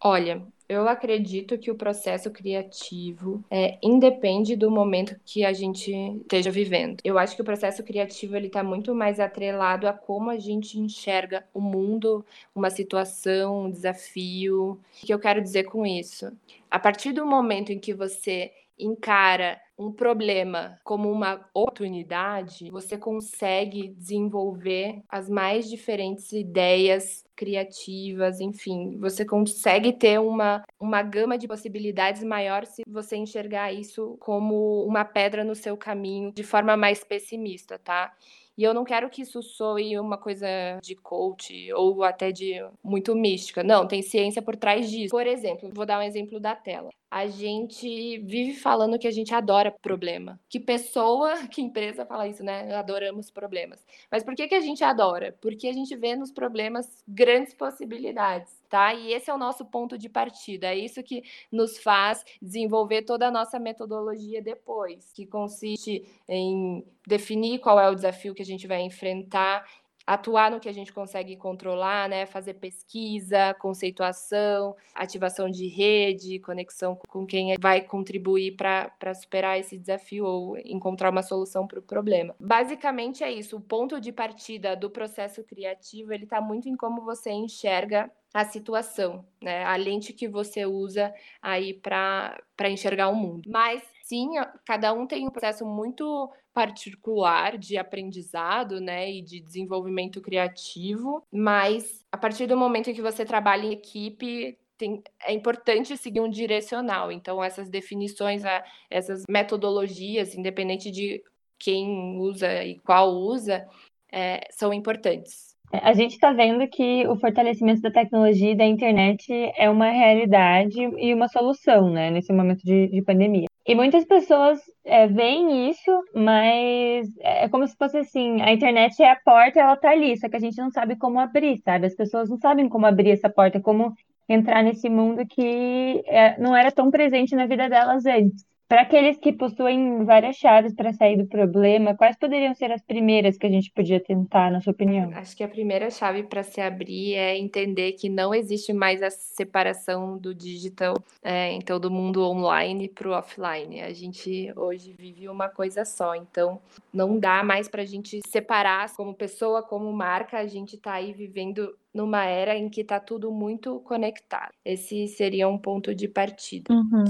Olha, 0.00 0.46
eu 0.68 0.88
acredito 0.88 1.56
que 1.58 1.70
o 1.70 1.76
processo 1.76 2.30
criativo 2.30 3.44
é, 3.50 3.78
independe 3.82 4.56
do 4.56 4.70
momento 4.70 5.18
que 5.24 5.44
a 5.44 5.52
gente 5.52 5.92
esteja 6.22 6.50
vivendo. 6.50 7.00
Eu 7.04 7.18
acho 7.18 7.36
que 7.36 7.42
o 7.42 7.44
processo 7.44 7.84
criativo 7.84 8.36
ele 8.36 8.48
está 8.48 8.64
muito 8.64 8.94
mais 8.94 9.20
atrelado 9.20 9.86
a 9.86 9.92
como 9.92 10.28
a 10.28 10.38
gente 10.38 10.78
enxerga 10.78 11.46
o 11.54 11.60
mundo, 11.60 12.24
uma 12.54 12.68
situação, 12.68 13.66
um 13.66 13.70
desafio. 13.70 14.72
O 15.02 15.06
que 15.06 15.14
eu 15.14 15.20
quero 15.20 15.40
dizer 15.40 15.64
com 15.64 15.86
isso? 15.86 16.32
A 16.70 16.78
partir 16.80 17.12
do 17.12 17.24
momento 17.24 17.70
em 17.70 17.78
que 17.78 17.94
você 17.94 18.52
encara 18.78 19.60
um 19.78 19.92
problema 19.92 20.78
como 20.82 21.10
uma 21.10 21.46
oportunidade, 21.52 22.70
você 22.70 22.96
consegue 22.96 23.88
desenvolver 23.88 25.02
as 25.08 25.28
mais 25.28 25.68
diferentes 25.68 26.32
ideias 26.32 27.24
criativas, 27.36 28.40
enfim, 28.40 28.96
você 28.98 29.24
consegue 29.24 29.92
ter 29.92 30.18
uma, 30.18 30.64
uma 30.80 31.02
gama 31.02 31.36
de 31.36 31.46
possibilidades 31.46 32.24
maior 32.24 32.64
se 32.64 32.82
você 32.88 33.16
enxergar 33.16 33.72
isso 33.72 34.16
como 34.18 34.84
uma 34.86 35.04
pedra 35.04 35.44
no 35.44 35.54
seu 35.54 35.76
caminho 35.76 36.32
de 36.32 36.42
forma 36.42 36.76
mais 36.76 37.04
pessimista, 37.04 37.78
tá? 37.78 38.14
E 38.56 38.64
eu 38.64 38.72
não 38.72 38.84
quero 38.84 39.10
que 39.10 39.22
isso 39.22 39.42
soe 39.42 39.98
uma 39.98 40.16
coisa 40.16 40.46
de 40.82 40.94
coach 40.96 41.70
ou 41.74 42.02
até 42.02 42.32
de 42.32 42.54
muito 42.82 43.14
mística. 43.14 43.62
Não, 43.62 43.86
tem 43.86 44.00
ciência 44.02 44.40
por 44.40 44.56
trás 44.56 44.90
disso. 44.90 45.10
Por 45.10 45.26
exemplo, 45.26 45.70
vou 45.74 45.84
dar 45.84 45.98
um 45.98 46.02
exemplo 46.02 46.40
da 46.40 46.54
tela. 46.54 46.88
A 47.10 47.26
gente 47.26 48.18
vive 48.18 48.54
falando 48.54 48.98
que 48.98 49.06
a 49.06 49.10
gente 49.10 49.34
adora 49.34 49.70
problema. 49.70 50.40
Que 50.48 50.58
pessoa, 50.58 51.34
que 51.48 51.60
empresa 51.60 52.06
fala 52.06 52.26
isso, 52.26 52.42
né? 52.42 52.74
Adoramos 52.74 53.30
problemas. 53.30 53.84
Mas 54.10 54.24
por 54.24 54.34
que, 54.34 54.48
que 54.48 54.54
a 54.54 54.60
gente 54.60 54.82
adora? 54.82 55.36
Porque 55.40 55.68
a 55.68 55.72
gente 55.72 55.94
vê 55.94 56.16
nos 56.16 56.32
problemas 56.32 57.04
grandes 57.06 57.54
possibilidades 57.54 58.52
tá? 58.68 58.94
E 58.94 59.12
esse 59.12 59.30
é 59.30 59.34
o 59.34 59.38
nosso 59.38 59.64
ponto 59.64 59.96
de 59.96 60.08
partida. 60.08 60.68
É 60.68 60.76
isso 60.76 61.02
que 61.02 61.22
nos 61.50 61.78
faz 61.78 62.24
desenvolver 62.40 63.02
toda 63.02 63.28
a 63.28 63.30
nossa 63.30 63.58
metodologia 63.58 64.42
depois, 64.42 65.12
que 65.12 65.26
consiste 65.26 66.06
em 66.28 66.84
definir 67.06 67.58
qual 67.60 67.78
é 67.80 67.88
o 67.88 67.94
desafio 67.94 68.34
que 68.34 68.42
a 68.42 68.46
gente 68.46 68.66
vai 68.66 68.82
enfrentar 68.82 69.64
atuar 70.06 70.50
no 70.50 70.60
que 70.60 70.68
a 70.68 70.72
gente 70.72 70.92
consegue 70.92 71.36
controlar, 71.36 72.08
né? 72.08 72.26
Fazer 72.26 72.54
pesquisa, 72.54 73.54
conceituação, 73.54 74.76
ativação 74.94 75.50
de 75.50 75.66
rede, 75.66 76.38
conexão 76.38 76.98
com 77.08 77.26
quem 77.26 77.56
vai 77.60 77.80
contribuir 77.80 78.56
para 78.56 79.14
superar 79.14 79.58
esse 79.58 79.76
desafio 79.76 80.24
ou 80.24 80.58
encontrar 80.58 81.10
uma 81.10 81.22
solução 81.22 81.66
para 81.66 81.80
o 81.80 81.82
problema. 81.82 82.34
Basicamente 82.38 83.24
é 83.24 83.32
isso. 83.32 83.56
O 83.56 83.60
ponto 83.60 84.00
de 84.00 84.12
partida 84.12 84.76
do 84.76 84.88
processo 84.88 85.42
criativo 85.42 86.12
ele 86.12 86.24
está 86.24 86.40
muito 86.40 86.68
em 86.68 86.76
como 86.76 87.02
você 87.02 87.30
enxerga 87.30 88.10
a 88.32 88.44
situação, 88.44 89.24
né? 89.42 89.64
A 89.64 89.76
lente 89.76 90.12
que 90.12 90.28
você 90.28 90.66
usa 90.66 91.12
aí 91.40 91.72
para 91.74 92.38
enxergar 92.68 93.08
o 93.08 93.14
mundo. 93.14 93.48
Mas 93.50 93.82
sim, 94.06 94.30
cada 94.64 94.92
um 94.92 95.06
tem 95.06 95.26
um 95.26 95.30
processo 95.30 95.66
muito 95.66 96.30
particular 96.54 97.58
de 97.58 97.76
aprendizado, 97.76 98.80
né, 98.80 99.10
e 99.10 99.20
de 99.20 99.40
desenvolvimento 99.40 100.20
criativo, 100.20 101.22
mas 101.30 102.04
a 102.10 102.16
partir 102.16 102.46
do 102.46 102.56
momento 102.56 102.94
que 102.94 103.02
você 103.02 103.24
trabalha 103.24 103.66
em 103.66 103.72
equipe, 103.72 104.56
tem, 104.78 105.02
é 105.24 105.32
importante 105.32 105.96
seguir 105.96 106.20
um 106.20 106.30
direcional. 106.30 107.10
Então, 107.10 107.42
essas 107.42 107.68
definições, 107.68 108.42
essas 108.88 109.24
metodologias, 109.28 110.34
independente 110.34 110.90
de 110.90 111.22
quem 111.58 112.16
usa 112.18 112.64
e 112.64 112.78
qual 112.78 113.10
usa, 113.10 113.66
é, 114.12 114.40
são 114.50 114.72
importantes. 114.72 115.56
É, 115.72 115.78
a 115.78 115.92
gente 115.92 116.12
está 116.12 116.32
vendo 116.32 116.66
que 116.68 117.06
o 117.08 117.16
fortalecimento 117.16 117.80
da 117.80 117.90
tecnologia 117.90 118.52
e 118.52 118.56
da 118.56 118.64
internet 118.64 119.26
é 119.56 119.68
uma 119.68 119.90
realidade 119.90 120.80
e 120.80 121.12
uma 121.12 121.28
solução, 121.28 121.90
né, 121.90 122.10
nesse 122.10 122.32
momento 122.32 122.62
de, 122.62 122.88
de 122.88 123.02
pandemia. 123.02 123.45
E 123.66 123.74
muitas 123.74 124.04
pessoas 124.04 124.60
é, 124.84 125.08
veem 125.08 125.68
isso, 125.70 125.90
mas 126.14 127.08
é 127.18 127.48
como 127.48 127.66
se 127.66 127.76
fosse 127.76 127.98
assim: 127.98 128.40
a 128.40 128.52
internet 128.52 129.02
é 129.02 129.10
a 129.10 129.16
porta, 129.16 129.58
ela 129.60 129.76
tá 129.76 129.90
ali, 129.90 130.16
só 130.16 130.28
que 130.28 130.36
a 130.36 130.40
gente 130.40 130.56
não 130.58 130.70
sabe 130.70 130.96
como 130.96 131.18
abrir, 131.18 131.58
sabe? 131.58 131.86
As 131.86 131.94
pessoas 131.94 132.30
não 132.30 132.38
sabem 132.38 132.68
como 132.68 132.86
abrir 132.86 133.10
essa 133.10 133.28
porta, 133.28 133.60
como 133.60 133.92
entrar 134.28 134.62
nesse 134.62 134.88
mundo 134.88 135.26
que 135.26 136.02
é, 136.06 136.38
não 136.38 136.56
era 136.56 136.70
tão 136.70 136.90
presente 136.90 137.34
na 137.34 137.46
vida 137.46 137.68
delas 137.68 138.06
antes. 138.06 138.44
Para 138.68 138.82
aqueles 138.82 139.16
que 139.18 139.32
possuem 139.32 140.04
várias 140.04 140.34
chaves 140.34 140.74
para 140.74 140.92
sair 140.92 141.16
do 141.16 141.26
problema, 141.26 141.96
quais 141.96 142.16
poderiam 142.16 142.52
ser 142.52 142.72
as 142.72 142.82
primeiras 142.82 143.38
que 143.38 143.46
a 143.46 143.50
gente 143.50 143.70
podia 143.70 144.00
tentar, 144.00 144.50
na 144.50 144.60
sua 144.60 144.72
opinião? 144.72 145.12
Acho 145.14 145.36
que 145.36 145.44
a 145.44 145.48
primeira 145.48 145.88
chave 145.88 146.24
para 146.24 146.42
se 146.42 146.60
abrir 146.60 147.14
é 147.14 147.38
entender 147.38 147.92
que 147.92 148.08
não 148.08 148.34
existe 148.34 148.72
mais 148.72 149.04
a 149.04 149.10
separação 149.10 150.18
do 150.18 150.34
digital, 150.34 150.96
é, 151.22 151.52
então 151.52 151.78
do 151.78 151.92
mundo 151.92 152.28
online 152.28 152.88
para 152.88 153.08
o 153.08 153.12
offline. 153.12 153.82
A 153.82 153.92
gente 153.92 154.52
hoje 154.56 154.92
vive 154.98 155.28
uma 155.28 155.48
coisa 155.48 155.84
só, 155.84 156.16
então 156.16 156.60
não 156.92 157.20
dá 157.20 157.44
mais 157.44 157.68
para 157.68 157.82
a 157.82 157.86
gente 157.86 158.20
separar 158.26 158.92
como 158.96 159.14
pessoa, 159.14 159.62
como 159.62 159.92
marca. 159.92 160.38
A 160.38 160.46
gente 160.48 160.74
está 160.74 160.94
aí 160.94 161.12
vivendo 161.12 161.72
numa 161.96 162.24
era 162.26 162.56
em 162.56 162.68
que 162.68 162.82
está 162.82 163.00
tudo 163.00 163.32
muito 163.32 163.80
conectado. 163.80 164.52
Esse 164.64 165.08
seria 165.08 165.48
um 165.48 165.58
ponto 165.58 165.94
de 165.94 166.06
partida. 166.06 166.72
Uhum. 166.72 167.04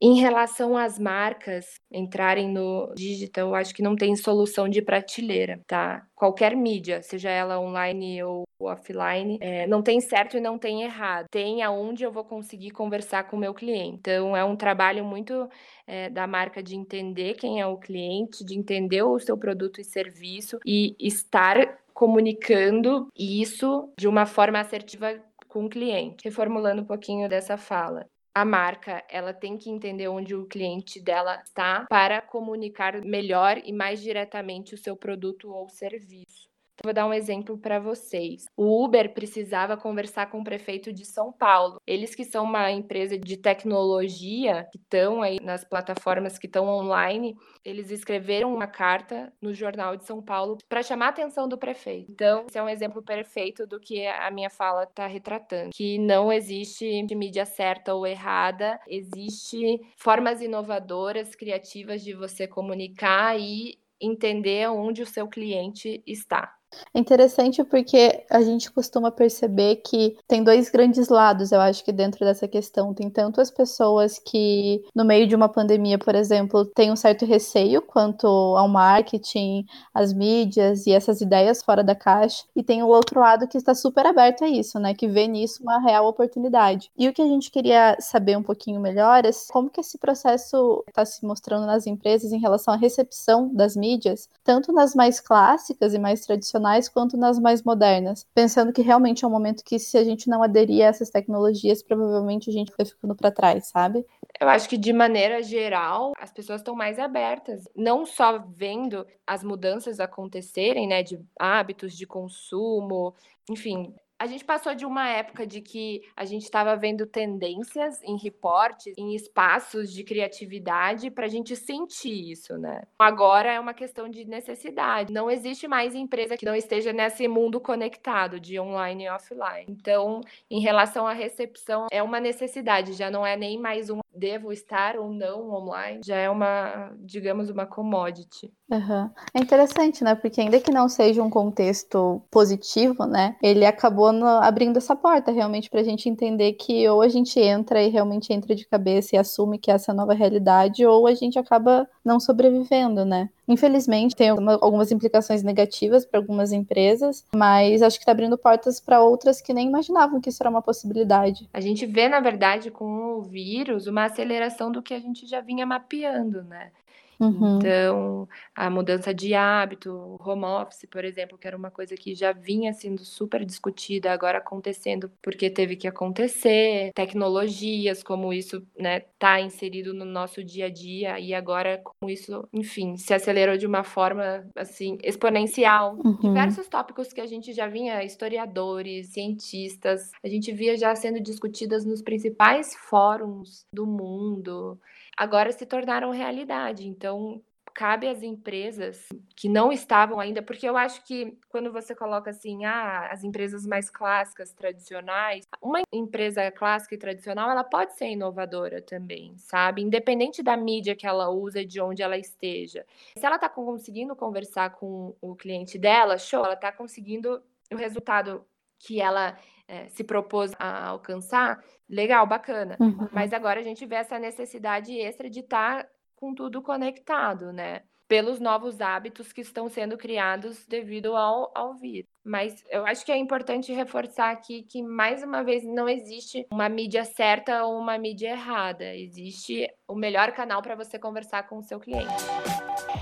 Em 0.00 0.20
relação 0.20 0.76
às 0.76 0.98
marcas 0.98 1.80
entrarem 1.90 2.52
no 2.52 2.92
digital, 2.94 3.54
acho 3.54 3.74
que 3.74 3.82
não 3.82 3.96
tem 3.96 4.14
solução 4.14 4.68
de 4.68 4.82
prateleira, 4.82 5.60
tá? 5.66 6.06
Qualquer 6.14 6.54
mídia, 6.54 7.02
seja 7.02 7.30
ela 7.30 7.58
online 7.58 8.22
ou 8.22 8.44
offline, 8.60 9.38
é, 9.40 9.66
não 9.66 9.82
tem 9.82 10.00
certo 10.00 10.36
e 10.36 10.40
não 10.40 10.58
tem 10.58 10.82
errado. 10.82 11.26
Tem 11.30 11.62
aonde 11.62 12.04
eu 12.04 12.12
vou 12.12 12.24
conseguir 12.24 12.70
conversar 12.70 13.24
com 13.24 13.36
o 13.36 13.40
meu 13.40 13.54
cliente. 13.54 13.96
Então, 13.98 14.36
é 14.36 14.44
um 14.44 14.56
trabalho 14.56 15.04
muito 15.04 15.48
é, 15.86 16.10
da 16.10 16.26
marca 16.26 16.62
de 16.62 16.76
entender 16.76 17.34
quem 17.34 17.60
é 17.60 17.66
o 17.66 17.78
cliente, 17.78 18.44
de 18.44 18.58
entender 18.58 19.02
o 19.02 19.18
seu 19.18 19.36
produto 19.36 19.80
e 19.80 19.84
serviço 19.84 20.58
e 20.64 20.94
estar 20.98 21.78
comunicando 21.96 23.08
isso 23.16 23.90
de 23.98 24.06
uma 24.06 24.26
forma 24.26 24.60
assertiva 24.60 25.18
com 25.48 25.64
o 25.64 25.68
cliente. 25.68 26.24
Reformulando 26.24 26.82
um 26.82 26.84
pouquinho 26.84 27.26
dessa 27.26 27.56
fala. 27.56 28.06
A 28.34 28.44
marca, 28.44 29.02
ela 29.08 29.32
tem 29.32 29.56
que 29.56 29.70
entender 29.70 30.06
onde 30.06 30.34
o 30.34 30.44
cliente 30.44 31.00
dela 31.00 31.40
está 31.42 31.86
para 31.88 32.20
comunicar 32.20 33.02
melhor 33.02 33.62
e 33.64 33.72
mais 33.72 34.02
diretamente 34.02 34.74
o 34.74 34.78
seu 34.78 34.94
produto 34.94 35.50
ou 35.50 35.70
serviço. 35.70 36.50
Vou 36.82 36.92
dar 36.92 37.06
um 37.06 37.12
exemplo 37.12 37.58
para 37.58 37.78
vocês. 37.78 38.46
O 38.56 38.84
Uber 38.84 39.12
precisava 39.14 39.76
conversar 39.76 40.30
com 40.30 40.40
o 40.40 40.44
prefeito 40.44 40.92
de 40.92 41.04
São 41.04 41.32
Paulo. 41.32 41.80
Eles 41.86 42.14
que 42.14 42.24
são 42.24 42.44
uma 42.44 42.70
empresa 42.70 43.18
de 43.18 43.36
tecnologia, 43.36 44.68
que 44.70 44.78
estão 44.78 45.22
aí 45.22 45.38
nas 45.42 45.64
plataformas 45.64 46.38
que 46.38 46.46
estão 46.46 46.68
online, 46.68 47.34
eles 47.64 47.90
escreveram 47.90 48.54
uma 48.54 48.66
carta 48.66 49.32
no 49.40 49.54
Jornal 49.54 49.96
de 49.96 50.04
São 50.04 50.22
Paulo 50.22 50.58
para 50.68 50.82
chamar 50.82 51.06
a 51.06 51.10
atenção 51.10 51.48
do 51.48 51.58
prefeito. 51.58 52.10
Então, 52.10 52.44
esse 52.48 52.58
é 52.58 52.62
um 52.62 52.68
exemplo 52.68 53.02
perfeito 53.02 53.66
do 53.66 53.80
que 53.80 54.06
a 54.06 54.30
minha 54.30 54.50
fala 54.50 54.84
está 54.84 55.06
retratando. 55.06 55.70
Que 55.74 55.98
não 55.98 56.32
existe 56.32 57.02
mídia 57.14 57.46
certa 57.46 57.94
ou 57.94 58.06
errada, 58.06 58.78
existe 58.86 59.80
formas 59.96 60.40
inovadoras, 60.40 61.34
criativas 61.34 62.04
de 62.04 62.12
você 62.12 62.46
comunicar 62.46 63.38
e 63.38 63.78
entender 64.00 64.68
onde 64.68 65.02
o 65.02 65.06
seu 65.06 65.26
cliente 65.26 66.02
está. 66.06 66.55
É 66.92 66.98
interessante 66.98 67.62
porque 67.64 68.24
a 68.30 68.42
gente 68.42 68.70
costuma 68.70 69.10
perceber 69.10 69.76
que 69.76 70.16
tem 70.26 70.42
dois 70.42 70.68
grandes 70.70 71.08
lados, 71.08 71.52
eu 71.52 71.60
acho 71.60 71.84
que 71.84 71.92
dentro 71.92 72.24
dessa 72.24 72.48
questão. 72.48 72.92
Tem 72.94 73.08
tanto 73.10 73.40
as 73.40 73.50
pessoas 73.50 74.18
que, 74.18 74.82
no 74.94 75.04
meio 75.04 75.26
de 75.26 75.34
uma 75.34 75.48
pandemia, 75.48 75.98
por 75.98 76.14
exemplo, 76.14 76.64
têm 76.64 76.90
um 76.90 76.96
certo 76.96 77.24
receio 77.24 77.82
quanto 77.82 78.26
ao 78.26 78.68
marketing, 78.68 79.64
às 79.94 80.12
mídias 80.12 80.86
e 80.86 80.92
essas 80.92 81.20
ideias 81.20 81.62
fora 81.62 81.84
da 81.84 81.94
caixa, 81.94 82.44
e 82.54 82.62
tem 82.62 82.82
o 82.82 82.88
outro 82.88 83.20
lado 83.20 83.46
que 83.48 83.56
está 83.56 83.74
super 83.74 84.06
aberto 84.06 84.44
a 84.44 84.48
isso, 84.48 84.78
né? 84.78 84.94
Que 84.94 85.06
vê 85.06 85.26
nisso 85.26 85.62
uma 85.62 85.80
real 85.80 86.06
oportunidade. 86.06 86.90
E 86.96 87.08
o 87.08 87.12
que 87.12 87.22
a 87.22 87.26
gente 87.26 87.50
queria 87.50 87.96
saber 88.00 88.36
um 88.36 88.42
pouquinho 88.42 88.80
melhor 88.80 89.24
é 89.24 89.30
como 89.50 89.70
que 89.70 89.80
esse 89.80 89.98
processo 89.98 90.82
está 90.88 91.04
se 91.04 91.24
mostrando 91.24 91.66
nas 91.66 91.86
empresas 91.86 92.32
em 92.32 92.40
relação 92.40 92.74
à 92.74 92.76
recepção 92.76 93.52
das 93.54 93.76
mídias, 93.76 94.28
tanto 94.42 94.72
nas 94.72 94.94
mais 94.94 95.20
clássicas 95.20 95.94
e 95.94 95.98
mais 95.98 96.20
tradicionais 96.22 96.55
tradicionais 96.56 96.88
quanto 96.88 97.16
nas 97.16 97.38
mais 97.38 97.62
modernas, 97.62 98.26
pensando 98.34 98.72
que 98.72 98.82
realmente 98.82 99.24
é 99.24 99.28
um 99.28 99.30
momento 99.30 99.64
que 99.64 99.78
se 99.78 99.96
a 99.96 100.04
gente 100.04 100.28
não 100.28 100.42
aderir 100.42 100.84
a 100.84 100.88
essas 100.88 101.10
tecnologias, 101.10 101.82
provavelmente 101.82 102.50
a 102.50 102.52
gente 102.52 102.72
vai 102.76 102.86
ficando 102.86 103.14
para 103.14 103.30
trás, 103.30 103.68
sabe? 103.68 104.04
Eu 104.40 104.48
acho 104.48 104.68
que 104.68 104.76
de 104.76 104.92
maneira 104.92 105.42
geral, 105.42 106.12
as 106.18 106.32
pessoas 106.32 106.60
estão 106.60 106.74
mais 106.74 106.98
abertas, 106.98 107.64
não 107.74 108.04
só 108.04 108.38
vendo 108.38 109.06
as 109.26 109.42
mudanças 109.42 110.00
acontecerem, 110.00 110.86
né, 110.86 111.02
de 111.02 111.18
hábitos 111.38 111.96
de 111.96 112.06
consumo, 112.06 113.14
enfim, 113.48 113.94
a 114.18 114.26
gente 114.26 114.44
passou 114.44 114.74
de 114.74 114.86
uma 114.86 115.08
época 115.08 115.46
de 115.46 115.60
que 115.60 116.02
a 116.16 116.24
gente 116.24 116.44
estava 116.44 116.74
vendo 116.76 117.06
tendências 117.06 118.02
em 118.02 118.16
reportes, 118.16 118.94
em 118.96 119.14
espaços 119.14 119.92
de 119.92 120.02
criatividade, 120.04 121.10
para 121.10 121.26
a 121.26 121.28
gente 121.28 121.54
sentir 121.54 122.30
isso, 122.30 122.56
né? 122.56 122.82
Agora 122.98 123.52
é 123.52 123.60
uma 123.60 123.74
questão 123.74 124.08
de 124.08 124.24
necessidade. 124.24 125.12
Não 125.12 125.30
existe 125.30 125.68
mais 125.68 125.94
empresa 125.94 126.36
que 126.36 126.46
não 126.46 126.54
esteja 126.54 126.92
nesse 126.92 127.28
mundo 127.28 127.60
conectado 127.60 128.40
de 128.40 128.58
online 128.58 129.04
e 129.04 129.10
offline. 129.10 129.66
Então, 129.68 130.20
em 130.50 130.60
relação 130.60 131.06
à 131.06 131.12
recepção, 131.12 131.86
é 131.92 132.02
uma 132.02 132.18
necessidade, 132.20 132.94
já 132.94 133.10
não 133.10 133.26
é 133.26 133.36
nem 133.36 133.58
mais 133.58 133.90
um 133.90 134.00
devo 134.16 134.52
estar 134.52 134.96
ou 134.96 135.12
não 135.12 135.50
online, 135.50 136.00
já 136.04 136.16
é 136.16 136.28
uma, 136.28 136.92
digamos, 136.98 137.50
uma 137.50 137.66
commodity. 137.66 138.52
Uhum. 138.70 139.10
É 139.34 139.38
interessante, 139.40 140.02
né? 140.02 140.14
Porque 140.14 140.40
ainda 140.40 140.60
que 140.60 140.70
não 140.70 140.88
seja 140.88 141.22
um 141.22 141.30
contexto 141.30 142.22
positivo, 142.30 143.04
né? 143.06 143.36
Ele 143.42 143.64
acabou 143.64 144.12
no, 144.12 144.26
abrindo 144.26 144.78
essa 144.78 144.96
porta 144.96 145.30
realmente 145.30 145.70
para 145.70 145.80
a 145.80 145.84
gente 145.84 146.08
entender 146.08 146.54
que 146.54 146.88
ou 146.88 147.02
a 147.02 147.08
gente 147.08 147.38
entra 147.38 147.82
e 147.82 147.88
realmente 147.88 148.32
entra 148.32 148.54
de 148.54 148.66
cabeça 148.66 149.14
e 149.14 149.18
assume 149.18 149.58
que 149.58 149.70
essa 149.70 149.90
é 149.90 149.92
a 149.92 149.96
nova 149.96 150.14
realidade, 150.14 150.84
ou 150.84 151.06
a 151.06 151.14
gente 151.14 151.38
acaba 151.38 151.88
não 152.04 152.18
sobrevivendo, 152.18 153.04
né? 153.04 153.28
Infelizmente, 153.48 154.16
tem 154.16 154.28
algumas 154.28 154.90
implicações 154.90 155.42
negativas 155.42 156.04
para 156.04 156.18
algumas 156.18 156.52
empresas, 156.52 157.24
mas 157.34 157.82
acho 157.82 157.98
que 157.98 158.02
está 158.02 158.12
abrindo 158.12 158.36
portas 158.36 158.80
para 158.80 159.00
outras 159.00 159.40
que 159.40 159.54
nem 159.54 159.68
imaginavam 159.68 160.20
que 160.20 160.28
isso 160.28 160.42
era 160.42 160.50
uma 160.50 160.62
possibilidade. 160.62 161.48
A 161.52 161.60
gente 161.60 161.86
vê, 161.86 162.08
na 162.08 162.20
verdade, 162.20 162.70
com 162.70 163.18
o 163.18 163.22
vírus, 163.22 163.86
uma 163.86 164.04
aceleração 164.04 164.70
do 164.72 164.82
que 164.82 164.94
a 164.94 164.98
gente 164.98 165.26
já 165.26 165.40
vinha 165.40 165.64
mapeando, 165.64 166.42
né? 166.42 166.70
Uhum. 167.18 167.58
Então, 167.58 168.28
a 168.54 168.68
mudança 168.68 169.14
de 169.14 169.34
hábito, 169.34 170.18
home 170.20 170.44
office, 170.44 170.86
por 170.90 171.04
exemplo, 171.04 171.38
que 171.38 171.46
era 171.46 171.56
uma 171.56 171.70
coisa 171.70 171.94
que 171.94 172.14
já 172.14 172.32
vinha 172.32 172.72
sendo 172.72 173.04
super 173.04 173.44
discutida, 173.44 174.12
agora 174.12 174.38
acontecendo 174.38 175.10
porque 175.22 175.48
teve 175.50 175.76
que 175.76 175.88
acontecer, 175.88 176.92
tecnologias, 176.94 178.02
como 178.02 178.32
isso 178.32 178.66
né, 178.78 179.00
tá 179.18 179.40
inserido 179.40 179.94
no 179.94 180.04
nosso 180.04 180.44
dia 180.44 180.66
a 180.66 180.70
dia, 180.70 181.18
e 181.18 181.32
agora 181.32 181.80
como 181.82 182.10
isso, 182.10 182.46
enfim, 182.52 182.96
se 182.96 183.14
acelerou 183.14 183.56
de 183.56 183.66
uma 183.66 183.82
forma 183.82 184.46
assim 184.54 184.98
exponencial. 185.02 185.96
Uhum. 186.04 186.16
Diversos 186.16 186.68
tópicos 186.68 187.12
que 187.12 187.20
a 187.20 187.26
gente 187.26 187.52
já 187.52 187.66
vinha, 187.66 188.04
historiadores, 188.04 189.12
cientistas, 189.12 190.10
a 190.22 190.28
gente 190.28 190.52
via 190.52 190.76
já 190.76 190.94
sendo 190.94 191.20
discutidas 191.20 191.84
nos 191.84 192.02
principais 192.02 192.74
fóruns 192.74 193.66
do 193.72 193.86
mundo 193.86 194.78
agora 195.16 195.50
se 195.52 195.64
tornaram 195.64 196.10
realidade. 196.10 196.86
Então, 196.86 197.42
cabe 197.76 198.08
às 198.08 198.22
empresas 198.22 199.06
que 199.36 199.50
não 199.50 199.70
estavam 199.70 200.18
ainda, 200.18 200.40
porque 200.40 200.66
eu 200.66 200.78
acho 200.78 201.04
que 201.04 201.38
quando 201.50 201.70
você 201.70 201.94
coloca 201.94 202.30
assim, 202.30 202.64
ah, 202.64 203.10
as 203.12 203.22
empresas 203.22 203.66
mais 203.66 203.90
clássicas, 203.90 204.50
tradicionais, 204.54 205.46
uma 205.60 205.82
empresa 205.92 206.50
clássica 206.50 206.94
e 206.94 206.98
tradicional, 206.98 207.50
ela 207.50 207.62
pode 207.62 207.94
ser 207.94 208.06
inovadora 208.08 208.80
também, 208.80 209.36
sabe? 209.36 209.82
Independente 209.82 210.42
da 210.42 210.56
mídia 210.56 210.96
que 210.96 211.06
ela 211.06 211.28
usa, 211.28 211.66
de 211.66 211.78
onde 211.78 212.02
ela 212.02 212.16
esteja. 212.16 212.86
Se 213.18 213.26
ela 213.26 213.36
está 213.36 213.48
conseguindo 213.48 214.16
conversar 214.16 214.70
com 214.70 215.14
o 215.20 215.36
cliente 215.36 215.78
dela, 215.78 216.16
show, 216.16 216.44
ela 216.46 216.54
está 216.54 216.72
conseguindo 216.72 217.42
o 217.70 217.76
resultado 217.76 218.42
que 218.78 219.02
ela 219.02 219.38
é, 219.68 219.88
se 219.88 220.04
propôs 220.04 220.52
a 220.58 220.86
alcançar, 220.88 221.62
legal, 221.88 222.26
bacana. 222.26 222.76
Uhum. 222.80 223.08
Mas 223.12 223.32
agora 223.32 223.60
a 223.60 223.64
gente 223.64 223.84
vê 223.86 223.96
essa 223.96 224.18
necessidade 224.18 224.96
extra 224.98 225.28
de 225.28 225.40
estar 225.40 225.84
tá 225.84 225.90
com 226.14 226.34
tudo 226.34 226.62
conectado, 226.62 227.52
né? 227.52 227.82
Pelos 228.08 228.38
novos 228.38 228.80
hábitos 228.80 229.32
que 229.32 229.40
estão 229.40 229.68
sendo 229.68 229.98
criados 229.98 230.64
devido 230.66 231.16
ao, 231.16 231.50
ao 231.56 231.74
vírus. 231.74 232.08
Mas 232.24 232.64
eu 232.70 232.86
acho 232.86 233.04
que 233.04 233.10
é 233.10 233.16
importante 233.16 233.72
reforçar 233.72 234.30
aqui 234.30 234.62
que, 234.62 234.80
mais 234.80 235.24
uma 235.24 235.42
vez, 235.42 235.64
não 235.64 235.88
existe 235.88 236.46
uma 236.52 236.68
mídia 236.68 237.04
certa 237.04 237.64
ou 237.64 237.76
uma 237.78 237.98
mídia 237.98 238.30
errada. 238.30 238.94
Existe 238.94 239.68
o 239.88 239.96
melhor 239.96 240.30
canal 240.32 240.62
para 240.62 240.76
você 240.76 241.00
conversar 241.00 241.48
com 241.48 241.58
o 241.58 241.62
seu 241.62 241.80
cliente. 241.80 242.06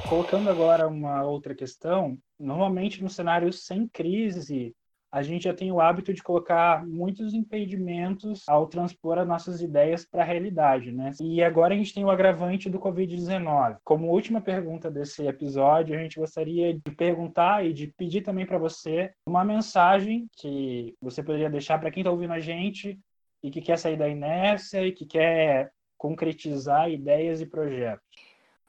Colocando 0.09 0.49
agora 0.49 0.89
uma 0.89 1.23
outra 1.23 1.55
questão, 1.55 2.19
normalmente 2.39 3.03
no 3.03 3.11
cenário 3.11 3.53
sem 3.53 3.87
crise, 3.87 4.75
a 5.15 5.23
gente 5.23 5.45
já 5.45 5.55
tem 5.55 5.71
o 5.71 5.81
hábito 5.81 6.13
de 6.13 6.25
colocar 6.25 6.85
muitos 6.85 7.35
impedimentos 7.35 8.43
ao 8.49 8.67
transpor 8.67 9.17
as 9.17 9.29
nossas 9.29 9.63
ideias 9.63 10.05
para 10.05 10.23
a 10.23 10.27
realidade, 10.27 10.91
né? 10.91 11.13
E 11.21 11.41
agora 11.41 11.73
a 11.73 11.77
gente 11.77 11.95
tem 11.95 12.05
o 12.05 12.11
agravante 12.11 12.69
do 12.69 12.81
Covid-19. 12.81 13.77
Como 13.85 14.11
última 14.11 14.41
pergunta 14.41 14.91
desse 14.91 15.25
episódio, 15.25 15.95
a 15.95 16.03
gente 16.03 16.19
gostaria 16.19 16.75
de 16.75 16.91
perguntar 16.97 17.65
e 17.65 17.73
de 17.73 17.87
pedir 17.97 18.23
também 18.23 18.45
para 18.45 18.59
você 18.59 19.13
uma 19.25 19.45
mensagem 19.45 20.27
que 20.37 20.97
você 21.01 21.23
poderia 21.23 21.49
deixar 21.49 21.79
para 21.79 21.93
quem 21.93 22.01
está 22.01 22.11
ouvindo 22.11 22.33
a 22.33 22.41
gente 22.41 22.99
e 23.41 23.53
que 23.53 23.63
quer 23.63 23.79
sair 23.79 23.97
da 23.97 24.09
inércia 24.09 24.85
e 24.85 24.91
que 24.91 25.07
quer 25.07 25.71
concretizar 25.97 26.91
ideias 26.91 27.41
e 27.41 27.47
projetos. 27.47 28.05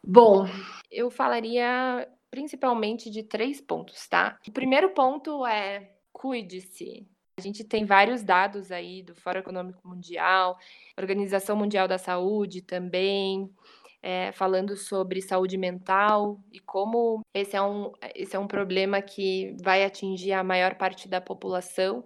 Bom, 0.06 0.46
eu 0.92 1.10
falaria 1.10 2.08
principalmente 2.30 3.10
de 3.10 3.24
três 3.24 3.60
pontos, 3.60 4.08
tá? 4.08 4.38
O 4.48 4.52
primeiro 4.52 4.92
ponto 4.92 5.44
é 5.48 5.95
cuide-se. 6.16 7.06
A 7.38 7.42
gente 7.42 7.66
tem 7.66 7.84
vários 7.84 8.24
dados 8.24 8.72
aí 8.72 9.04
do 9.04 9.14
Fórum 9.14 9.40
Econômico 9.40 9.86
Mundial, 9.86 10.58
Organização 10.98 11.58
Mundial 11.58 11.90
da 11.90 11.98
Saúde 11.98 12.62
também, 12.62 13.54
é, 14.02 14.32
falando 14.32 14.78
sobre 14.78 15.22
saúde 15.22 15.58
mental 15.58 16.40
e 16.50 16.62
como 16.62 17.20
esse 17.34 17.58
é, 17.58 17.62
um, 17.62 17.92
esse 18.16 18.34
é 18.34 18.40
um 18.40 18.48
problema 18.48 19.02
que 19.02 19.58
vai 19.62 19.84
atingir 19.84 20.32
a 20.32 20.44
maior 20.44 20.76
parte 20.76 21.10
da 21.10 21.20
população. 21.20 22.06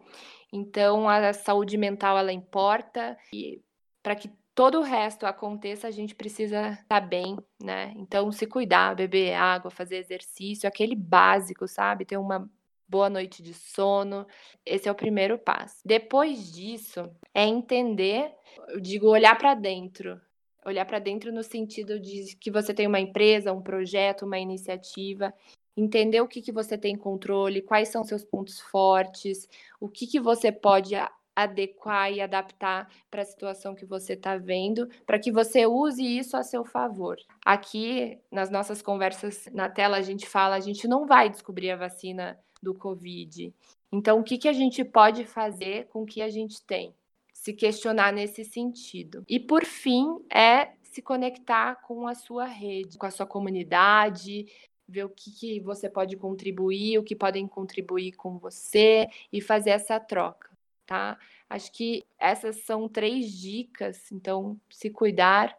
Então, 0.52 1.08
a 1.08 1.32
saúde 1.32 1.78
mental 1.78 2.18
ela 2.18 2.34
importa 2.34 3.16
e 3.32 3.62
para 4.02 4.16
que 4.16 4.32
todo 4.56 4.80
o 4.80 4.84
resto 4.84 5.28
aconteça, 5.28 5.88
a 5.88 5.92
gente 5.92 6.16
precisa 6.16 6.70
estar 6.70 6.84
tá 6.88 7.00
bem, 7.00 7.38
né? 7.62 7.94
Então, 7.96 8.32
se 8.32 8.48
cuidar, 8.48 8.96
beber 8.96 9.36
água, 9.36 9.70
fazer 9.70 9.98
exercício, 9.98 10.68
aquele 10.68 10.96
básico, 10.96 11.68
sabe? 11.68 12.06
Ter 12.06 12.18
uma 12.18 12.50
boa 12.90 13.10
noite 13.10 13.44
de 13.44 13.54
sono. 13.54 14.26
Esse 14.66 14.90
é 14.90 14.92
o 14.92 14.96
primeiro 14.96 15.38
passo. 15.38 15.78
Depois 15.86 16.52
disso, 16.52 17.10
é 17.34 17.46
entender, 17.46 18.32
eu 18.70 18.80
digo, 18.80 19.08
olhar 19.08 19.38
para 19.38 19.54
dentro. 19.54 20.20
Olhar 20.66 20.86
para 20.86 21.00
dentro 21.00 21.32
no 21.32 21.44
sentido 21.44 22.00
de 22.00 22.36
que 22.36 22.52
você 22.52 22.74
tem 22.74 22.88
uma 22.88 23.00
empresa, 23.00 23.54
um 23.54 23.62
projeto, 23.62 24.26
uma 24.26 24.40
iniciativa, 24.40 25.34
entender 25.78 26.20
o 26.20 26.28
que, 26.28 26.42
que 26.42 26.52
você 26.52 26.78
tem 26.78 26.98
controle, 26.98 27.62
quais 27.62 27.90
são 27.90 28.04
seus 28.04 28.26
pontos 28.26 28.60
fortes, 28.60 29.48
o 29.80 29.88
que, 29.88 30.06
que 30.06 30.20
você 30.20 30.52
pode 30.52 30.96
adequar 31.36 32.12
e 32.12 32.20
adaptar 32.20 32.90
para 33.10 33.22
a 33.22 33.26
situação 33.26 33.74
que 33.74 33.86
você 33.86 34.14
está 34.14 34.36
vendo, 34.36 34.90
para 35.06 35.18
que 35.18 35.32
você 35.32 35.66
use 35.66 36.04
isso 36.04 36.36
a 36.36 36.44
seu 36.44 36.66
favor. 36.66 37.18
Aqui, 37.46 38.20
nas 38.30 38.50
nossas 38.50 38.82
conversas 38.82 39.48
na 39.54 39.70
tela, 39.70 39.98
a 39.98 40.02
gente 40.02 40.28
fala, 40.28 40.56
a 40.56 40.60
gente 40.60 40.88
não 40.88 41.06
vai 41.08 41.30
descobrir 41.30 41.72
a 41.72 41.78
vacina 41.78 42.38
do 42.62 42.74
Covid. 42.74 43.54
Então, 43.92 44.20
o 44.20 44.24
que, 44.24 44.38
que 44.38 44.48
a 44.48 44.54
gente 44.54 44.84
pode 44.84 45.26
fazer 45.26 45.88
com 45.88 46.04
o 46.04 46.06
que 46.06 46.22
a 46.22 46.30
gente 46.30 46.62
tem? 46.62 46.94
Se 47.34 47.54
questionar 47.54 48.12
nesse 48.12 48.44
sentido. 48.44 49.24
E, 49.28 49.40
por 49.40 49.66
fim, 49.66 50.20
é 50.32 50.74
se 50.84 51.02
conectar 51.02 51.76
com 51.76 52.08
a 52.08 52.16
sua 52.16 52.46
rede, 52.46 52.98
com 52.98 53.06
a 53.06 53.12
sua 53.12 53.26
comunidade, 53.26 54.48
ver 54.88 55.06
o 55.06 55.10
que, 55.10 55.32
que 55.32 55.60
você 55.60 55.90
pode 55.90 56.18
contribuir, 56.18 56.98
o 56.98 57.04
que 57.04 57.16
podem 57.16 57.48
contribuir 57.48 58.14
com 58.14 58.38
você 58.38 59.08
e 59.32 59.40
fazer 59.40 59.70
essa 59.70 60.00
troca, 60.00 60.50
tá? 60.86 61.18
Acho 61.50 61.72
que 61.72 62.06
essas 62.18 62.58
são 62.64 62.90
três 62.90 63.32
dicas. 63.32 64.12
Então, 64.12 64.60
se 64.70 64.90
cuidar, 64.90 65.56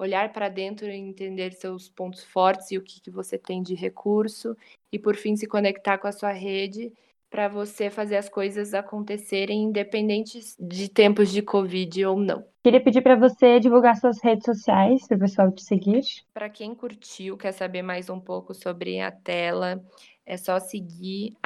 olhar 0.00 0.32
para 0.32 0.48
dentro 0.48 0.86
e 0.86 0.96
entender 0.96 1.52
seus 1.52 1.88
pontos 1.88 2.22
fortes 2.24 2.70
e 2.70 2.78
o 2.78 2.82
que, 2.82 3.00
que 3.00 3.10
você 3.10 3.36
tem 3.36 3.60
de 3.62 3.74
recurso, 3.74 4.56
e 4.90 4.98
por 4.98 5.14
fim 5.14 5.36
se 5.36 5.46
conectar 5.46 5.98
com 5.98 6.08
a 6.08 6.12
sua 6.12 6.32
rede 6.32 6.90
para 7.28 7.48
você 7.48 7.90
fazer 7.90 8.16
as 8.16 8.28
coisas 8.28 8.74
acontecerem 8.74 9.62
independentes 9.62 10.56
de 10.58 10.88
tempos 10.88 11.30
de 11.30 11.42
Covid 11.42 12.06
ou 12.06 12.18
não. 12.18 12.44
Queria 12.64 12.82
pedir 12.82 13.02
para 13.02 13.14
você 13.14 13.60
divulgar 13.60 13.96
suas 13.96 14.20
redes 14.20 14.44
sociais 14.44 15.06
para 15.06 15.16
o 15.16 15.20
pessoal 15.20 15.52
te 15.52 15.62
seguir. 15.62 16.02
Para 16.34 16.50
quem 16.50 16.74
curtiu, 16.74 17.36
quer 17.36 17.52
saber 17.52 17.82
mais 17.82 18.10
um 18.10 18.18
pouco 18.18 18.52
sobre 18.52 18.98
a 19.00 19.12
tela, 19.12 19.80
é 20.26 20.36
só 20.36 20.58
seguir 20.58 21.36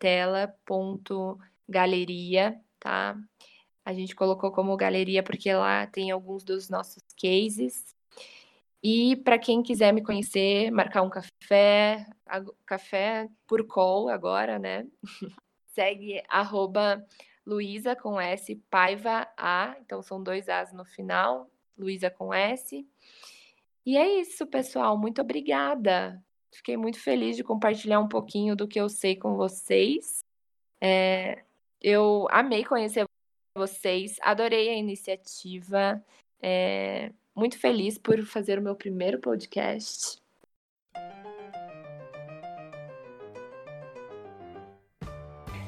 tela.galeria, 0.00 2.58
tá? 2.80 3.14
A 3.88 3.94
gente 3.94 4.14
colocou 4.14 4.52
como 4.52 4.76
galeria 4.76 5.22
porque 5.22 5.50
lá 5.50 5.86
tem 5.86 6.10
alguns 6.10 6.44
dos 6.44 6.68
nossos 6.68 7.02
cases. 7.18 7.96
E 8.82 9.16
para 9.16 9.38
quem 9.38 9.62
quiser 9.62 9.94
me 9.94 10.02
conhecer, 10.02 10.70
marcar 10.70 11.00
um 11.00 11.08
café, 11.08 12.06
café 12.66 13.30
por 13.46 13.66
call 13.66 14.10
agora, 14.10 14.58
né? 14.58 14.86
Segue 15.68 16.22
arroba 16.28 17.02
Luísa 17.46 17.96
com 17.96 18.20
S, 18.20 18.56
Paiva 18.70 19.26
A, 19.34 19.74
então 19.80 20.02
são 20.02 20.22
dois 20.22 20.50
As 20.50 20.70
no 20.70 20.84
final, 20.84 21.50
Luísa 21.74 22.10
com 22.10 22.34
S. 22.34 22.86
E 23.86 23.96
é 23.96 24.20
isso, 24.20 24.46
pessoal. 24.46 24.98
Muito 24.98 25.22
obrigada. 25.22 26.22
Fiquei 26.52 26.76
muito 26.76 27.00
feliz 27.00 27.38
de 27.38 27.42
compartilhar 27.42 28.00
um 28.00 28.08
pouquinho 28.08 28.54
do 28.54 28.68
que 28.68 28.78
eu 28.78 28.90
sei 28.90 29.16
com 29.16 29.34
vocês. 29.34 30.22
É, 30.78 31.42
eu 31.80 32.28
amei 32.30 32.66
conhecer 32.66 33.07
vocês, 33.58 34.16
adorei 34.22 34.70
a 34.70 34.74
iniciativa. 34.74 36.02
É, 36.40 37.10
muito 37.34 37.58
feliz 37.58 37.98
por 37.98 38.22
fazer 38.24 38.58
o 38.58 38.62
meu 38.62 38.76
primeiro 38.76 39.18
podcast. 39.18 40.18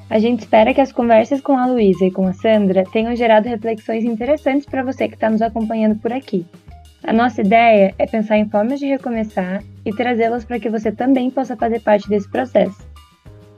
A 0.09 0.19
gente 0.19 0.41
espera 0.41 0.73
que 0.73 0.81
as 0.81 0.91
conversas 0.91 1.39
com 1.39 1.57
a 1.57 1.67
Luísa 1.67 2.05
e 2.05 2.11
com 2.11 2.27
a 2.27 2.33
Sandra 2.33 2.83
tenham 2.91 3.15
gerado 3.15 3.47
reflexões 3.47 4.03
interessantes 4.03 4.65
para 4.65 4.83
você 4.83 5.07
que 5.07 5.13
está 5.13 5.29
nos 5.29 5.41
acompanhando 5.41 5.97
por 6.01 6.11
aqui. 6.11 6.45
A 7.03 7.13
nossa 7.13 7.41
ideia 7.41 7.95
é 7.97 8.05
pensar 8.05 8.37
em 8.37 8.49
formas 8.49 8.79
de 8.79 8.87
recomeçar 8.87 9.63
e 9.85 9.91
trazê-las 9.93 10.43
para 10.43 10.59
que 10.59 10.69
você 10.69 10.91
também 10.91 11.31
possa 11.31 11.55
fazer 11.55 11.79
parte 11.79 12.09
desse 12.09 12.29
processo. 12.29 12.90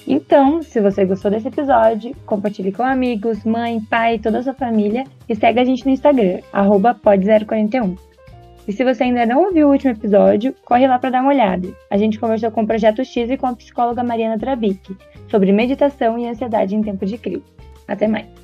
Então, 0.07 0.61
se 0.61 0.81
você 0.81 1.05
gostou 1.05 1.31
desse 1.31 1.47
episódio, 1.47 2.13
compartilhe 2.25 2.71
com 2.71 2.83
amigos, 2.83 3.43
mãe, 3.45 3.79
pai, 3.89 4.19
toda 4.19 4.39
a 4.39 4.43
sua 4.43 4.53
família 4.53 5.05
e 5.29 5.35
segue 5.35 5.59
a 5.59 5.65
gente 5.65 5.85
no 5.85 5.91
Instagram, 5.91 6.39
pod041. 6.53 7.97
E 8.67 8.71
se 8.71 8.83
você 8.83 9.03
ainda 9.03 9.25
não 9.25 9.43
ouviu 9.43 9.67
o 9.67 9.71
último 9.71 9.91
episódio, 9.91 10.53
corre 10.65 10.87
lá 10.87 10.99
para 10.99 11.09
dar 11.09 11.21
uma 11.21 11.31
olhada. 11.31 11.67
A 11.89 11.97
gente 11.97 12.19
conversou 12.19 12.51
com 12.51 12.63
o 12.63 12.67
Projeto 12.67 13.03
X 13.03 13.29
e 13.29 13.37
com 13.37 13.47
a 13.47 13.55
psicóloga 13.55 14.03
Mariana 14.03 14.37
Trabic 14.37 14.95
sobre 15.29 15.51
meditação 15.51 16.17
e 16.17 16.27
ansiedade 16.27 16.75
em 16.75 16.81
tempo 16.81 17.05
de 17.05 17.17
crise. 17.17 17.43
Até 17.87 18.07
mais! 18.07 18.42